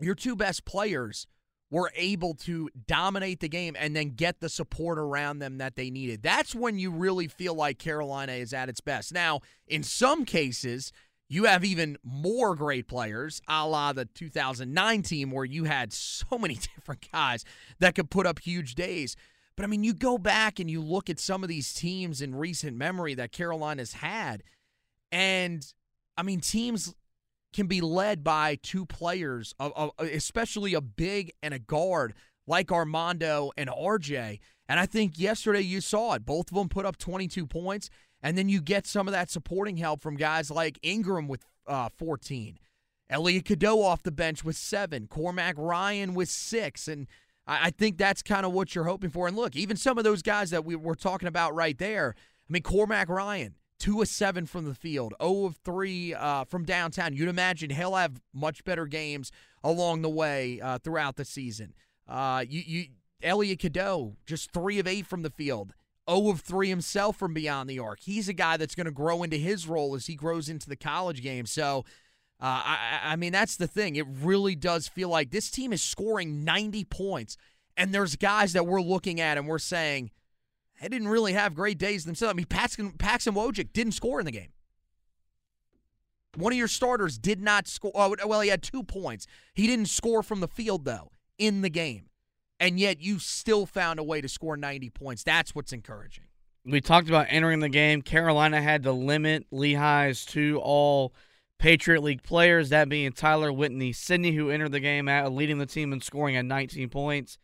your 0.01 0.15
two 0.15 0.35
best 0.35 0.65
players 0.65 1.27
were 1.71 1.93
able 1.95 2.35
to 2.35 2.69
dominate 2.87 3.41
the 3.41 3.49
game 3.49 3.77
and 3.79 3.95
then 3.95 4.11
get 4.11 4.41
the 4.41 4.49
support 4.49 4.99
around 4.99 5.39
them 5.39 5.59
that 5.59 5.77
they 5.77 5.91
needed. 5.91 6.23
That's 6.23 6.55
when 6.55 6.79
you 6.79 6.91
really 6.91 7.29
feel 7.29 7.55
like 7.55 7.79
Carolina 7.79 8.33
is 8.33 8.53
at 8.53 8.69
its 8.69 8.81
best. 8.81 9.13
Now, 9.13 9.41
in 9.69 9.83
some 9.83 10.25
cases, 10.25 10.93
you 11.29 11.45
have 11.45 11.65
even 11.65 11.97
more 12.03 12.57
great 12.57 12.89
players, 12.89 13.41
a 13.47 13.67
la 13.67 13.93
the 13.93 14.05
2009 14.05 15.03
team, 15.03 15.31
where 15.31 15.45
you 15.45 15.65
had 15.65 15.93
so 15.93 16.37
many 16.39 16.55
different 16.55 17.07
guys 17.13 17.45
that 17.79 17.95
could 17.95 18.11
put 18.11 18.27
up 18.27 18.41
huge 18.41 18.75
days. 18.75 19.15
But 19.55 19.65
I 19.65 19.69
mean, 19.69 19.85
you 19.85 19.95
go 19.95 20.19
back 20.19 20.59
and 20.59 20.69
you 20.69 20.81
look 20.81 21.09
at 21.09 21.21
some 21.21 21.45
of 21.45 21.49
these 21.49 21.73
teams 21.73 22.21
in 22.21 22.35
recent 22.35 22.77
memory 22.77 23.15
that 23.15 23.31
Carolina's 23.31 23.93
had, 23.95 24.43
and 25.13 25.65
I 26.17 26.23
mean, 26.23 26.41
teams 26.41 26.95
can 27.53 27.67
be 27.67 27.81
led 27.81 28.23
by 28.23 28.59
two 28.63 28.87
players, 28.87 29.55
especially 29.99 30.75
a 30.75 30.81
big 30.81 31.33
and 31.43 31.53
a 31.53 31.59
guard 31.59 32.15
like 32.47 32.73
Armando 32.73 33.51
and 33.57 33.69
RJ. 33.69 34.39
And 34.69 34.79
I 34.79 34.87
think 34.87 35.19
yesterday 35.19 35.61
you 35.61 35.81
saw 35.81 36.15
it. 36.15 36.25
Both 36.25 36.51
of 36.51 36.57
them 36.57 36.69
put 36.69 36.87
up 36.87 36.97
22 36.97 37.47
points. 37.47 37.91
And 38.23 38.37
then 38.37 38.49
you 38.49 38.61
get 38.61 38.87
some 38.87 39.09
of 39.09 39.13
that 39.13 39.31
supporting 39.31 39.79
help 39.79 40.01
from 40.01 40.17
guys 40.17 40.51
like 40.51 40.79
Ingram 40.83 41.27
with 41.27 41.45
uh, 41.67 41.89
14, 41.97 42.59
Elliot 43.09 43.45
Cadeau 43.45 43.83
off 43.83 44.03
the 44.03 44.13
bench 44.13 44.45
with 44.45 44.57
seven, 44.57 45.07
Cormac 45.07 45.55
Ryan 45.57 46.15
with 46.15 46.29
six. 46.29 46.87
And 46.87 47.07
I, 47.47 47.67
I 47.67 47.71
think 47.71 47.97
that's 47.97 48.23
kind 48.23 48.45
of 48.45 48.53
what 48.53 48.75
you're 48.75 48.85
hoping 48.85 49.11
for. 49.11 49.27
And 49.27 49.37
look, 49.37 49.57
even 49.57 49.77
some 49.77 49.97
of 49.97 50.05
those 50.05 50.23
guys 50.23 50.51
that 50.51 50.65
we 50.65 50.77
were 50.77 50.95
talking 50.95 51.29
about 51.29 51.55
right 51.55 51.79
there, 51.79 52.15
I 52.17 52.53
mean, 52.53 52.63
Cormac 52.63 53.09
Ryan, 53.09 53.55
two 53.81 54.01
of 54.01 54.09
seven 54.09 54.47
from 54.47 54.67
the 54.67 54.75
field, 54.75 55.15
0 55.21 55.47
of 55.47 55.57
three 55.65 56.15
uh, 56.15 56.45
from 56.45 56.65
downtown. 56.65 57.15
You'd 57.15 57.29
imagine 57.29 57.71
he'll 57.71 57.97
have 57.97 58.21
much 58.33 58.63
better 58.63 58.87
games 58.87 59.33
along 59.65 60.03
the 60.03 60.09
way 60.09 60.61
uh, 60.61 60.79
throughout 60.79 61.17
the 61.17 61.25
season. 61.25 61.75
Uh, 62.07 62.45
you, 62.49 62.63
you, 62.65 62.85
Elliot 63.23 63.59
Cadeau, 63.59 64.17
just 64.27 64.53
three 64.53 64.79
of 64.79 64.87
eight 64.87 65.07
from 65.07 65.23
the 65.23 65.31
field. 65.31 65.75
0 66.09 66.31
of 66.31 66.41
3 66.41 66.69
himself 66.69 67.17
from 67.17 67.35
beyond 67.35 67.69
the 67.69 67.79
arc. 67.79 68.01
He's 68.01 68.29
a 68.29 68.33
guy 68.33 68.57
that's 68.57 68.75
going 68.75 68.87
to 68.87 68.93
grow 68.93 69.23
into 69.23 69.37
his 69.37 69.67
role 69.67 69.95
as 69.95 70.07
he 70.07 70.15
grows 70.15 70.49
into 70.49 70.69
the 70.69 70.77
college 70.77 71.23
game. 71.23 71.47
So, 71.47 71.85
uh, 72.41 72.63
I, 72.65 73.01
I 73.05 73.17
mean, 73.17 73.33
that's 73.33 73.57
the 73.57 73.69
thing. 73.69 73.97
It 73.97 74.07
really 74.09 74.57
does 74.57 74.89
feel 74.89 75.09
like 75.09 75.31
this 75.31 75.51
team 75.51 75.73
is 75.73 75.83
scoring 75.83 76.43
90 76.43 76.85
points, 76.87 77.37
and 77.77 77.95
there's 77.95 78.17
guys 78.17 78.55
that 78.55 78.67
we're 78.67 78.81
looking 78.81 79.21
at 79.21 79.39
and 79.39 79.47
we're 79.47 79.59
saying, 79.59 80.11
they 80.81 80.89
didn't 80.89 81.09
really 81.09 81.33
have 81.35 81.55
great 81.55 81.79
days 81.79 82.05
themselves. 82.05 82.33
I 82.33 82.37
mean, 82.37 82.47
Paxson, 82.47 82.93
Paxson 82.93 83.35
Wojcik 83.35 83.73
didn't 83.73 83.93
score 83.93 84.19
in 84.19 84.27
the 84.27 84.33
game. 84.33 84.53
One 86.37 86.53
of 86.53 86.59
your 86.59 86.69
starters 86.69 87.19
did 87.19 87.41
not 87.41 87.67
score. 87.67 87.93
Oh, 87.95 88.15
well, 88.25 88.41
he 88.41 88.49
had 88.49 88.63
two 88.63 88.83
points. 88.83 89.27
He 89.53 89.67
didn't 89.67 89.89
score 89.89 90.23
from 90.23 90.41
the 90.41 90.49
field, 90.49 90.85
though, 90.85 91.11
in 91.39 91.63
the 91.63 91.71
game. 91.71 92.07
And 92.59 92.79
yet 92.79 93.01
you 93.01 93.19
still 93.19 93.67
found 93.67 93.99
a 93.99 94.03
way 94.05 94.21
to 94.21 94.29
score 94.29 94.57
90 94.57 94.91
points. 94.91 95.25
That's 95.25 95.55
what's 95.55 95.73
encouraging. 95.73 96.25
We 96.65 96.81
talked 96.81 97.09
about 97.09 97.27
entering 97.31 97.61
the 97.61 97.69
game. 97.69 98.03
Carolina 98.03 98.61
had 98.61 98.83
to 98.85 98.93
limit 98.93 99.47
Lehigh's 99.51 100.25
to 100.27 100.61
all 100.63 101.15
Patriot 101.59 102.03
League 102.03 102.23
players, 102.23 102.69
that 102.69 102.89
being 102.89 103.13
Tyler 103.13 103.53
Whitney 103.53 103.93
Sidney, 103.93 104.33
who 104.33 104.51
entered 104.51 104.73
the 104.73 104.81
game 104.81 105.09
at 105.09 105.33
leading 105.33 105.59
the 105.59 105.67
team 105.67 105.93
in 105.93 106.01
scoring 106.01 106.37
at 106.37 106.45
19 106.45 106.91
points, 106.91 107.39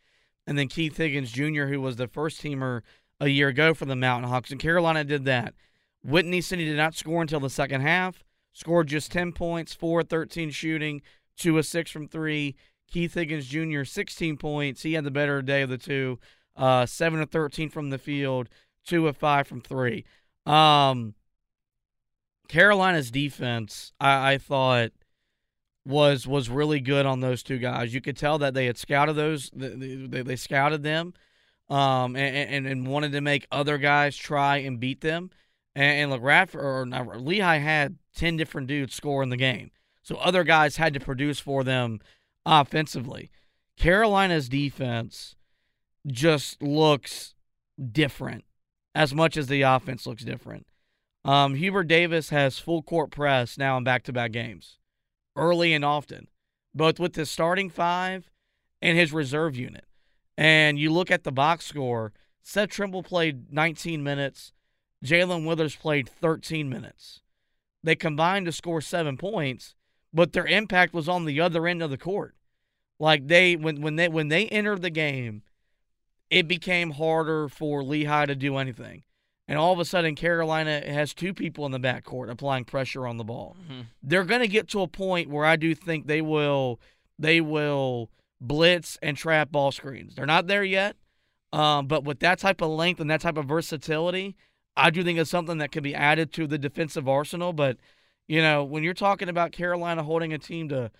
and 0.46 0.59
then 0.59 0.68
Keith 0.68 0.96
Higgins 0.96 1.33
Jr., 1.33 1.64
who 1.64 1.81
was 1.81 1.96
the 1.96 2.09
first 2.09 2.42
teamer 2.42 2.83
a 3.20 3.29
year 3.29 3.48
ago 3.48 3.74
for 3.74 3.85
the 3.85 3.96
Mountain 3.96 4.31
Hawks, 4.31 4.50
and 4.50 4.61
Carolina 4.61 5.05
did 5.05 5.24
that. 5.24 5.55
Whitney 6.05 6.40
Sidney 6.40 6.66
did 6.66 6.76
not 6.76 6.94
score 6.94 7.22
until 7.22 7.40
the 7.40 7.50
second 7.50 7.81
half, 7.81 8.24
scored 8.52 8.88
just 8.88 9.11
10 9.12 9.33
points, 9.33 9.74
4 9.74 10.02
13 10.02 10.50
shooting, 10.50 11.02
2 11.37 11.59
of 11.59 11.66
6 11.66 11.90
from 11.90 12.09
3. 12.09 12.57
Keith 12.88 13.14
Higgins 13.14 13.46
Jr., 13.46 13.83
16 13.83 14.37
points. 14.37 14.83
He 14.83 14.92
had 14.92 15.05
the 15.05 15.11
better 15.11 15.42
day 15.42 15.62
of 15.62 15.68
the 15.68 15.79
two, 15.79 16.20
uh, 16.57 16.87
7 16.87 17.20
of 17.20 17.31
13 17.31 17.68
from 17.68 17.90
the 17.90 17.98
field, 17.98 18.48
2 18.87 19.09
of 19.09 19.16
5 19.16 19.48
from 19.48 19.61
3. 19.61 20.05
Um, 20.46 21.14
Carolina's 22.48 23.11
defense, 23.11 23.92
I, 23.98 24.35
I 24.35 24.38
thought– 24.38 24.92
was 25.87 26.26
was 26.26 26.50
really 26.50 26.81
good 26.81 27.07
on 27.07 27.20
those 27.20 27.42
two 27.42 27.59
guys. 27.59 27.94
You 27.94 28.00
could 28.00 28.16
tell 28.16 28.38
that 28.38 28.55
they 28.55 28.66
had 28.66 28.76
scouted 28.76 29.16
those, 29.16 29.50
they, 29.55 29.68
they, 30.07 30.22
they 30.22 30.37
scouted 30.37 30.83
them, 30.83 31.14
um, 31.68 32.16
and, 32.16 32.50
and, 32.50 32.66
and 32.66 32.87
wanted 32.87 33.12
to 33.12 33.20
make 33.20 33.46
other 33.50 33.79
guys 33.79 34.16
try 34.16 34.59
and 34.59 34.81
beat 34.81 35.00
them. 35.00 35.31
And, 35.74 36.00
and 36.00 36.11
look, 36.11 36.22
Radford 36.22 36.64
or 36.64 36.87
not, 36.87 37.20
Lehigh 37.20 37.59
had 37.59 37.98
ten 38.14 38.37
different 38.37 38.66
dudes 38.66 38.94
score 38.94 39.22
in 39.22 39.29
the 39.29 39.37
game, 39.37 39.70
so 40.02 40.16
other 40.16 40.44
guys 40.44 40.76
had 40.76 40.94
to 40.94 41.00
produce 41.00 41.40
for 41.40 41.64
them 41.64 42.00
offensively. 42.44 43.31
Carolina's 43.76 44.48
defense 44.48 45.37
just 46.07 46.62
looks 46.62 47.35
different, 47.92 48.44
as 48.94 49.12
much 49.12 49.37
as 49.37 49.48
the 49.48 49.62
offense 49.62 50.07
looks 50.07 50.24
different. 50.24 50.66
Um, 51.24 51.57
Hubert 51.57 51.88
Davis 51.88 52.31
has 52.31 52.61
full 52.61 52.83
court 52.83 53.11
press 53.11 53.59
now 53.59 53.76
in 53.76 53.85
back-to-back 53.85 54.31
games, 54.31 54.79
early 55.35 55.74
and 55.74 55.85
often, 55.85 56.29
both 56.72 57.00
with 57.00 57.16
his 57.16 57.29
starting 57.29 57.68
five 57.68 58.31
and 58.81 58.96
his 58.96 59.12
reserve 59.12 59.57
unit 59.57 59.85
and 60.37 60.79
you 60.79 60.90
look 60.92 61.11
at 61.11 61.25
the 61.25 61.33
box 61.33 61.66
score, 61.66 62.12
Seth 62.42 62.70
Trimble 62.70 63.03
played 63.03 63.53
19 63.53 64.03
minutes, 64.03 64.53
Jae'Lyn 65.05 65.46
Withers 65.46 65.77
played 65.77 66.09
13 66.09 66.68
minutes. 66.68 67.22
They 67.83 67.94
combined 67.94 68.46
to 68.46 68.53
score 68.53 68.81
seven 68.81 69.16
points, 69.16 69.75
but 70.12 70.33
their 70.33 70.46
impact 70.46 70.92
was 70.92 71.09
on 71.09 71.25
the 71.25 71.40
other 71.40 71.66
end 71.66 71.83
of 71.83 71.90
the 71.90 71.99
court. 71.99 72.35
Like 72.99 73.29
they 73.29 73.57
when 73.57 73.83
when 73.83 73.96
they 73.96 74.09
when 74.09 74.29
they 74.29 74.46
entered 74.49 74.83
the 74.83 74.90
game, 74.90 75.42
it 76.31 76.49
became 76.49 76.92
harder 76.92 77.49
for 77.49 77.85
Lehigh 77.85 78.27
to 78.27 78.35
do 78.35 78.57
anything. 78.57 79.03
And 79.49 79.59
all 79.59 79.72
of 79.72 79.79
a 79.79 79.85
sudden, 79.85 80.16
Carolina 80.16 80.83
has 80.85 81.14
two 81.14 81.33
people 81.33 81.66
in 81.66 81.72
the 81.72 81.79
backcourt 81.79 82.31
applying 82.31 82.64
pressure 82.64 83.07
on 83.07 83.16
the 83.16 83.25
ball. 83.25 83.57
Mm-hmm. 83.62 83.83
They're 84.03 84.25
going 84.25 84.40
to 84.40 84.49
get 84.49 84.68
to 84.68 84.81
a 84.81 84.88
point 84.88 85.31
where 85.31 85.44
I 85.44 85.55
do 85.57 85.75
think 85.75 86.07
they 86.07 86.20
will 86.20 86.81
they 87.18 87.40
will 87.40 88.11
blitz, 88.40 88.99
and 89.03 89.16
trap 89.16 89.51
ball 89.51 89.72
screens. 89.72 90.14
They're 90.14 90.27
not 90.27 90.46
there 90.46 90.64
yet, 90.64 90.96
um, 91.53 91.87
but 91.87 92.05
with 92.05 92.20
that 92.20 92.38
type 92.38 92.61
of 92.61 92.70
length 92.70 93.01
and 93.01 93.11
that 93.11 93.20
type 93.20 93.38
of 93.38 93.46
versatility, 93.46 94.37
I 94.77 94.90
do 94.90 95.03
think 95.03 95.18
it's 95.18 95.31
something 95.31 95.59
that 95.59 95.72
can 95.72 95.83
be 95.83 95.94
added 95.94 96.33
to 96.35 96.46
the 96.46 96.59
defensive 96.59 97.09
arsenal. 97.09 97.53
But, 97.53 97.79
you 98.29 98.42
know, 98.42 98.62
when 98.64 98.83
you're 98.83 98.94
talking 98.94 99.29
about 99.29 99.53
Carolina 99.53 100.03
holding 100.03 100.33
a 100.33 100.38
team 100.38 100.68
to 100.68 100.90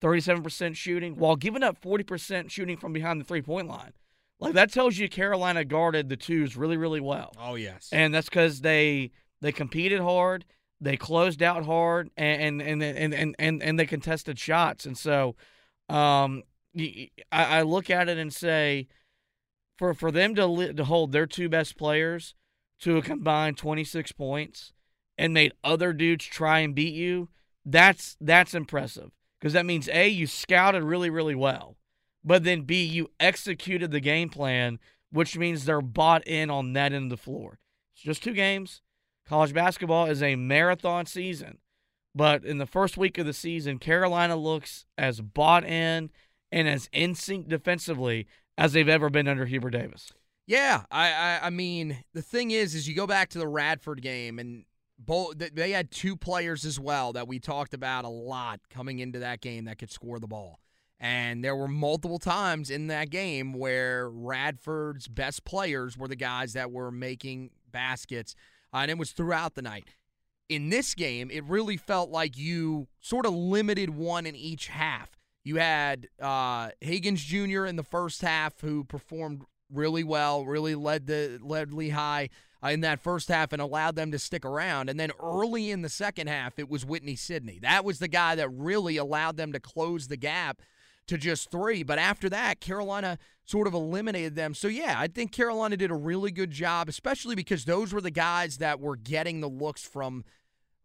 37% 0.00 0.76
shooting 0.76 1.16
while 1.16 1.36
giving 1.36 1.62
up 1.62 1.80
40% 1.80 2.50
shooting 2.50 2.76
from 2.76 2.92
behind 2.92 3.20
the 3.20 3.24
three 3.24 3.42
point 3.42 3.66
line, 3.68 3.92
like 4.38 4.54
that 4.54 4.72
tells 4.72 4.98
you 4.98 5.08
Carolina 5.08 5.64
guarded 5.64 6.08
the 6.08 6.16
twos 6.16 6.56
really, 6.56 6.76
really 6.76 7.00
well. 7.00 7.32
Oh, 7.38 7.54
yes. 7.54 7.88
And 7.92 8.14
that's 8.14 8.28
because 8.28 8.60
they 8.60 9.10
they 9.40 9.52
competed 9.52 10.00
hard, 10.00 10.44
they 10.80 10.96
closed 10.96 11.42
out 11.42 11.64
hard, 11.64 12.10
and 12.16 12.60
and 12.60 12.82
and 12.82 13.14
and 13.14 13.36
and, 13.38 13.62
and 13.62 13.78
they 13.78 13.86
contested 13.86 14.38
shots. 14.38 14.86
And 14.86 14.98
so 14.98 15.34
um, 15.88 16.42
I, 16.76 17.10
I 17.32 17.62
look 17.62 17.90
at 17.90 18.08
it 18.08 18.18
and 18.18 18.32
say, 18.32 18.88
for 19.76 19.94
for 19.94 20.10
them 20.10 20.34
to 20.34 20.46
li- 20.46 20.72
to 20.72 20.84
hold 20.84 21.12
their 21.12 21.26
two 21.26 21.48
best 21.48 21.76
players 21.76 22.34
to 22.80 22.96
a 22.96 23.02
combined 23.02 23.56
26 23.56 24.12
points 24.12 24.72
and 25.16 25.32
made 25.32 25.52
other 25.62 25.92
dudes 25.92 26.24
try 26.24 26.60
and 26.60 26.74
beat 26.74 26.94
you, 26.94 27.28
that's 27.64 28.16
that's 28.20 28.54
impressive 28.54 29.10
because 29.38 29.52
that 29.52 29.66
means 29.66 29.88
a 29.88 30.08
you 30.08 30.26
scouted 30.26 30.82
really 30.82 31.10
really 31.10 31.34
well, 31.34 31.76
but 32.24 32.44
then 32.44 32.62
b 32.62 32.82
you 32.84 33.10
executed 33.20 33.90
the 33.90 34.00
game 34.00 34.28
plan, 34.28 34.78
which 35.10 35.36
means 35.36 35.64
they're 35.64 35.80
bought 35.80 36.26
in 36.26 36.50
on 36.50 36.72
that 36.72 36.92
end 36.92 37.04
of 37.04 37.18
the 37.18 37.22
floor. 37.22 37.58
It's 37.94 38.04
just 38.04 38.22
two 38.22 38.34
games. 38.34 38.80
College 39.26 39.54
basketball 39.54 40.06
is 40.06 40.22
a 40.22 40.36
marathon 40.36 41.06
season, 41.06 41.58
but 42.14 42.44
in 42.44 42.58
the 42.58 42.66
first 42.66 42.98
week 42.98 43.16
of 43.16 43.24
the 43.24 43.32
season, 43.32 43.78
Carolina 43.78 44.36
looks 44.36 44.84
as 44.98 45.20
bought 45.22 45.64
in 45.64 46.10
and 46.54 46.68
as 46.68 46.88
in 46.92 47.16
sync 47.16 47.48
defensively 47.48 48.28
as 48.56 48.72
they've 48.72 48.88
ever 48.88 49.10
been 49.10 49.26
under 49.26 49.44
Hubert 49.44 49.70
Davis. 49.70 50.12
Yeah, 50.46 50.84
I, 50.90 51.10
I, 51.10 51.40
I 51.46 51.50
mean 51.50 52.04
the 52.14 52.22
thing 52.22 52.52
is, 52.52 52.74
is 52.74 52.88
you 52.88 52.94
go 52.94 53.08
back 53.08 53.30
to 53.30 53.38
the 53.38 53.48
Radford 53.48 54.00
game 54.00 54.38
and 54.38 54.64
both 54.96 55.38
they 55.38 55.72
had 55.72 55.90
two 55.90 56.16
players 56.16 56.64
as 56.64 56.78
well 56.78 57.12
that 57.14 57.26
we 57.26 57.40
talked 57.40 57.74
about 57.74 58.04
a 58.04 58.08
lot 58.08 58.60
coming 58.70 59.00
into 59.00 59.18
that 59.18 59.40
game 59.40 59.64
that 59.64 59.78
could 59.78 59.90
score 59.90 60.20
the 60.20 60.28
ball. 60.28 60.60
And 61.00 61.44
there 61.44 61.56
were 61.56 61.66
multiple 61.66 62.20
times 62.20 62.70
in 62.70 62.86
that 62.86 63.10
game 63.10 63.52
where 63.52 64.08
Radford's 64.08 65.08
best 65.08 65.44
players 65.44 65.98
were 65.98 66.06
the 66.06 66.14
guys 66.14 66.52
that 66.52 66.70
were 66.70 66.92
making 66.92 67.50
baskets, 67.70 68.36
uh, 68.72 68.78
and 68.78 68.92
it 68.92 68.96
was 68.96 69.10
throughout 69.10 69.56
the 69.56 69.62
night. 69.62 69.88
In 70.48 70.70
this 70.70 70.94
game, 70.94 71.30
it 71.32 71.42
really 71.44 71.76
felt 71.76 72.10
like 72.10 72.38
you 72.38 72.86
sort 73.00 73.26
of 73.26 73.34
limited 73.34 73.90
one 73.90 74.24
in 74.24 74.36
each 74.36 74.68
half. 74.68 75.18
You 75.44 75.56
had 75.56 76.08
uh, 76.20 76.70
Higgins 76.80 77.22
Jr. 77.22 77.66
in 77.66 77.76
the 77.76 77.84
first 77.84 78.22
half, 78.22 78.60
who 78.60 78.82
performed 78.84 79.42
really 79.70 80.04
well, 80.04 80.44
really 80.44 80.74
led 80.74 81.06
the 81.06 81.38
led 81.42 81.72
Lehigh 81.72 82.28
uh, 82.62 82.68
in 82.68 82.80
that 82.80 83.00
first 83.00 83.28
half 83.28 83.52
and 83.52 83.60
allowed 83.60 83.94
them 83.94 84.10
to 84.12 84.18
stick 84.18 84.44
around. 84.44 84.88
And 84.88 84.98
then 84.98 85.10
early 85.22 85.70
in 85.70 85.82
the 85.82 85.88
second 85.88 86.28
half, 86.28 86.58
it 86.58 86.68
was 86.70 86.86
Whitney 86.86 87.16
Sidney. 87.16 87.58
That 87.60 87.84
was 87.84 87.98
the 87.98 88.08
guy 88.08 88.34
that 88.36 88.48
really 88.48 88.96
allowed 88.96 89.36
them 89.36 89.52
to 89.52 89.60
close 89.60 90.08
the 90.08 90.16
gap 90.16 90.62
to 91.06 91.18
just 91.18 91.50
three. 91.50 91.82
But 91.82 91.98
after 91.98 92.30
that, 92.30 92.60
Carolina 92.60 93.18
sort 93.44 93.66
of 93.66 93.74
eliminated 93.74 94.36
them. 94.36 94.54
So, 94.54 94.68
yeah, 94.68 94.94
I 94.96 95.08
think 95.08 95.32
Carolina 95.32 95.76
did 95.76 95.90
a 95.90 95.96
really 95.96 96.30
good 96.30 96.50
job, 96.50 96.88
especially 96.88 97.34
because 97.34 97.66
those 97.66 97.92
were 97.92 98.00
the 98.00 98.10
guys 98.10 98.58
that 98.58 98.80
were 98.80 98.96
getting 98.96 99.40
the 99.40 99.48
looks 99.48 99.86
from 99.86 100.24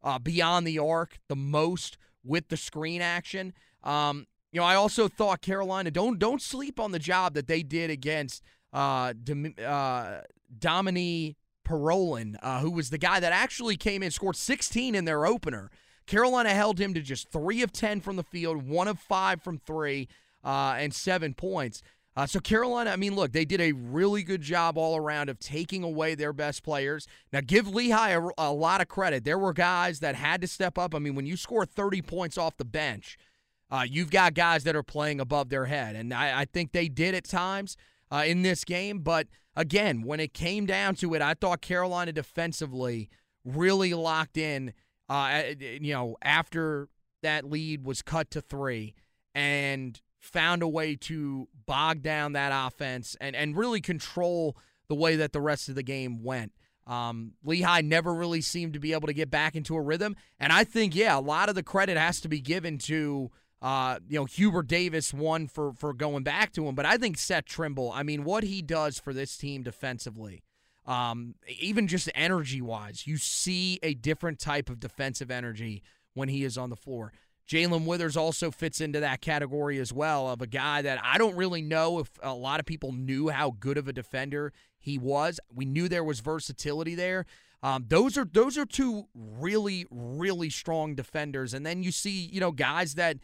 uh, 0.03 0.20
beyond 0.20 0.68
the 0.68 0.80
arc 0.80 1.20
the 1.30 1.36
most 1.36 1.97
with 2.24 2.49
the 2.49 2.57
screen 2.57 3.01
action. 3.01 3.53
Um, 3.84 4.28
you 4.51 4.59
know, 4.59 4.65
I 4.65 4.75
also 4.75 5.07
thought 5.07 5.41
Carolina 5.41 5.91
don't 5.91 6.19
don't 6.19 6.41
sleep 6.41 6.79
on 6.79 6.91
the 6.91 6.99
job 6.99 7.33
that 7.35 7.47
they 7.47 7.63
did 7.63 7.89
against 7.89 8.43
uh, 8.73 9.13
Dom- 9.23 9.55
uh, 9.63 10.21
Dominique 10.57 11.37
Parolin, 11.67 12.35
uh, 12.41 12.59
who 12.59 12.71
was 12.71 12.89
the 12.89 12.97
guy 12.97 13.19
that 13.19 13.31
actually 13.31 13.77
came 13.77 14.01
in, 14.01 14.11
scored 14.11 14.35
16 14.35 14.95
in 14.95 15.05
their 15.05 15.25
opener. 15.25 15.69
Carolina 16.07 16.49
held 16.49 16.79
him 16.79 16.95
to 16.95 17.01
just 17.01 17.31
three 17.31 17.61
of 17.61 17.71
10 17.71 18.01
from 18.01 18.15
the 18.15 18.23
field, 18.23 18.67
one 18.67 18.87
of 18.87 18.97
five 18.97 19.43
from 19.43 19.59
three, 19.59 20.07
uh, 20.43 20.75
and 20.77 20.93
seven 20.93 21.35
points. 21.35 21.83
Uh, 22.15 22.25
so 22.25 22.39
Carolina, 22.39 22.89
I 22.89 22.95
mean, 22.95 23.15
look, 23.15 23.31
they 23.31 23.45
did 23.45 23.61
a 23.61 23.71
really 23.71 24.23
good 24.23 24.41
job 24.41 24.77
all 24.77 24.97
around 24.97 25.29
of 25.29 25.39
taking 25.39 25.83
away 25.83 26.15
their 26.15 26.33
best 26.33 26.63
players. 26.63 27.07
Now, 27.31 27.41
give 27.45 27.67
Lehigh 27.67 28.09
a, 28.09 28.27
a 28.37 28.51
lot 28.51 28.81
of 28.81 28.87
credit. 28.87 29.23
There 29.23 29.37
were 29.37 29.53
guys 29.53 29.99
that 29.99 30.15
had 30.15 30.41
to 30.41 30.47
step 30.47 30.79
up. 30.79 30.95
I 30.95 30.99
mean, 30.99 31.13
when 31.13 31.27
you 31.27 31.37
score 31.37 31.65
30 31.65 32.01
points 32.01 32.37
off 32.37 32.57
the 32.57 32.65
bench, 32.65 33.17
uh, 33.72 33.86
you've 33.88 34.11
got 34.11 34.34
guys 34.34 34.63
that 34.63 34.76
are 34.76 34.84
playing 34.84 35.20
above 35.20 35.49
their 35.49 35.65
head, 35.65 35.95
and 35.95 36.13
I, 36.13 36.41
I 36.41 36.45
think 36.45 36.72
they 36.72 36.88
did 36.88 37.13
at 37.13 37.26
times 37.26 37.78
uh, 38.11 38.24
in 38.26 38.41
this 38.41 38.63
game. 38.63 38.99
But 38.99 39.28
again, 39.55 40.01
when 40.03 40.20
it 40.20 40.34
came 40.34 40.65
down 40.65 40.95
to 40.95 41.13
it, 41.13 41.22
I 41.22 41.36
thought 41.36 41.61
Carolina 41.61 42.11
defensively 42.11 43.09
really 43.45 43.93
locked 43.93 44.38
in. 44.38 44.74
Uh, 45.07 45.43
you 45.59 45.93
know, 45.93 46.17
after 46.22 46.88
that 47.22 47.49
lead 47.49 47.84
was 47.84 48.01
cut 48.01 48.32
to 48.32 48.41
three, 48.41 48.95
and 49.36 50.01
found 50.20 50.61
a 50.61 50.67
way 50.67 50.95
to 50.95 51.47
bog 51.65 52.01
down 52.01 52.34
that 52.34 52.51
offense 52.67 53.15
and 53.22 53.36
and 53.36 53.55
really 53.55 53.82
control 53.82 54.57
the 54.88 54.95
way 54.95 55.15
that 55.15 55.32
the 55.32 55.41
rest 55.41 55.70
of 55.70 55.76
the 55.76 55.84
game 55.84 56.24
went. 56.24 56.51
Um, 56.88 57.34
Lehigh 57.43 57.82
never 57.82 58.13
really 58.13 58.41
seemed 58.41 58.74
to 58.74 58.80
be 58.80 58.93
able 58.93 59.05
to 59.07 59.13
get 59.13 59.30
back 59.30 59.55
into 59.55 59.76
a 59.76 59.82
rhythm, 59.82 60.15
and 60.39 60.51
I 60.51 60.63
think 60.63 60.95
yeah, 60.95 61.17
a 61.17 61.22
lot 61.22 61.49
of 61.49 61.55
the 61.55 61.61
credit 61.61 61.97
has 61.97 62.20
to 62.22 62.28
be 62.28 62.41
given 62.41 62.80
to 62.80 63.30
uh, 63.62 63.99
you 64.07 64.18
know, 64.18 64.26
Hubert 64.26 64.68
Davis 64.68 65.14
won 65.14 65.47
for 65.47 65.74
for 65.74 65.93
going 65.93 66.24
back 66.24 66.53
to 66.53 66.66
him, 66.68 66.76
but 66.76 66.86
I 66.86 66.97
think 66.97 67.18
Seth 67.18 67.45
Trimble. 67.45 67.91
I 67.93 68.03
mean, 68.03 68.24
what 68.24 68.43
he 68.43 68.62
does 68.62 68.99
for 68.99 69.14
this 69.14 69.36
team 69.38 69.64
defensively, 69.64 70.43
um, 70.86 71.36
even 71.60 71.88
just 71.88 72.10
energy 72.16 72.62
wise, 72.62 73.05
you 73.05 73.18
see 73.18 73.80
a 73.84 73.93
different 73.93 74.39
type 74.39 74.70
of 74.70 74.80
defensive 74.80 75.30
energy 75.30 75.84
when 76.14 76.30
he 76.30 76.43
is 76.43 76.57
on 76.57 76.70
the 76.70 76.76
floor. 76.76 77.12
Jae'Lyn 77.49 77.86
Withers 77.86 78.16
also 78.16 78.51
fits 78.51 78.80
into 78.80 78.99
that 78.99 79.22
category 79.22 79.80
as 79.80 79.91
well 79.91 80.30
of 80.30 80.39
a 80.39 80.47
guy 80.47 80.84
that 80.84 80.99
I 81.03 81.18
don't 81.18 81.36
really 81.36 81.64
know 81.64 81.97
if 81.97 82.12
a 82.22 82.34
lot 82.34 82.60
of 82.60 82.68
people 82.68 82.91
knew 82.91 83.30
how 83.30 83.55
good 83.60 83.78
of 83.78 83.88
a 83.88 83.93
defender 83.93 84.53
he 84.78 84.99
was. 84.99 85.39
We 85.53 85.66
knew 85.66 85.89
there 85.89 86.03
was 86.03 86.20
versatility 86.20 86.93
there. 86.93 87.26
Um, 87.62 87.86
those 87.89 88.18
are 88.18 88.26
those 88.26 88.57
are 88.57 88.66
two 88.66 89.07
really 89.14 89.86
really 89.91 90.49
strong 90.49 90.95
defenders, 90.95 91.53
and 91.53 91.66
then 91.66 91.84
you 91.84 91.91
see 91.91 92.30
you 92.32 92.39
know 92.39 92.51
guys 92.51 92.95
that 92.95 93.18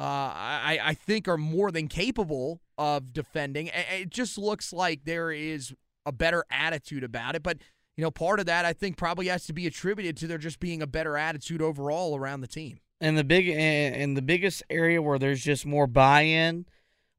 uh, 0.00 0.02
I, 0.02 0.78
I 0.82 0.94
think 0.94 1.28
are 1.28 1.36
more 1.36 1.70
than 1.70 1.86
capable 1.86 2.62
of 2.78 3.12
defending. 3.12 3.70
It 3.92 4.08
just 4.08 4.38
looks 4.38 4.72
like 4.72 5.04
there 5.04 5.30
is 5.30 5.74
a 6.06 6.12
better 6.12 6.46
attitude 6.50 7.04
about 7.04 7.34
it. 7.34 7.42
But, 7.42 7.58
you 7.98 8.02
know, 8.02 8.10
part 8.10 8.40
of 8.40 8.46
that 8.46 8.64
I 8.64 8.72
think 8.72 8.96
probably 8.96 9.26
has 9.26 9.44
to 9.44 9.52
be 9.52 9.66
attributed 9.66 10.16
to 10.16 10.26
there 10.26 10.38
just 10.38 10.58
being 10.58 10.80
a 10.80 10.86
better 10.86 11.18
attitude 11.18 11.60
overall 11.60 12.16
around 12.16 12.40
the 12.40 12.46
team. 12.46 12.78
And 13.02 13.18
the 13.18 13.24
big 13.24 13.48
and 13.48 14.16
the 14.16 14.22
biggest 14.22 14.62
area 14.70 15.02
where 15.02 15.18
there's 15.18 15.44
just 15.44 15.66
more 15.66 15.86
buy-in, 15.86 16.64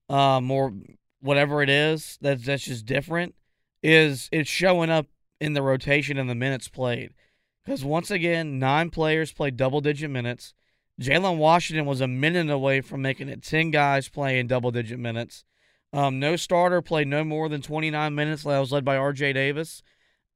uh, 0.10 0.42
more 0.42 0.74
whatever 1.20 1.62
it 1.62 1.70
is 1.70 2.18
that's 2.20 2.46
that's 2.46 2.66
just 2.66 2.88
different 2.88 3.36
is 3.84 4.28
it's 4.32 4.50
showing 4.50 4.90
up 4.90 5.06
in 5.40 5.54
the 5.54 5.62
rotation 5.62 6.18
and 6.18 6.28
the 6.28 6.36
minutes 6.36 6.68
played. 6.68 7.14
Because 7.64 7.86
once 7.86 8.10
again, 8.10 8.58
nine 8.58 8.90
players 8.90 9.32
played 9.32 9.56
double-digit 9.56 10.10
minutes. 10.10 10.56
Jalen 11.02 11.38
Washington 11.38 11.86
was 11.86 12.00
a 12.00 12.08
minute 12.08 12.52
away 12.52 12.80
from 12.82 13.02
making 13.02 13.28
it 13.28 13.42
10 13.42 13.72
guys 13.72 14.08
playing 14.08 14.48
double 14.48 14.70
digit 14.70 15.00
minutes. 15.00 15.44
Um, 15.92 16.20
no 16.20 16.36
starter 16.36 16.82
played 16.82 17.08
no 17.08 17.24
more 17.24 17.50
than 17.50 17.62
29 17.62 18.14
minutes. 18.14 18.44
That 18.44 18.60
was 18.60 18.72
led 18.72 18.86
by 18.86 18.98
RJ 18.98 19.34
Davis. 19.34 19.82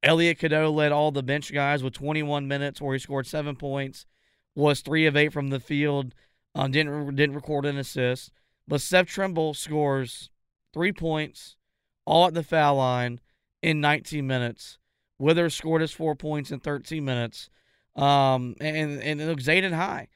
Elliot 0.02 0.38
Cadeau 0.38 0.70
led 0.70 0.90
all 0.90 1.12
the 1.12 1.22
bench 1.22 1.52
guys 1.52 1.82
with 1.82 1.94
21 1.94 2.48
minutes, 2.48 2.80
where 2.80 2.94
he 2.94 2.98
scored 2.98 3.26
seven 3.26 3.54
points, 3.54 4.06
was 4.54 4.80
three 4.80 5.06
of 5.06 5.16
eight 5.16 5.32
from 5.32 5.48
the 5.48 5.60
field, 5.60 6.14
um, 6.54 6.72
didn't 6.72 7.14
didn't 7.14 7.36
record 7.36 7.64
an 7.64 7.78
assist. 7.78 8.32
But 8.68 8.80
Seth 8.80 9.06
Trimble 9.06 9.54
scores 9.54 10.30
three 10.74 10.92
points, 10.92 11.56
all 12.04 12.26
at 12.26 12.34
the 12.34 12.42
foul 12.42 12.76
line 12.76 13.20
in 13.62 13.80
19 13.80 14.26
minutes. 14.26 14.78
Withers 15.18 15.54
scored 15.54 15.80
his 15.80 15.92
four 15.92 16.14
points 16.14 16.50
in 16.50 16.60
13 16.60 17.04
minutes. 17.04 17.48
Um, 17.94 18.56
and 18.60 19.00
and 19.00 19.20
it 19.20 19.26
looks 19.26 19.44
Zayden 19.44 19.72
High 19.72 20.08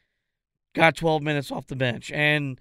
got 0.75 0.97
12 0.97 1.23
minutes 1.23 1.51
off 1.51 1.67
the 1.67 1.77
bench. 1.77 2.11
And 2.13 2.61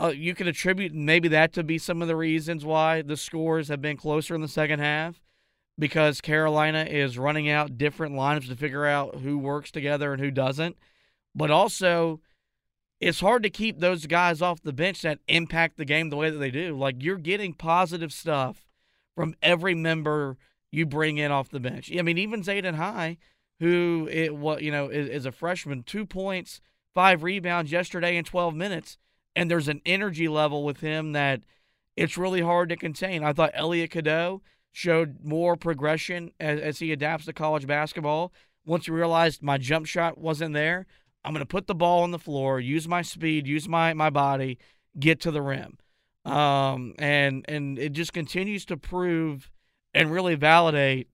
uh, 0.00 0.12
you 0.14 0.34
can 0.34 0.48
attribute 0.48 0.92
maybe 0.92 1.28
that 1.28 1.52
to 1.54 1.62
be 1.62 1.78
some 1.78 2.02
of 2.02 2.08
the 2.08 2.16
reasons 2.16 2.64
why 2.64 3.02
the 3.02 3.16
scores 3.16 3.68
have 3.68 3.80
been 3.80 3.96
closer 3.96 4.34
in 4.34 4.40
the 4.40 4.48
second 4.48 4.80
half 4.80 5.20
because 5.78 6.20
Carolina 6.20 6.86
is 6.88 7.18
running 7.18 7.48
out 7.48 7.78
different 7.78 8.14
lineups 8.14 8.48
to 8.48 8.56
figure 8.56 8.86
out 8.86 9.16
who 9.16 9.38
works 9.38 9.70
together 9.70 10.12
and 10.12 10.22
who 10.22 10.30
doesn't. 10.30 10.76
But 11.34 11.50
also, 11.50 12.20
it's 13.00 13.20
hard 13.20 13.42
to 13.42 13.50
keep 13.50 13.78
those 13.80 14.06
guys 14.06 14.40
off 14.40 14.62
the 14.62 14.72
bench 14.72 15.02
that 15.02 15.18
impact 15.26 15.76
the 15.76 15.84
game 15.84 16.10
the 16.10 16.16
way 16.16 16.30
that 16.30 16.38
they 16.38 16.50
do. 16.50 16.76
Like 16.76 17.02
you're 17.02 17.16
getting 17.16 17.54
positive 17.54 18.12
stuff 18.12 18.66
from 19.14 19.34
every 19.42 19.74
member 19.74 20.36
you 20.70 20.86
bring 20.86 21.18
in 21.18 21.30
off 21.30 21.50
the 21.50 21.60
bench. 21.60 21.90
I 21.96 22.02
mean, 22.02 22.18
even 22.18 22.42
Zayden 22.42 22.76
High, 22.76 23.18
who 23.60 24.08
it 24.10 24.34
what 24.34 24.62
you 24.62 24.72
know 24.72 24.88
is, 24.88 25.08
is 25.08 25.26
a 25.26 25.32
freshman, 25.32 25.84
two 25.84 26.04
points– 26.04 26.60
five 26.94 27.22
rebounds 27.22 27.72
yesterday 27.72 28.16
in 28.16 28.24
12 28.24 28.54
minutes. 28.54 28.98
And 29.36 29.50
there's 29.50 29.68
an 29.68 29.82
energy 29.84 30.28
level 30.28 30.64
with 30.64 30.80
him 30.80 31.12
that 31.12 31.40
it's 31.96 32.16
really 32.16 32.40
hard 32.40 32.68
to 32.68 32.76
contain. 32.76 33.24
I 33.24 33.32
thought 33.32 33.50
Elliot 33.54 33.90
Cadeau 33.90 34.42
showed 34.72 35.24
more 35.24 35.56
progression 35.56 36.32
as, 36.40 36.60
as 36.60 36.78
he 36.78 36.92
adapts 36.92 37.26
to 37.26 37.32
college 37.32 37.66
basketball. 37.66 38.32
Once 38.64 38.86
he 38.86 38.92
realized 38.92 39.42
my 39.42 39.58
jump 39.58 39.86
shot 39.86 40.18
wasn't 40.18 40.54
there, 40.54 40.86
I'm 41.24 41.32
going 41.32 41.40
to 41.40 41.46
put 41.46 41.66
the 41.66 41.74
ball 41.74 42.02
on 42.02 42.10
the 42.10 42.18
floor, 42.18 42.60
use 42.60 42.86
my 42.86 43.02
speed, 43.02 43.46
use 43.46 43.68
my, 43.68 43.92
my 43.94 44.10
body, 44.10 44.58
get 44.98 45.20
to 45.22 45.30
the 45.30 45.42
rim. 45.42 45.78
Um, 46.24 46.94
and 46.98 47.44
and 47.48 47.78
it 47.78 47.92
just 47.92 48.14
continues 48.14 48.64
to 48.66 48.76
prove 48.76 49.50
and 49.92 50.10
really 50.10 50.34
validate 50.34 51.08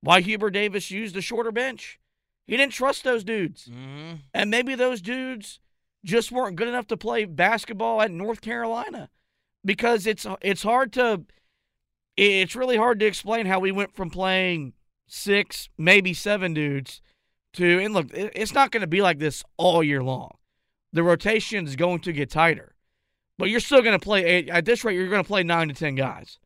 why 0.00 0.20
Hubert 0.20 0.50
Davis 0.50 0.90
used 0.90 1.16
a 1.16 1.20
shorter 1.20 1.52
bench. 1.52 2.00
He 2.46 2.56
didn't 2.56 2.72
trust 2.72 3.04
those 3.04 3.24
dudes. 3.24 3.66
Mm-hmm. 3.66 4.16
And 4.32 4.50
maybe 4.50 4.74
those 4.74 5.00
dudes 5.00 5.60
just 6.04 6.30
weren't 6.30 6.56
good 6.56 6.68
enough 6.68 6.86
to 6.88 6.96
play 6.96 7.24
basketball 7.24 8.02
at 8.02 8.10
North 8.10 8.40
Carolina 8.40 9.08
because 9.64 10.06
it's 10.06 10.26
it's 10.42 10.62
hard 10.62 10.92
to 10.92 11.22
it's 12.16 12.54
really 12.54 12.76
hard 12.76 13.00
to 13.00 13.06
explain 13.06 13.46
how 13.46 13.58
we 13.58 13.72
went 13.72 13.94
from 13.94 14.10
playing 14.10 14.74
six, 15.06 15.68
maybe 15.78 16.12
seven 16.12 16.54
dudes 16.54 17.00
to 17.54 17.80
and 17.80 17.94
look, 17.94 18.08
it's 18.12 18.52
not 18.52 18.70
going 18.70 18.82
to 18.82 18.86
be 18.86 19.00
like 19.00 19.18
this 19.18 19.42
all 19.56 19.82
year 19.82 20.02
long. 20.02 20.36
The 20.92 21.02
rotation 21.02 21.66
is 21.66 21.76
going 21.76 22.00
to 22.00 22.12
get 22.12 22.30
tighter. 22.30 22.74
But 23.36 23.50
you're 23.50 23.60
still 23.60 23.82
going 23.82 23.98
to 23.98 24.04
play 24.04 24.24
eight, 24.24 24.48
at 24.48 24.64
this 24.64 24.84
rate 24.84 24.94
you're 24.94 25.08
going 25.08 25.22
to 25.22 25.26
play 25.26 25.42
9 25.42 25.68
to 25.68 25.74
10 25.74 25.96
guys. 25.96 26.38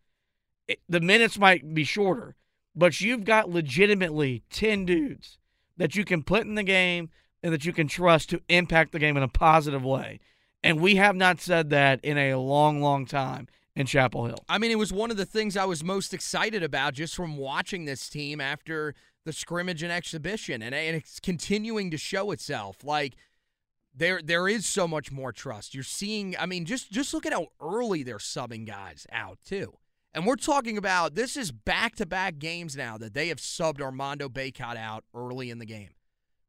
It, 0.66 0.80
the 0.88 1.00
minutes 1.00 1.38
might 1.38 1.74
be 1.74 1.84
shorter, 1.84 2.34
but 2.74 2.98
you've 3.00 3.24
got 3.24 3.50
legitimately 3.50 4.42
10 4.50 4.86
dudes 4.86 5.38
that 5.78 5.96
you 5.96 6.04
can 6.04 6.22
put 6.22 6.44
in 6.44 6.54
the 6.54 6.62
game 6.62 7.08
and 7.42 7.52
that 7.52 7.64
you 7.64 7.72
can 7.72 7.88
trust 7.88 8.28
to 8.30 8.42
impact 8.48 8.92
the 8.92 8.98
game 8.98 9.16
in 9.16 9.22
a 9.22 9.28
positive 9.28 9.84
way. 9.84 10.20
And 10.62 10.80
we 10.80 10.96
have 10.96 11.16
not 11.16 11.40
said 11.40 11.70
that 11.70 12.04
in 12.04 12.18
a 12.18 12.34
long, 12.34 12.82
long 12.82 13.06
time 13.06 13.48
in 13.74 13.86
Chapel 13.86 14.26
Hill. 14.26 14.44
I 14.48 14.58
mean, 14.58 14.72
it 14.72 14.78
was 14.78 14.92
one 14.92 15.10
of 15.10 15.16
the 15.16 15.24
things 15.24 15.56
I 15.56 15.64
was 15.64 15.84
most 15.84 16.12
excited 16.12 16.62
about 16.62 16.94
just 16.94 17.14
from 17.14 17.36
watching 17.36 17.84
this 17.84 18.08
team 18.08 18.40
after 18.40 18.94
the 19.24 19.32
scrimmage 19.32 19.82
and 19.82 19.92
exhibition, 19.92 20.62
and, 20.62 20.74
and 20.74 20.96
it's 20.96 21.20
continuing 21.20 21.90
to 21.90 21.98
show 21.98 22.32
itself. 22.32 22.82
Like, 22.82 23.14
there 23.94 24.20
there 24.22 24.48
is 24.48 24.64
so 24.66 24.88
much 24.88 25.12
more 25.12 25.32
trust. 25.32 25.74
You're 25.74 25.84
seeing, 25.84 26.34
I 26.38 26.46
mean, 26.46 26.64
just 26.64 26.90
just 26.90 27.12
look 27.12 27.26
at 27.26 27.32
how 27.32 27.48
early 27.60 28.02
they're 28.02 28.16
subbing 28.18 28.66
guys 28.66 29.06
out 29.12 29.38
too. 29.44 29.74
And 30.18 30.26
we're 30.26 30.34
talking 30.34 30.76
about 30.76 31.14
this 31.14 31.36
is 31.36 31.52
back 31.52 31.94
to 31.94 32.04
back 32.04 32.40
games 32.40 32.74
now 32.74 32.98
that 32.98 33.14
they 33.14 33.28
have 33.28 33.38
subbed 33.38 33.80
Armando 33.80 34.28
Bacot 34.28 34.76
out 34.76 35.04
early 35.14 35.48
in 35.48 35.58
the 35.60 35.64
game 35.64 35.90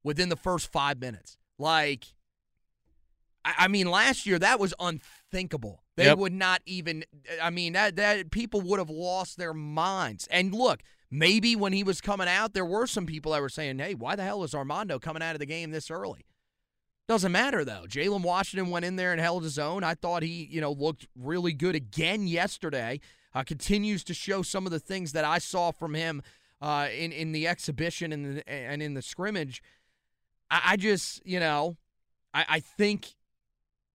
within 0.04 0.30
the 0.30 0.36
first 0.36 0.72
five 0.72 1.00
minutes. 1.00 1.38
Like, 1.60 2.08
I, 3.46 3.54
I 3.60 3.68
mean, 3.68 3.88
last 3.88 4.26
year 4.26 4.40
that 4.40 4.60
was 4.60 4.74
unthinkable. 4.80 5.84
They 5.98 6.06
Yep. 6.06 6.18
would 6.18 6.34
not 6.34 6.64
even. 6.66 7.04
I 7.40 7.52
mean, 7.52 7.74
that 7.74 7.96
that 7.98 8.32
people 8.32 8.60
would 8.62 8.80
have 8.80 8.90
lost 8.90 9.38
their 9.38 9.54
minds. 9.54 10.28
And 10.32 10.52
look, 10.52 10.82
maybe 11.12 11.56
when 11.56 11.72
he 11.72 11.84
was 11.84 12.02
coming 12.02 12.28
out, 12.28 12.56
there 12.56 12.66
were 12.66 12.88
some 12.88 13.06
people 13.06 13.34
that 13.34 13.42
were 13.42 13.50
saying, 13.50 13.78
"Hey, 13.78 13.94
why 13.94 14.16
the 14.16 14.24
hell 14.24 14.44
is 14.44 14.56
Armando 14.56 14.98
coming 14.98 15.22
out 15.22 15.36
of 15.36 15.40
the 15.40 15.46
game 15.46 15.70
this 15.70 15.92
early?" 15.92 16.26
Doesn't 17.08 17.32
matter 17.32 17.64
though. 17.64 17.86
Jalen 17.88 18.24
Washington 18.24 18.72
went 18.72 18.86
in 18.86 18.96
there 18.96 19.12
and 19.12 19.22
held 19.22 19.44
his 19.44 19.60
own. 19.60 19.84
I 19.84 19.94
thought 19.94 20.24
he, 20.24 20.48
you 20.50 20.60
know, 20.60 20.72
looked 20.72 21.06
really 21.16 21.54
good 21.54 21.76
again 21.76 22.28
yesterday. 22.28 23.00
Uh, 23.34 23.44
continues 23.44 24.04
to 24.04 24.14
show 24.14 24.42
some 24.42 24.66
of 24.66 24.72
the 24.72 24.80
things 24.80 25.12
that 25.12 25.24
I 25.24 25.38
saw 25.38 25.72
from 25.72 25.94
him 25.94 26.24
uh, 26.62 26.88
in 26.92 27.12
in 27.12 27.32
the 27.32 27.48
exhibition 27.48 28.12
and 28.12 28.38
the, 28.38 28.50
and 28.50 28.82
in 28.82 28.96
the 28.96 29.02
scrimmage. 29.02 29.62
I, 30.50 30.62
I 30.66 30.78
just, 30.78 31.26
you 31.26 31.40
know, 31.40 31.78
I, 32.34 32.46
I 32.50 32.60
think 32.60 33.16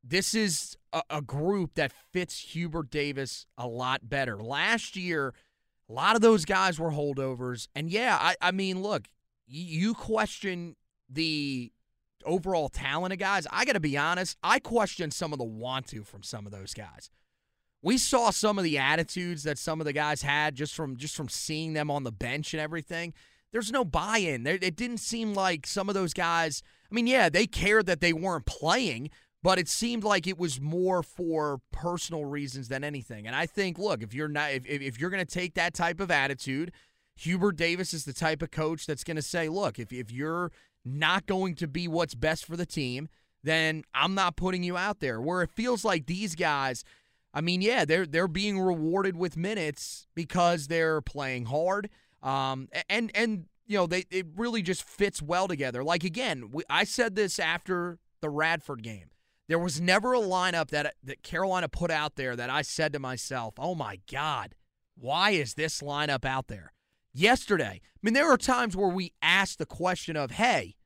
this 0.03 0.35
is 0.35 0.77
a, 0.93 1.03
a 1.11 1.23
group 1.23 1.75
that 1.75 1.93
fits 2.13 2.39
Hubert 2.53 2.91
Davis 2.91 3.47
a 3.59 3.67
lot 3.67 4.09
better. 4.09 4.37
Last 4.41 4.97
year, 4.97 5.35
a 5.89 5.93
lot 5.93 6.15
of 6.15 6.23
those 6.23 6.45
guys 6.45 6.79
were 6.79 6.93
holdovers, 6.93 7.69
and 7.75 7.91
yeah, 7.91 8.17
I, 8.21 8.37
I 8.41 8.53
mean, 8.53 8.83
look, 8.83 9.09
y- 9.49 9.55
you 9.57 9.95
question 9.95 10.77
the 11.11 11.73
overall 12.25 12.69
talent 12.69 13.13
of 13.13 13.19
guys. 13.19 13.47
I 13.51 13.65
got 13.65 13.73
to 13.73 13.81
be 13.81 13.99
honest, 13.99 14.39
I 14.43 14.59
question 14.61 15.11
some 15.11 15.33
of 15.33 15.39
the 15.39 15.45
want 15.45 15.89
to 15.89 16.05
from 16.05 16.23
some 16.23 16.47
of 16.47 16.53
those 16.53 16.73
guys. 16.73 17.11
We 17.85 17.99
saw 17.99 18.31
some 18.31 18.57
of 18.57 18.65
the 18.65 18.79
attitudes 18.79 19.43
that 19.43 19.59
some 19.59 19.79
of 19.79 19.85
the 19.85 19.93
guys 19.93 20.23
had 20.23 20.55
just 20.55 20.75
from 20.75 20.97
just 20.97 21.15
from 21.15 21.29
seeing 21.29 21.75
them 21.75 21.91
on 21.91 22.03
the 22.03 22.11
bench 22.11 22.55
and 22.55 22.61
everything. 22.61 23.13
There's 23.53 23.71
no 23.71 23.85
buy-in. 23.85 24.43
There, 24.43 24.59
it 24.61 24.75
didn't 24.75 24.99
seem 24.99 25.35
like 25.35 25.67
some 25.67 25.89
of 25.91 25.95
those 25.95 26.15
guys. 26.15 26.63
I 26.91 26.95
mean, 26.95 27.07
yeah, 27.07 27.29
they 27.29 27.47
cared 27.47 27.85
that 27.87 28.01
they 28.01 28.15
weren't 28.15 28.47
playing, 28.47 29.11
but 29.43 29.59
it 29.59 29.69
seemed 29.69 30.03
like 30.03 30.27
it 30.27 30.39
was 30.39 30.61
more 30.61 31.03
for 31.03 31.61
personal 31.73 32.25
reasons 32.25 32.69
than 32.69 32.83
anything. 32.83 33.27
And 33.27 33.37
I 33.37 33.45
think, 33.45 33.79
look, 33.79 34.03
if 34.03 34.15
you're 34.15 34.29
not, 34.29 34.53
if, 34.53 34.65
if 34.67 34.99
you're 34.99 35.11
going 35.11 35.25
to 35.25 35.31
take 35.31 35.55
that 35.55 35.75
type 35.75 36.01
of 36.01 36.11
attitude, 36.11 36.73
Hubert 37.17 37.57
Davis 37.57 37.93
is 37.93 38.07
the 38.07 38.15
type 38.15 38.41
of 38.41 38.51
coach 38.51 38.87
that's 38.87 39.05
going 39.05 39.17
to 39.17 39.23
say, 39.23 39.51
look, 39.51 39.79
if 39.79 39.93
if 39.93 40.11
you're 40.11 40.51
not 40.87 41.27
going 41.27 41.55
to 41.57 41.69
be 41.69 41.87
what's 41.87 42.15
best 42.15 42.47
for 42.47 42.57
the 42.57 42.67
team, 42.67 43.09
then 43.43 43.85
I'm 43.93 44.15
not 44.15 44.37
putting 44.37 44.63
you 44.65 44.79
out 44.79 45.01
there. 45.01 45.21
Where 45.21 45.43
it 45.43 45.51
feels 45.51 45.85
like 45.85 46.07
these 46.07 46.35
guys, 46.35 46.83
I 47.35 47.41
mean, 47.41 47.61
yeah, 47.61 47.85
they're 47.85 48.07
they're 48.07 48.29
being 48.29 48.61
rewarded 48.61 49.17
with 49.17 49.37
minutes 49.37 50.07
because 50.15 50.69
they're 50.69 51.01
playing 51.01 51.47
hard. 51.47 51.91
Um, 52.23 52.69
and 52.89 53.11
and 53.15 53.47
you 53.67 53.77
know 53.77 53.87
they 53.89 54.05
it 54.11 54.27
really 54.37 54.63
just 54.63 54.85
fits 54.85 55.21
well 55.21 55.49
together. 55.49 55.83
Like 55.83 56.05
again, 56.05 56.51
we, 56.53 56.63
I 56.71 56.85
said 56.85 57.17
this 57.17 57.41
after 57.41 57.99
the 58.21 58.31
Radford 58.31 58.85
game. 58.85 59.11
There 59.49 59.59
was 59.59 59.81
never 59.81 60.15
a 60.15 60.21
lineup 60.21 60.71
that 60.71 60.95
that 61.03 61.25
Carolina 61.25 61.69
put 61.69 61.91
out 61.91 62.15
there 62.15 62.37
that 62.37 62.51
I 62.51 62.63
said 62.63 62.93
to 62.93 63.01
myself, 63.01 63.55
"Oh 63.59 63.75
my 63.75 63.99
God, 64.11 64.55
why 64.95 65.31
is 65.31 65.55
this 65.55 65.81
lineup 65.81 66.25
out 66.25 66.47
there?" 66.47 66.73
Yesterday, 67.13 67.81
I 67.85 67.99
mean, 68.01 68.15
there 68.15 68.31
are 68.31 68.39
times 68.39 68.77
where 68.77 68.89
we 68.89 69.13
ask 69.21 69.59
the 69.59 69.67
question 69.67 70.17
of, 70.17 70.31
"Hey, 70.31 70.77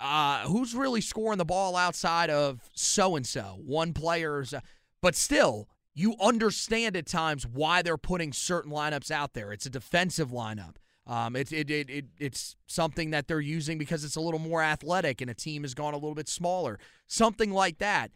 uh, 0.00 0.46
who's 0.46 0.74
really 0.74 1.02
scoring 1.02 1.38
the 1.38 1.44
ball 1.44 1.76
outside 1.76 2.30
of 2.30 2.70
so 2.72 3.14
and 3.14 3.26
so, 3.26 3.60
one 3.62 3.92
player's?" 3.92 4.54
But 5.02 5.16
still, 5.16 5.68
you 5.94 6.14
understand 6.20 6.96
at 6.96 7.06
times 7.06 7.46
why 7.46 7.82
they're 7.82 7.98
putting 7.98 8.32
certain 8.32 8.72
lineups 8.72 9.10
out 9.10 9.34
there. 9.34 9.52
It's 9.52 9.66
a 9.66 9.70
defensive 9.70 10.30
lineup. 10.30 10.76
Um, 11.06 11.34
it, 11.34 11.52
it, 11.52 11.68
it, 11.70 11.90
it, 11.90 12.04
it's 12.18 12.56
something 12.66 13.10
that 13.10 13.26
they're 13.26 13.40
using 13.40 13.76
because 13.76 14.04
it's 14.04 14.16
a 14.16 14.20
little 14.20 14.38
more 14.38 14.62
athletic 14.62 15.20
and 15.20 15.28
a 15.28 15.34
team 15.34 15.62
has 15.62 15.74
gone 15.74 15.94
a 15.94 15.98
little 15.98 16.14
bit 16.14 16.28
smaller. 16.28 16.78
Something 17.08 17.50
like 17.50 17.78
that. 17.78 18.12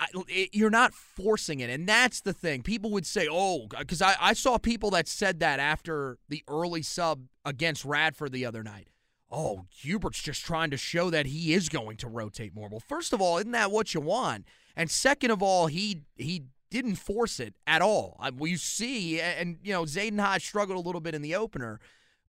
I, 0.00 0.06
it, 0.26 0.50
you're 0.52 0.68
not 0.68 0.94
forcing 0.94 1.60
it. 1.60 1.70
And 1.70 1.88
that's 1.88 2.20
the 2.20 2.32
thing. 2.32 2.62
People 2.62 2.90
would 2.90 3.06
say, 3.06 3.28
oh, 3.30 3.68
because 3.78 4.02
I, 4.02 4.16
I 4.20 4.32
saw 4.32 4.58
people 4.58 4.90
that 4.90 5.06
said 5.06 5.38
that 5.40 5.60
after 5.60 6.18
the 6.28 6.42
early 6.48 6.82
sub 6.82 7.22
against 7.44 7.84
Radford 7.84 8.32
the 8.32 8.44
other 8.44 8.64
night. 8.64 8.88
Oh, 9.30 9.66
Hubert's 9.70 10.20
just 10.20 10.44
trying 10.44 10.70
to 10.72 10.76
show 10.76 11.08
that 11.08 11.26
he 11.26 11.54
is 11.54 11.68
going 11.68 11.96
to 11.98 12.08
rotate 12.08 12.54
more. 12.54 12.68
Well, 12.68 12.80
first 12.80 13.12
of 13.12 13.20
all, 13.22 13.38
isn't 13.38 13.52
that 13.52 13.70
what 13.70 13.94
you 13.94 14.00
want? 14.00 14.44
And 14.76 14.90
second 14.90 15.30
of 15.30 15.42
all, 15.42 15.66
he 15.66 16.02
he 16.16 16.44
didn't 16.70 16.96
force 16.96 17.38
it 17.38 17.54
at 17.66 17.82
all. 17.82 18.18
We 18.36 18.56
see, 18.56 19.20
and 19.20 19.58
you 19.62 19.72
know, 19.72 19.82
Zayden 19.82 20.20
Hodge 20.20 20.46
struggled 20.46 20.82
a 20.82 20.86
little 20.86 21.02
bit 21.02 21.14
in 21.14 21.20
the 21.22 21.34
opener, 21.34 21.80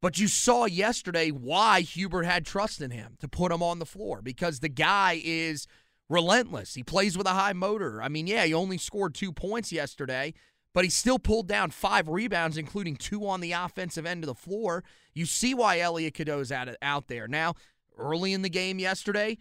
but 0.01 0.19
you 0.19 0.27
saw 0.27 0.65
yesterday 0.65 1.29
why 1.29 1.79
Hubert 1.81 2.23
had 2.23 2.45
trust 2.45 2.81
in 2.81 2.91
him 2.91 3.15
to 3.21 3.27
put 3.29 3.53
him 3.53 3.63
on 3.63 3.79
the 3.79 3.85
floor 3.85 4.21
because 4.21 4.59
the 4.59 4.69
guy 4.69 5.21
is 5.23 5.65
relentless. 6.09 6.73
He 6.73 6.83
plays 6.83 7.17
with 7.17 7.25
a 7.25 7.31
high 7.31 7.53
motor. 7.53 8.01
I 8.01 8.09
mean, 8.09 8.27
yeah, 8.27 8.45
he 8.45 8.53
only 8.53 8.77
scored 8.77 9.15
two 9.15 9.31
points 9.31 9.71
yesterday, 9.71 10.33
but 10.73 10.83
he 10.83 10.89
still 10.89 11.19
pulled 11.19 11.47
down 11.47 11.71
five 11.71 12.09
rebounds, 12.09 12.57
including 12.57 12.97
two 12.97 13.25
on 13.25 13.39
the 13.39 13.53
offensive 13.53 14.05
end 14.05 14.23
of 14.23 14.27
the 14.27 14.35
floor. 14.35 14.83
You 15.13 15.25
see 15.25 15.53
why 15.53 15.79
Elliot 15.79 16.15
Cadeau's 16.15 16.51
out, 16.51 16.67
out 16.81 17.07
there. 17.07 17.29
Now, 17.29 17.53
early 17.97 18.33
in 18.33 18.41
the 18.41 18.49
game 18.49 18.79
yesterday, 18.79 19.37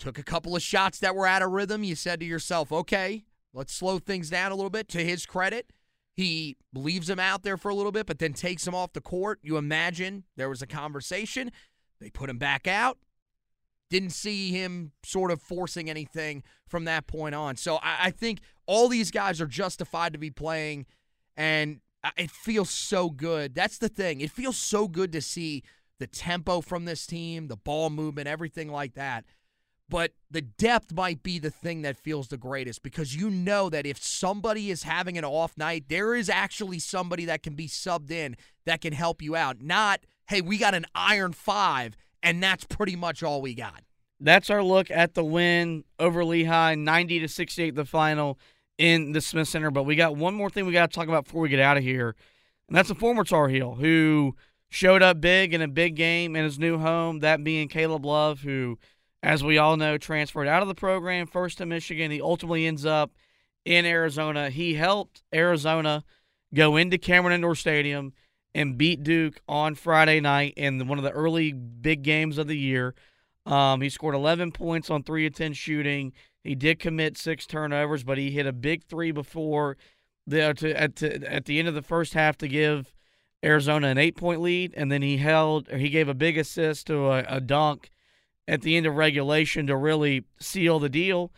took 0.00 0.18
a 0.18 0.22
couple 0.22 0.56
of 0.56 0.62
shots 0.62 0.98
that 0.98 1.14
were 1.14 1.26
out 1.26 1.42
of 1.42 1.52
rhythm. 1.52 1.84
You 1.84 1.94
said 1.94 2.18
to 2.20 2.26
yourself, 2.26 2.72
okay, 2.72 3.24
let's 3.52 3.72
slow 3.72 3.98
things 3.98 4.30
down 4.30 4.50
a 4.50 4.56
little 4.56 4.70
bit. 4.70 4.88
To 4.88 5.04
his 5.04 5.26
credit, 5.26 5.72
he 6.14 6.56
leaves 6.74 7.08
him 7.08 7.20
out 7.20 7.42
there 7.42 7.56
for 7.56 7.68
a 7.68 7.74
little 7.74 7.92
bit, 7.92 8.06
but 8.06 8.18
then 8.18 8.32
takes 8.32 8.66
him 8.66 8.74
off 8.74 8.92
the 8.92 9.00
court. 9.00 9.38
You 9.42 9.56
imagine 9.56 10.24
there 10.36 10.48
was 10.48 10.62
a 10.62 10.66
conversation. 10.66 11.52
They 12.00 12.10
put 12.10 12.30
him 12.30 12.38
back 12.38 12.66
out. 12.66 12.98
Didn't 13.90 14.10
see 14.10 14.50
him 14.50 14.92
sort 15.04 15.30
of 15.30 15.42
forcing 15.42 15.90
anything 15.90 16.42
from 16.66 16.84
that 16.86 17.06
point 17.06 17.34
on. 17.34 17.56
So 17.56 17.76
I, 17.76 17.96
I 18.04 18.10
think 18.10 18.40
all 18.66 18.88
these 18.88 19.10
guys 19.10 19.40
are 19.40 19.46
justified 19.46 20.12
to 20.12 20.18
be 20.18 20.30
playing, 20.30 20.86
and 21.36 21.80
it 22.16 22.30
feels 22.30 22.70
so 22.70 23.10
good. 23.10 23.54
That's 23.54 23.78
the 23.78 23.88
thing. 23.88 24.20
It 24.20 24.30
feels 24.30 24.56
so 24.56 24.88
good 24.88 25.12
to 25.12 25.20
see 25.20 25.62
the 25.98 26.06
tempo 26.06 26.60
from 26.60 26.86
this 26.86 27.04
team, 27.04 27.48
the 27.48 27.56
ball 27.56 27.90
movement, 27.90 28.28
everything 28.28 28.70
like 28.70 28.94
that 28.94 29.24
but 29.90 30.12
the 30.30 30.40
depth 30.40 30.92
might 30.92 31.22
be 31.22 31.38
the 31.38 31.50
thing 31.50 31.82
that 31.82 31.96
feels 31.96 32.28
the 32.28 32.36
greatest 32.38 32.82
because 32.82 33.14
you 33.14 33.28
know 33.28 33.68
that 33.68 33.84
if 33.84 34.02
somebody 34.02 34.70
is 34.70 34.84
having 34.84 35.18
an 35.18 35.24
off 35.24 35.58
night, 35.58 35.86
there 35.88 36.14
is 36.14 36.30
actually 36.30 36.78
somebody 36.78 37.24
that 37.26 37.42
can 37.42 37.54
be 37.54 37.66
subbed 37.66 38.10
in 38.10 38.36
that 38.64 38.80
can 38.80 38.92
help 38.92 39.20
you 39.20 39.34
out. 39.34 39.60
Not, 39.60 40.00
hey, 40.28 40.40
we 40.40 40.56
got 40.56 40.74
an 40.74 40.86
iron 40.94 41.32
five, 41.32 41.96
and 42.22 42.42
that's 42.42 42.64
pretty 42.64 42.96
much 42.96 43.22
all 43.22 43.42
we 43.42 43.52
got. 43.52 43.82
That's 44.20 44.48
our 44.48 44.62
look 44.62 44.90
at 44.90 45.14
the 45.14 45.24
win 45.24 45.84
over 45.98 46.24
Lehigh, 46.24 46.76
90 46.76 47.20
to 47.20 47.28
68, 47.28 47.74
the 47.74 47.84
final 47.84 48.38
in 48.78 49.12
the 49.12 49.20
Smith 49.20 49.48
Center. 49.48 49.70
But 49.70 49.82
we 49.82 49.96
got 49.96 50.16
one 50.16 50.34
more 50.34 50.50
thing 50.50 50.66
we 50.66 50.72
got 50.72 50.90
to 50.90 50.94
talk 50.94 51.08
about 51.08 51.24
before 51.24 51.42
we 51.42 51.48
get 51.48 51.60
out 51.60 51.76
of 51.76 51.82
here, 51.82 52.14
and 52.68 52.76
that's 52.76 52.90
a 52.90 52.94
former 52.94 53.24
Tar 53.24 53.48
Heel 53.48 53.74
who 53.74 54.36
showed 54.68 55.02
up 55.02 55.20
big 55.20 55.52
in 55.52 55.60
a 55.60 55.68
big 55.68 55.96
game 55.96 56.36
in 56.36 56.44
his 56.44 56.58
new 56.58 56.78
home, 56.78 57.18
that 57.18 57.42
being 57.42 57.66
Caleb 57.66 58.06
Love, 58.06 58.40
who 58.40 58.78
as 59.22 59.44
we 59.44 59.58
all 59.58 59.76
know, 59.76 59.98
transferred 59.98 60.48
out 60.48 60.62
of 60.62 60.68
the 60.68 60.74
program 60.74 61.26
first 61.26 61.58
to 61.58 61.66
Michigan. 61.66 62.10
He 62.10 62.20
ultimately 62.20 62.66
ends 62.66 62.86
up 62.86 63.12
in 63.64 63.84
Arizona. 63.84 64.50
He 64.50 64.74
helped 64.74 65.22
Arizona 65.34 66.04
go 66.54 66.76
into 66.76 66.98
Cameron 66.98 67.34
Indoor 67.34 67.54
Stadium 67.54 68.12
and 68.54 68.78
beat 68.78 69.02
Duke 69.02 69.40
on 69.48 69.74
Friday 69.74 70.20
night 70.20 70.54
in 70.56 70.88
one 70.88 70.98
of 70.98 71.04
the 71.04 71.12
early 71.12 71.52
big 71.52 72.02
games 72.02 72.38
of 72.38 72.48
the 72.48 72.58
year. 72.58 72.94
Um, 73.46 73.80
he 73.80 73.88
scored 73.88 74.14
11 74.14 74.52
points 74.52 74.90
on 74.90 75.02
3 75.02 75.26
of 75.26 75.34
10 75.34 75.52
shooting. 75.52 76.12
He 76.42 76.54
did 76.54 76.78
commit 76.78 77.18
six 77.18 77.46
turnovers, 77.46 78.02
but 78.02 78.18
he 78.18 78.30
hit 78.30 78.46
a 78.46 78.52
big 78.52 78.84
three 78.84 79.12
before 79.12 79.76
the 80.26 80.54
to, 80.54 80.80
at, 80.80 80.96
to, 80.96 81.32
at 81.32 81.44
the 81.44 81.58
end 81.58 81.68
of 81.68 81.74
the 81.74 81.82
first 81.82 82.14
half 82.14 82.38
to 82.38 82.48
give 82.48 82.94
Arizona 83.44 83.88
an 83.88 83.98
eight 83.98 84.16
point 84.16 84.40
lead, 84.40 84.72
and 84.76 84.90
then 84.90 85.02
he 85.02 85.18
held 85.18 85.68
he 85.68 85.90
gave 85.90 86.08
a 86.08 86.14
big 86.14 86.38
assist 86.38 86.86
to 86.86 87.10
a, 87.10 87.24
a 87.28 87.40
dunk 87.40 87.90
at 88.50 88.62
the 88.62 88.76
end 88.76 88.84
of 88.84 88.96
regulation 88.96 89.68
to 89.68 89.76
really 89.76 90.24
seal 90.40 90.80
the 90.80 90.88
deal. 90.88 91.30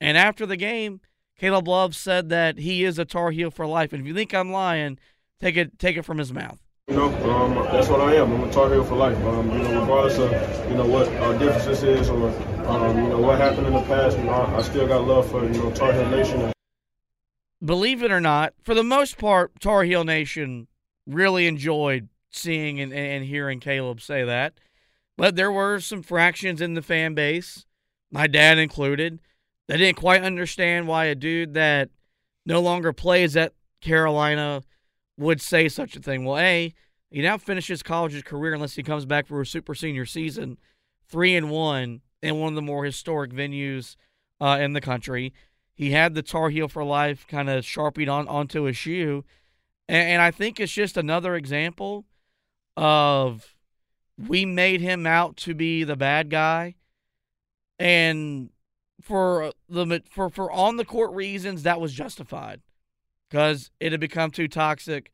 And 0.00 0.16
after 0.16 0.46
the 0.46 0.56
game, 0.56 1.00
Caleb 1.36 1.66
Love 1.66 1.96
said 1.96 2.28
that 2.28 2.58
he 2.58 2.84
is 2.84 2.96
a 2.96 3.04
Tar 3.04 3.32
Heel 3.32 3.50
for 3.50 3.66
life. 3.66 3.92
And 3.92 4.00
if 4.00 4.06
you 4.06 4.14
think 4.14 4.32
I'm 4.32 4.52
lying, 4.52 4.96
take 5.40 5.56
it 5.56 5.80
take 5.80 5.96
it 5.96 6.04
from 6.04 6.18
his 6.18 6.32
mouth. 6.32 6.60
You 6.86 6.96
know, 6.96 7.30
um, 7.30 7.54
that's 7.72 7.88
what 7.88 8.00
I 8.00 8.14
am. 8.14 8.32
I'm 8.32 8.48
a 8.48 8.52
Tar 8.52 8.68
Heel 8.68 8.84
for 8.84 8.94
life. 8.94 9.18
Um, 9.24 9.50
you 9.50 9.58
know, 9.58 9.80
regardless 9.80 10.18
of 10.18 10.30
you 10.70 10.76
know 10.76 10.86
what 10.86 11.08
our 11.08 11.36
differences 11.36 11.82
is 11.82 12.08
or 12.08 12.30
um, 12.66 12.96
you 12.98 13.08
know 13.08 13.18
what 13.18 13.40
happened 13.40 13.66
in 13.66 13.72
the 13.72 13.82
past, 13.82 14.16
you 14.16 14.24
know, 14.24 14.30
I, 14.30 14.58
I 14.58 14.62
still 14.62 14.86
got 14.86 15.04
love 15.04 15.28
for 15.28 15.44
you 15.44 15.60
know 15.60 15.72
Tar 15.72 15.92
Heel 15.92 16.08
Nation. 16.08 16.52
Believe 17.62 18.04
it 18.04 18.12
or 18.12 18.20
not, 18.20 18.54
for 18.62 18.74
the 18.74 18.84
most 18.84 19.18
part, 19.18 19.58
Tar 19.60 19.82
Heel 19.82 20.04
Nation 20.04 20.68
really 21.04 21.48
enjoyed 21.48 22.08
seeing 22.30 22.80
and, 22.80 22.92
and 22.92 23.24
hearing 23.24 23.58
Caleb 23.58 24.00
say 24.00 24.24
that. 24.24 24.54
But 25.20 25.36
there 25.36 25.52
were 25.52 25.80
some 25.80 26.02
fractions 26.02 26.62
in 26.62 26.72
the 26.72 26.80
fan 26.80 27.12
base 27.12 27.66
my 28.10 28.26
dad 28.26 28.56
included, 28.56 29.20
they 29.68 29.76
didn't 29.76 29.98
quite 29.98 30.22
understand 30.22 30.88
why 30.88 31.04
a 31.04 31.14
dude 31.14 31.52
that 31.52 31.90
no 32.46 32.62
longer 32.62 32.94
plays 32.94 33.36
at 33.36 33.52
Carolina 33.82 34.62
would 35.18 35.42
say 35.42 35.68
such 35.68 35.94
a 35.94 36.00
thing. 36.00 36.24
Well, 36.24 36.38
A, 36.38 36.72
he 37.10 37.20
now 37.20 37.36
finishes 37.36 37.82
college's 37.82 38.22
career 38.22 38.54
unless 38.54 38.76
he 38.76 38.82
comes 38.82 39.04
back 39.04 39.26
for 39.26 39.42
a 39.42 39.46
super 39.46 39.74
senior 39.74 40.06
season, 40.06 40.56
three 41.06 41.36
and 41.36 41.50
one 41.50 42.00
in 42.22 42.40
one 42.40 42.48
of 42.48 42.56
the 42.56 42.62
more 42.62 42.86
historic 42.86 43.30
venues 43.30 43.96
uh, 44.40 44.56
in 44.58 44.72
the 44.72 44.80
country. 44.80 45.34
He 45.74 45.90
had 45.90 46.14
the 46.14 46.22
Tar 46.22 46.48
Heel 46.48 46.66
for 46.66 46.82
life 46.82 47.26
kind 47.28 47.50
of 47.50 47.66
sharpied 47.66 48.08
on 48.08 48.26
onto 48.26 48.62
his 48.62 48.78
shoe, 48.78 49.26
and, 49.86 50.08
and 50.12 50.22
I 50.22 50.30
think 50.30 50.58
it's 50.58 50.72
just 50.72 50.96
another 50.96 51.36
example 51.36 52.06
of 52.74 53.54
we 54.28 54.44
made 54.44 54.80
him 54.80 55.06
out 55.06 55.36
to 55.38 55.54
be 55.54 55.84
the 55.84 55.96
bad 55.96 56.30
guy, 56.30 56.74
and 57.78 58.50
for 59.00 59.52
the 59.68 60.02
for 60.10 60.28
for 60.30 60.50
on 60.50 60.76
the 60.76 60.84
court 60.84 61.12
reasons 61.12 61.62
that 61.62 61.80
was 61.80 61.92
justified. 61.92 62.60
Because 63.28 63.70
it 63.78 63.92
had 63.92 64.00
become 64.00 64.30
too 64.32 64.48
toxic. 64.48 65.12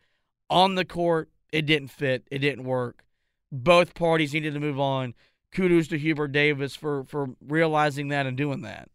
On 0.48 0.74
the 0.74 0.84
court 0.84 1.28
it 1.52 1.66
didn't 1.66 1.88
fit. 1.88 2.26
It 2.30 2.38
didn't 2.38 2.64
work. 2.64 3.04
Both 3.52 3.94
parties 3.94 4.32
needed 4.32 4.54
to 4.54 4.61
move 4.61 4.80
on. 4.80 5.14
Kudos 5.52 5.88
to 5.88 5.98
hubert 5.98 6.32
davis 6.32 6.74
for 6.74 7.04
for 7.04 7.28
realizing 7.46 8.09
that 8.09 8.26
and 8.26 8.36
doing 8.36 8.62
that. 8.62 8.90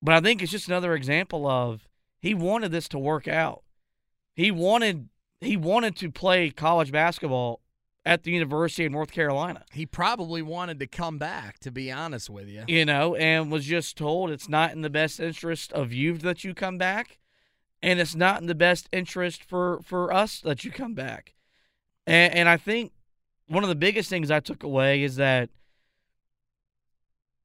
But 0.00 0.14
i 0.14 0.20
think 0.20 0.42
it's 0.42 0.52
just 0.52 0.68
another 0.68 0.94
example 0.94 1.46
of 1.46 1.88
he 2.20 2.34
wanted 2.34 2.70
this 2.70 2.88
to 2.88 2.98
work 2.98 3.26
out. 3.26 3.62
He 4.34 4.50
wanted 4.50 5.08
he 5.40 5.56
wanted 5.56 5.96
to 5.96 6.10
play 6.10 6.50
college 6.50 6.92
basketball 6.92 7.60
at 8.08 8.22
the 8.22 8.30
University 8.30 8.86
of 8.86 8.92
North 8.92 9.12
Carolina. 9.12 9.64
He 9.70 9.84
probably 9.84 10.40
wanted 10.40 10.78
to 10.80 10.86
come 10.86 11.18
back, 11.18 11.58
to 11.58 11.70
be 11.70 11.92
honest 11.92 12.30
with 12.30 12.48
you. 12.48 12.64
You 12.66 12.86
know, 12.86 13.14
and 13.14 13.52
was 13.52 13.66
just 13.66 13.98
told 13.98 14.30
it's 14.30 14.48
not 14.48 14.72
in 14.72 14.80
the 14.80 14.88
best 14.88 15.20
interest 15.20 15.74
of 15.74 15.92
you 15.92 16.16
that 16.16 16.42
you 16.42 16.54
come 16.54 16.78
back, 16.78 17.18
and 17.82 18.00
it's 18.00 18.14
not 18.14 18.40
in 18.40 18.46
the 18.46 18.54
best 18.54 18.88
interest 18.92 19.44
for 19.44 19.80
for 19.84 20.10
us 20.10 20.40
that 20.40 20.64
you 20.64 20.70
come 20.70 20.94
back. 20.94 21.34
And, 22.06 22.32
and 22.32 22.48
I 22.48 22.56
think 22.56 22.92
one 23.46 23.62
of 23.62 23.68
the 23.68 23.74
biggest 23.74 24.08
things 24.08 24.30
I 24.30 24.40
took 24.40 24.62
away 24.62 25.02
is 25.02 25.16
that 25.16 25.50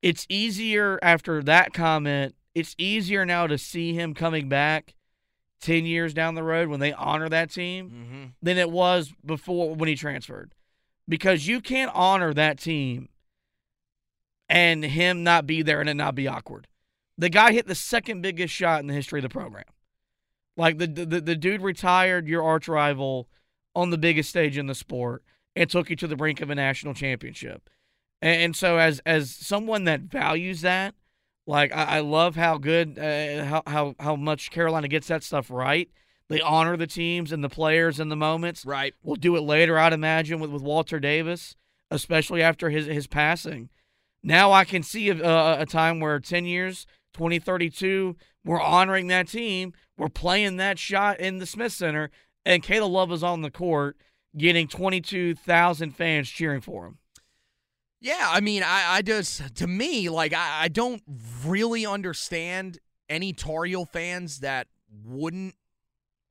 it's 0.02 0.26
easier 0.30 0.98
after 1.02 1.44
that 1.44 1.74
comment. 1.74 2.36
It's 2.56 2.74
easier 2.78 3.26
now 3.26 3.48
to 3.48 3.58
see 3.58 3.94
him 3.94 4.14
coming 4.14 4.48
back 4.48 4.96
10 5.64 5.86
years 5.86 6.14
down 6.14 6.36
the 6.36 6.44
road 6.44 6.68
when 6.68 6.80
they 6.80 6.94
honor 6.94 7.30
that 7.30 7.50
team 7.50 7.90
mm-hmm. 7.90 8.24
than 8.42 8.58
it 8.58 8.70
was 8.70 9.14
before 9.26 9.74
when 9.74 9.88
he 9.88 9.96
transferred. 9.96 10.54
Because 11.08 11.48
you 11.48 11.62
can't 11.62 11.92
honor 11.94 12.34
that 12.34 12.60
team 12.60 13.10
and 14.50 14.84
him 14.84 15.24
not 15.24 15.48
be 15.48 15.62
there 15.62 15.80
and 15.80 15.90
it 15.90 15.96
not 15.96 16.16
be 16.16 16.28
awkward. 16.28 16.68
The 17.18 17.30
guy 17.30 17.54
hit 17.54 17.68
the 17.68 17.76
second 17.76 18.22
biggest 18.22 18.54
shot 18.54 18.82
in 18.82 18.88
the 18.88 18.94
history 18.94 19.20
of 19.20 19.24
the 19.24 19.30
program. 19.30 19.66
Like 20.58 20.78
the 20.78 20.88
the, 20.88 21.22
the 21.22 21.36
dude 21.36 21.62
retired 21.62 22.28
your 22.28 22.44
arch 22.44 22.68
rival 22.68 23.28
on 23.76 23.90
the 23.90 23.98
biggest 23.98 24.30
stage 24.30 24.58
in 24.58 24.68
the 24.68 24.76
sport 24.76 25.24
and 25.56 25.70
took 25.70 25.90
you 25.90 25.96
to 25.96 26.08
the 26.08 26.16
brink 26.16 26.42
of 26.42 26.50
a 26.50 26.56
national 26.56 26.94
championship. 26.94 27.70
And, 28.22 28.42
and 28.42 28.56
so 28.56 28.78
as 28.78 29.00
as 29.06 29.32
someone 29.32 29.86
that 29.86 30.02
values 30.02 30.62
that, 30.62 30.96
like 31.46 31.74
I, 31.74 31.84
I 31.84 32.00
love 32.00 32.36
how 32.36 32.58
good, 32.58 32.98
uh, 32.98 33.46
how 33.46 33.64
how 33.68 33.96
how 34.00 34.16
much 34.16 34.52
Carolina 34.52 34.88
gets 34.88 35.08
that 35.08 35.24
stuff 35.24 35.50
right. 35.50 35.90
They 36.30 36.40
honor 36.40 36.78
the 36.78 36.88
teams 36.88 37.32
and 37.32 37.44
the 37.44 37.50
players 37.50 38.00
and 38.00 38.10
the 38.10 38.16
moments. 38.16 38.66
Right. 38.66 38.94
We'll 39.04 39.18
do 39.18 39.36
it 39.36 39.42
later, 39.42 39.78
I'd 39.78 39.94
imagine, 39.94 40.40
with, 40.40 40.52
with 40.52 40.62
Walter 40.62 41.00
Davis, 41.00 41.56
especially 41.92 42.42
after 42.42 42.70
his 42.70 42.86
his 42.86 43.08
passing. 43.08 43.70
Now 44.24 44.54
I 44.54 44.64
can 44.64 44.84
see 44.84 45.10
a, 45.10 45.22
a, 45.22 45.62
a 45.62 45.66
time 45.66 46.00
where 46.00 46.20
ten 46.20 46.46
years, 46.46 46.88
twenty 47.14 47.40
thirty 47.40 47.70
two, 47.70 48.16
we're 48.46 48.62
honoring 48.62 49.08
that 49.08 49.28
team. 49.28 49.74
We're 49.98 50.10
playing 50.10 50.58
that 50.58 50.80
shot 50.80 51.20
in 51.20 51.38
the 51.38 51.46
Smith 51.46 51.74
Center, 51.74 52.10
and 52.46 52.64
Caleb 52.64 52.94
Love 52.94 53.12
is 53.12 53.24
on 53.24 53.42
the 53.42 53.52
court, 53.52 53.98
getting 54.38 54.68
twenty 54.68 55.02
two 55.02 55.36
thousand 55.36 55.92
fans 55.92 56.30
cheering 56.30 56.62
for 56.62 56.88
him. 56.88 56.98
Yeah, 58.04 58.28
I 58.30 58.42
mean, 58.42 58.64
I, 58.64 58.96
I 58.96 59.02
just 59.02 59.56
to 59.56 59.66
me, 59.66 60.10
like 60.10 60.34
I, 60.34 60.64
I 60.64 60.68
don't 60.68 61.02
really 61.46 61.86
understand 61.86 62.80
any 63.08 63.32
Tar 63.32 63.64
Heel 63.64 63.86
fans 63.86 64.42
that 64.42 64.68
wouldn't 65.06 65.56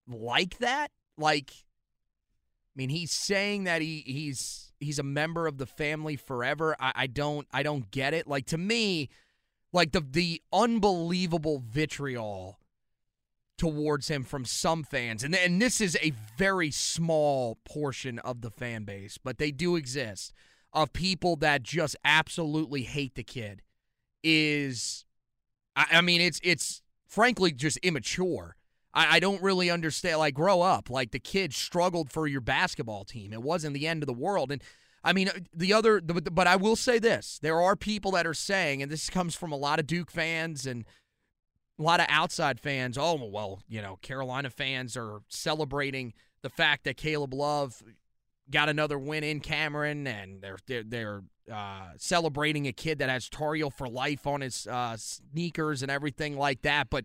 like 0.07 0.59
that. 0.59 0.91
Like, 1.16 1.51
I 1.51 2.73
mean, 2.77 2.91
he's 2.91 3.11
saying 3.11 3.64
that 3.64 3.81
he 3.81 4.03
he's 4.05 4.70
he's 4.81 4.99
a 4.99 5.03
member 5.03 5.47
of 5.47 5.57
the 5.57 5.64
family 5.64 6.14
forever. 6.14 6.77
I, 6.79 6.93
I 6.95 7.07
don't 7.07 7.49
I 7.53 7.62
don't 7.62 7.91
get 7.91 8.12
it. 8.12 8.29
Like 8.29 8.45
to 8.49 8.59
me, 8.59 9.09
like 9.73 9.93
the 9.93 10.03
the 10.03 10.43
unbelievable 10.53 11.64
vitriol 11.66 12.59
towards 13.57 14.09
him 14.09 14.25
from 14.25 14.45
some 14.45 14.85
fans, 14.85 15.25
and 15.25 15.35
and 15.35 15.62
this 15.62 15.81
is 15.81 15.97
a 16.03 16.12
very 16.37 16.70
small 16.70 17.57
portion 17.64 18.18
of 18.18 18.43
the 18.43 18.51
fan 18.51 18.85
base, 18.85 19.16
but 19.16 19.39
they 19.39 19.51
do 19.51 19.75
exist 19.77 20.35
of 20.73 20.93
people 20.93 21.37
that 21.37 21.62
just 21.62 21.97
absolutely 22.05 22.83
hate 22.83 23.14
the 23.14 23.23
kid 23.23 23.62
is 24.23 25.05
I, 25.77 25.87
I 25.93 26.01
mean 26.01 26.20
it's 26.20 26.41
it's 26.43 26.83
frankly 27.07 27.53
just 27.53 27.79
immature. 27.79 28.57
I, 28.95 29.16
I 29.16 29.20
don't 29.20 29.43
really 29.43 29.70
understand 29.70 30.18
like 30.18 30.35
grow 30.35 30.62
up. 30.62 30.91
Like 30.91 31.11
the 31.11 31.18
kid 31.18 31.55
struggled 31.55 32.11
for 32.11 32.27
your 32.27 32.41
basketball 32.41 33.05
team. 33.05 33.33
It 33.33 33.43
wasn't 33.43 33.75
the 33.75 33.87
end 33.87 34.03
of 34.03 34.07
the 34.07 34.12
world. 34.12 34.51
And 34.51 34.62
I 35.05 35.12
mean 35.12 35.29
uh, 35.29 35.41
the 35.55 35.73
other 35.73 36.01
but 36.01 36.47
I 36.47 36.57
will 36.57 36.77
say 36.77 36.99
this. 36.99 37.39
There 37.43 37.61
are 37.61 37.77
people 37.77 38.12
that 38.12 38.27
are 38.27 38.35
saying, 38.35 38.83
and 38.83 38.91
this 38.91 39.11
comes 39.11 39.35
from 39.35 39.53
a 39.53 39.57
lot 39.57 39.79
of 39.79 39.87
Duke 39.87 40.11
fans 40.11 40.66
and 40.66 40.85
a 41.79 41.83
lot 41.83 42.01
of 42.01 42.07
outside 42.09 42.61
fans, 42.61 42.97
oh 42.97 43.29
well, 43.31 43.62
you 43.68 43.83
know, 43.83 43.97
Carolina 44.03 44.51
fans 44.51 44.97
are 44.97 45.20
celebrating 45.29 46.14
the 46.43 46.51
fact 46.51 46.85
that 46.85 46.97
Caleb 46.97 47.35
Love 47.35 47.83
got 48.51 48.68
another 48.68 48.99
win 48.99 49.24
in 49.24 49.40
Cameron, 49.40 50.07
and 50.07 50.43
they're 50.43 50.59
they're, 50.66 50.82
they're 50.82 51.22
uh, 51.53 51.90
celebrating 51.97 52.66
a 52.66 52.72
kid 52.72 52.99
that 52.99 53.09
has 53.09 53.28
Tar 53.28 53.55
Heel 53.55 53.70
for 53.70 53.88
life 53.88 54.26
on 54.26 54.40
his 54.40 54.66
uh, 54.66 54.97
sneakers 54.97 55.82
and 55.82 55.90
everything 55.90 56.36
like 56.36 56.62
that. 56.62 56.88
But 56.90 57.05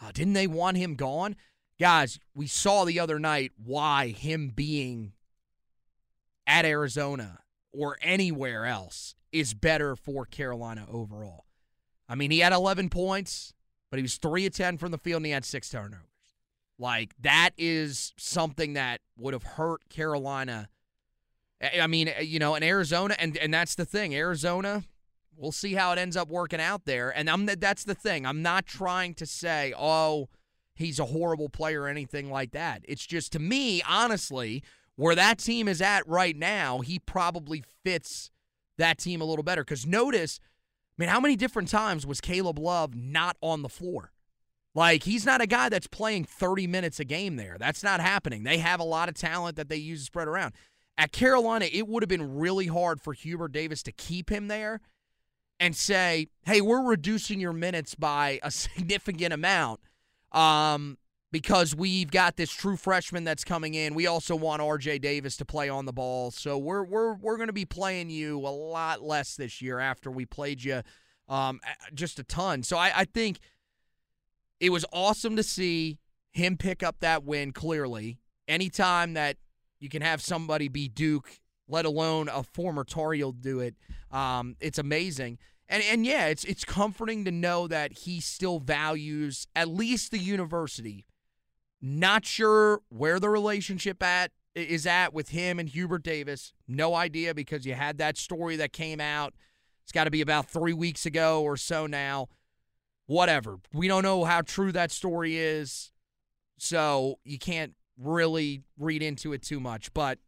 uh, 0.00 0.10
didn't 0.12 0.34
they 0.34 0.46
want 0.46 0.76
him 0.76 0.94
gone, 0.94 1.36
guys? 1.78 2.18
We 2.34 2.46
saw 2.46 2.84
the 2.84 3.00
other 3.00 3.18
night 3.18 3.52
why 3.62 4.08
him 4.08 4.52
being 4.54 5.12
at 6.46 6.64
Arizona 6.64 7.40
or 7.72 7.96
anywhere 8.02 8.66
else 8.66 9.14
is 9.32 9.54
better 9.54 9.94
for 9.94 10.26
Carolina 10.26 10.86
overall. 10.90 11.44
I 12.08 12.16
mean, 12.16 12.32
he 12.32 12.40
had 12.40 12.52
11 12.52 12.88
points, 12.88 13.54
but 13.90 13.98
he 13.98 14.02
was 14.02 14.16
three 14.16 14.46
of 14.46 14.52
10 14.52 14.78
from 14.78 14.90
the 14.90 14.98
field, 14.98 15.18
and 15.18 15.26
he 15.26 15.32
had 15.32 15.44
six 15.44 15.70
turnovers. 15.70 16.09
Like 16.80 17.14
that 17.20 17.50
is 17.58 18.14
something 18.16 18.72
that 18.72 19.02
would 19.18 19.34
have 19.34 19.42
hurt 19.42 19.88
Carolina. 19.90 20.70
I 21.78 21.86
mean, 21.86 22.10
you 22.22 22.38
know, 22.38 22.54
in 22.54 22.62
Arizona, 22.62 23.14
and 23.18 23.36
and 23.36 23.52
that's 23.52 23.74
the 23.74 23.84
thing. 23.84 24.14
Arizona, 24.14 24.84
we'll 25.36 25.52
see 25.52 25.74
how 25.74 25.92
it 25.92 25.98
ends 25.98 26.16
up 26.16 26.28
working 26.28 26.60
out 26.60 26.86
there. 26.86 27.10
And 27.10 27.28
I'm 27.28 27.44
that's 27.44 27.84
the 27.84 27.94
thing. 27.94 28.24
I'm 28.24 28.40
not 28.40 28.64
trying 28.64 29.12
to 29.16 29.26
say, 29.26 29.74
oh, 29.78 30.30
he's 30.74 30.98
a 30.98 31.04
horrible 31.04 31.50
player 31.50 31.82
or 31.82 31.88
anything 31.88 32.30
like 32.30 32.52
that. 32.52 32.82
It's 32.88 33.06
just 33.06 33.32
to 33.32 33.38
me, 33.38 33.82
honestly, 33.86 34.62
where 34.96 35.14
that 35.14 35.38
team 35.38 35.68
is 35.68 35.82
at 35.82 36.08
right 36.08 36.34
now, 36.34 36.80
he 36.80 36.98
probably 36.98 37.62
fits 37.84 38.30
that 38.78 38.96
team 38.96 39.20
a 39.20 39.26
little 39.26 39.42
better. 39.42 39.64
Because 39.64 39.84
notice, 39.84 40.40
I 40.98 41.02
mean, 41.02 41.10
how 41.10 41.20
many 41.20 41.36
different 41.36 41.68
times 41.68 42.06
was 42.06 42.22
Caleb 42.22 42.58
Love 42.58 42.94
not 42.94 43.36
on 43.42 43.60
the 43.60 43.68
floor? 43.68 44.12
Like, 44.74 45.02
he's 45.02 45.26
not 45.26 45.40
a 45.40 45.46
guy 45.46 45.68
that's 45.68 45.88
playing 45.88 46.24
30 46.24 46.66
minutes 46.66 47.00
a 47.00 47.04
game 47.04 47.36
there. 47.36 47.56
That's 47.58 47.82
not 47.82 48.00
happening. 48.00 48.44
They 48.44 48.58
have 48.58 48.78
a 48.78 48.84
lot 48.84 49.08
of 49.08 49.14
talent 49.14 49.56
that 49.56 49.68
they 49.68 49.76
use 49.76 50.00
to 50.00 50.04
spread 50.04 50.28
around. 50.28 50.54
At 50.96 51.12
Carolina, 51.12 51.66
it 51.72 51.88
would 51.88 52.02
have 52.02 52.08
been 52.08 52.36
really 52.36 52.66
hard 52.66 53.00
for 53.00 53.12
Hubert 53.12 53.52
Davis 53.52 53.82
to 53.84 53.92
keep 53.92 54.30
him 54.30 54.48
there 54.48 54.80
and 55.58 55.74
say, 55.74 56.28
hey, 56.44 56.60
we're 56.60 56.82
reducing 56.82 57.40
your 57.40 57.52
minutes 57.52 57.94
by 57.94 58.38
a 58.42 58.50
significant 58.50 59.32
amount 59.32 59.80
um, 60.30 60.98
because 61.32 61.74
we've 61.74 62.10
got 62.10 62.36
this 62.36 62.50
true 62.50 62.76
freshman 62.76 63.24
that's 63.24 63.42
coming 63.42 63.74
in. 63.74 63.94
We 63.94 64.06
also 64.06 64.36
want 64.36 64.62
RJ 64.62 65.00
Davis 65.00 65.36
to 65.38 65.44
play 65.44 65.68
on 65.68 65.84
the 65.84 65.92
ball. 65.92 66.30
So 66.30 66.56
we're, 66.58 66.84
we're, 66.84 67.14
we're 67.14 67.36
going 67.36 67.48
to 67.48 67.52
be 67.52 67.64
playing 67.64 68.10
you 68.10 68.38
a 68.38 68.50
lot 68.50 69.02
less 69.02 69.34
this 69.34 69.60
year 69.60 69.80
after 69.80 70.12
we 70.12 70.26
played 70.26 70.62
you 70.62 70.82
um, 71.28 71.60
just 71.92 72.20
a 72.20 72.24
ton. 72.24 72.62
So 72.62 72.76
I, 72.76 72.92
I 72.94 73.04
think– 73.04 73.40
it 74.60 74.70
was 74.70 74.84
awesome 74.92 75.36
to 75.36 75.42
see 75.42 75.98
him 76.32 76.56
pick 76.56 76.82
up 76.82 77.00
that 77.00 77.24
win 77.24 77.52
clearly. 77.52 78.18
Anytime 78.46 79.14
that 79.14 79.38
you 79.80 79.88
can 79.88 80.02
have 80.02 80.20
somebody 80.20 80.68
be 80.68 80.88
Duke, 80.88 81.40
let 81.66 81.86
alone 81.86 82.28
a 82.28 82.42
former 82.42 82.84
Tar 82.84 83.12
Heel 83.12 83.32
do 83.32 83.60
it, 83.60 83.74
um, 84.10 84.56
it's 84.60 84.78
amazing. 84.78 85.38
And 85.68 85.82
and 85.84 86.04
yeah, 86.04 86.26
it's 86.26 86.44
it's 86.44 86.64
comforting 86.64 87.24
to 87.24 87.30
know 87.30 87.68
that 87.68 87.92
he 87.92 88.20
still 88.20 88.58
values 88.58 89.46
at 89.54 89.68
least 89.68 90.10
the 90.10 90.18
university. 90.18 91.06
Not 91.80 92.26
sure 92.26 92.80
where 92.88 93.20
the 93.20 93.28
relationship 93.28 94.02
at 94.02 94.32
is 94.54 94.84
at 94.84 95.14
with 95.14 95.30
him 95.30 95.58
and 95.58 95.68
Hubert 95.68 96.02
Davis. 96.02 96.52
No 96.66 96.94
idea 96.94 97.34
because 97.34 97.64
you 97.64 97.74
had 97.74 97.98
that 97.98 98.18
story 98.18 98.56
that 98.56 98.72
came 98.72 99.00
out 99.00 99.32
It's 99.84 99.92
got 99.92 100.04
to 100.04 100.10
be 100.10 100.20
about 100.20 100.50
three 100.50 100.72
weeks 100.72 101.06
ago 101.06 101.42
or 101.42 101.56
so 101.56 101.86
now. 101.86 102.26
Whatever. 103.10 103.58
We 103.72 103.88
don't 103.88 104.04
know 104.04 104.22
how 104.22 104.40
true 104.40 104.70
that 104.70 104.92
story 104.92 105.36
is, 105.36 105.90
so 106.58 107.18
you 107.24 107.40
can't 107.40 107.74
really 107.98 108.62
read 108.78 109.02
into 109.02 109.32
it 109.32 109.42
too 109.42 109.58
much. 109.58 109.92
But 109.92 110.20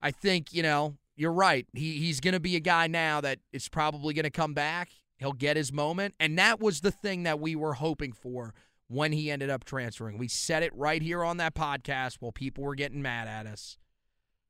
I 0.00 0.10
think, 0.10 0.54
you 0.54 0.62
know, 0.62 0.96
you're 1.16 1.34
right. 1.34 1.66
He 1.74 1.98
he's 1.98 2.18
to 2.32 2.40
be 2.40 2.56
a 2.56 2.60
guy 2.60 2.86
now 2.86 3.20
that 3.20 3.40
is 3.52 3.68
probably 3.68 4.14
to 4.24 4.30
come 4.30 4.54
back. 4.54 4.88
He'll 5.18 5.34
get 5.34 5.58
his 5.58 5.70
moment, 5.70 6.14
and 6.18 6.38
that 6.38 6.60
was 6.60 6.80
the 6.80 6.90
thing 6.90 7.24
that 7.24 7.40
we 7.40 7.54
were 7.54 7.74
hoping 7.74 8.12
for 8.12 8.54
when 8.86 9.12
he 9.12 9.30
ended 9.30 9.50
up 9.50 9.64
transferring. 9.64 10.16
We 10.16 10.28
said 10.28 10.62
it 10.62 10.74
right 10.74 11.02
here 11.02 11.22
on 11.22 11.36
that 11.36 11.54
podcast 11.54 12.16
while 12.20 12.32
people 12.32 12.64
were 12.64 12.74
getting 12.74 13.02
mad 13.02 13.28
at 13.28 13.46
us. 13.46 13.76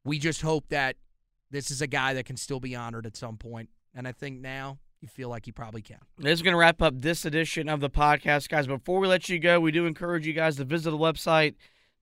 We 0.05 0.21
just 0.21 0.43
hope 0.43 0.69
that 0.69 0.95
this 1.51 1.73
is 1.73 1.83
a 1.83 1.89
guy 1.89 2.15
that 2.15 2.25
can 2.25 2.37
still 2.37 2.61
be 2.61 2.77
honored 2.77 3.05
at 3.05 3.17
some 3.17 3.37
point, 3.37 3.69
and 3.97 4.07
I 4.07 4.13
think 4.13 4.41
now 4.41 4.79
you 5.01 5.09
feel 5.09 5.29
like 5.29 5.47
you 5.47 5.53
probably 5.53 5.83
can. 5.83 5.99
This 6.19 6.35
is 6.35 6.43
going 6.43 6.55
to 6.55 6.59
wrap 6.59 6.83
up 6.83 6.95
this 6.97 7.25
edition 7.25 7.69
of 7.69 7.81
the 7.81 7.91
podcast, 7.91 8.49
guys. 8.49 8.67
Before 8.67 9.01
we 9.01 9.09
let 9.09 9.29
you 9.29 9.39
go, 9.39 9.61
we 9.61 9.71
do 9.71 9.87
encourage 9.87 10.27
you 10.27 10.33
guys 10.33 10.57
to 10.57 10.65
visit 10.65 10.91
the 10.91 10.99
website. 10.99 11.55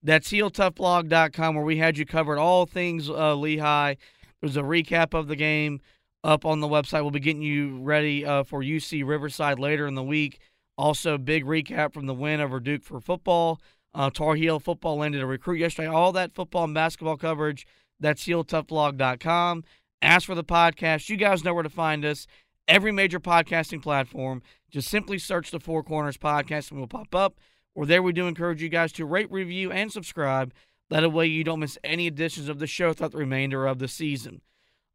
That's 0.03 0.29
heeltoughblog.com 0.29 1.55
where 1.55 1.63
we 1.65 1.77
had 1.77 1.97
you 1.97 2.05
covered 2.05 2.39
all 2.39 2.65
things 2.65 3.09
uh, 3.09 3.35
Lehigh. 3.35 3.95
There's 4.41 4.57
a 4.57 4.61
recap 4.61 5.13
of 5.13 5.27
the 5.27 5.35
game 5.35 5.79
up 6.23 6.45
on 6.45 6.59
the 6.59 6.67
website. 6.67 7.01
We'll 7.01 7.11
be 7.11 7.19
getting 7.19 7.41
you 7.41 7.79
ready 7.81 8.25
uh, 8.25 8.43
for 8.43 8.61
UC 8.61 9.05
Riverside 9.05 9.59
later 9.59 9.87
in 9.87 9.95
the 9.95 10.03
week. 10.03 10.39
Also, 10.77 11.17
big 11.17 11.45
recap 11.45 11.93
from 11.93 12.05
the 12.05 12.13
win 12.13 12.39
over 12.39 12.59
Duke 12.59 12.83
for 12.83 12.99
football. 12.99 13.59
Uh, 13.93 14.11
Tar 14.11 14.35
Heel 14.35 14.59
football 14.59 14.97
landed 14.97 15.21
a 15.21 15.25
recruit 15.25 15.59
yesterday. 15.59 15.87
All 15.87 16.11
that 16.11 16.35
football 16.35 16.65
and 16.65 16.73
basketball 16.73 17.17
coverage. 17.17 17.65
That's 17.99 18.23
heeltoughblog.com. 18.25 19.63
Ask 20.03 20.27
for 20.27 20.35
the 20.35 20.43
podcast. 20.43 21.09
You 21.09 21.17
guys 21.17 21.43
know 21.43 21.55
where 21.55 21.63
to 21.63 21.69
find 21.69 22.05
us. 22.05 22.27
Every 22.67 22.91
major 22.91 23.19
podcasting 23.19 23.81
platform. 23.81 24.41
Just 24.69 24.89
simply 24.89 25.17
search 25.17 25.51
the 25.51 25.59
Four 25.59 25.83
Corners 25.83 26.17
Podcast 26.17 26.69
and 26.69 26.79
we'll 26.79 26.87
pop 26.87 27.15
up. 27.15 27.39
Or 27.75 27.85
there 27.85 28.03
we 28.03 28.11
do 28.11 28.27
encourage 28.27 28.61
you 28.61 28.69
guys 28.69 28.91
to 28.93 29.05
rate, 29.05 29.31
review, 29.31 29.71
and 29.71 29.91
subscribe. 29.91 30.53
That 30.89 31.11
way 31.11 31.27
you 31.27 31.43
don't 31.43 31.59
miss 31.59 31.77
any 31.83 32.07
editions 32.07 32.49
of 32.49 32.59
the 32.59 32.67
show 32.67 32.93
throughout 32.93 33.11
the 33.11 33.19
remainder 33.19 33.67
of 33.67 33.79
the 33.79 33.87
season. 33.87 34.41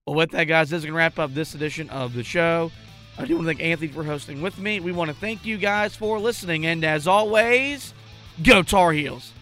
Well, 0.07 0.17
with 0.17 0.31
that, 0.33 0.45
guys, 0.45 0.71
this 0.71 0.79
is 0.79 0.85
going 0.85 0.95
to 0.95 0.99
wrap 0.99 1.19
up 1.19 1.33
this 1.33 1.55
edition 1.55 1.89
of 1.91 2.13
the 2.15 2.25
show. 2.25 2.73
I 3.19 3.25
do 3.25 3.37
want 3.37 3.47
to 3.47 3.55
thank 3.55 3.63
Anthony 3.63 3.89
for 3.89 4.03
hosting 4.03 4.43
with 4.43 4.59
me. 4.59 4.81
We 4.81 4.91
want 4.91 5.11
to 5.11 5.17
thank 5.17 5.45
you 5.45 5.59
guys 5.59 5.95
for 5.95 6.19
listening. 6.19 6.67
And 6.67 6.83
as 6.85 7.07
always, 7.07 7.95
go 8.43 8.63
Tar 8.63 8.93
Heels. 8.93 9.33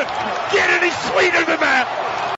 Doesn't 0.00 0.52
get 0.52 0.70
any 0.70 0.90
sweeter 0.90 1.44
than 1.44 1.60
that. 1.60 2.20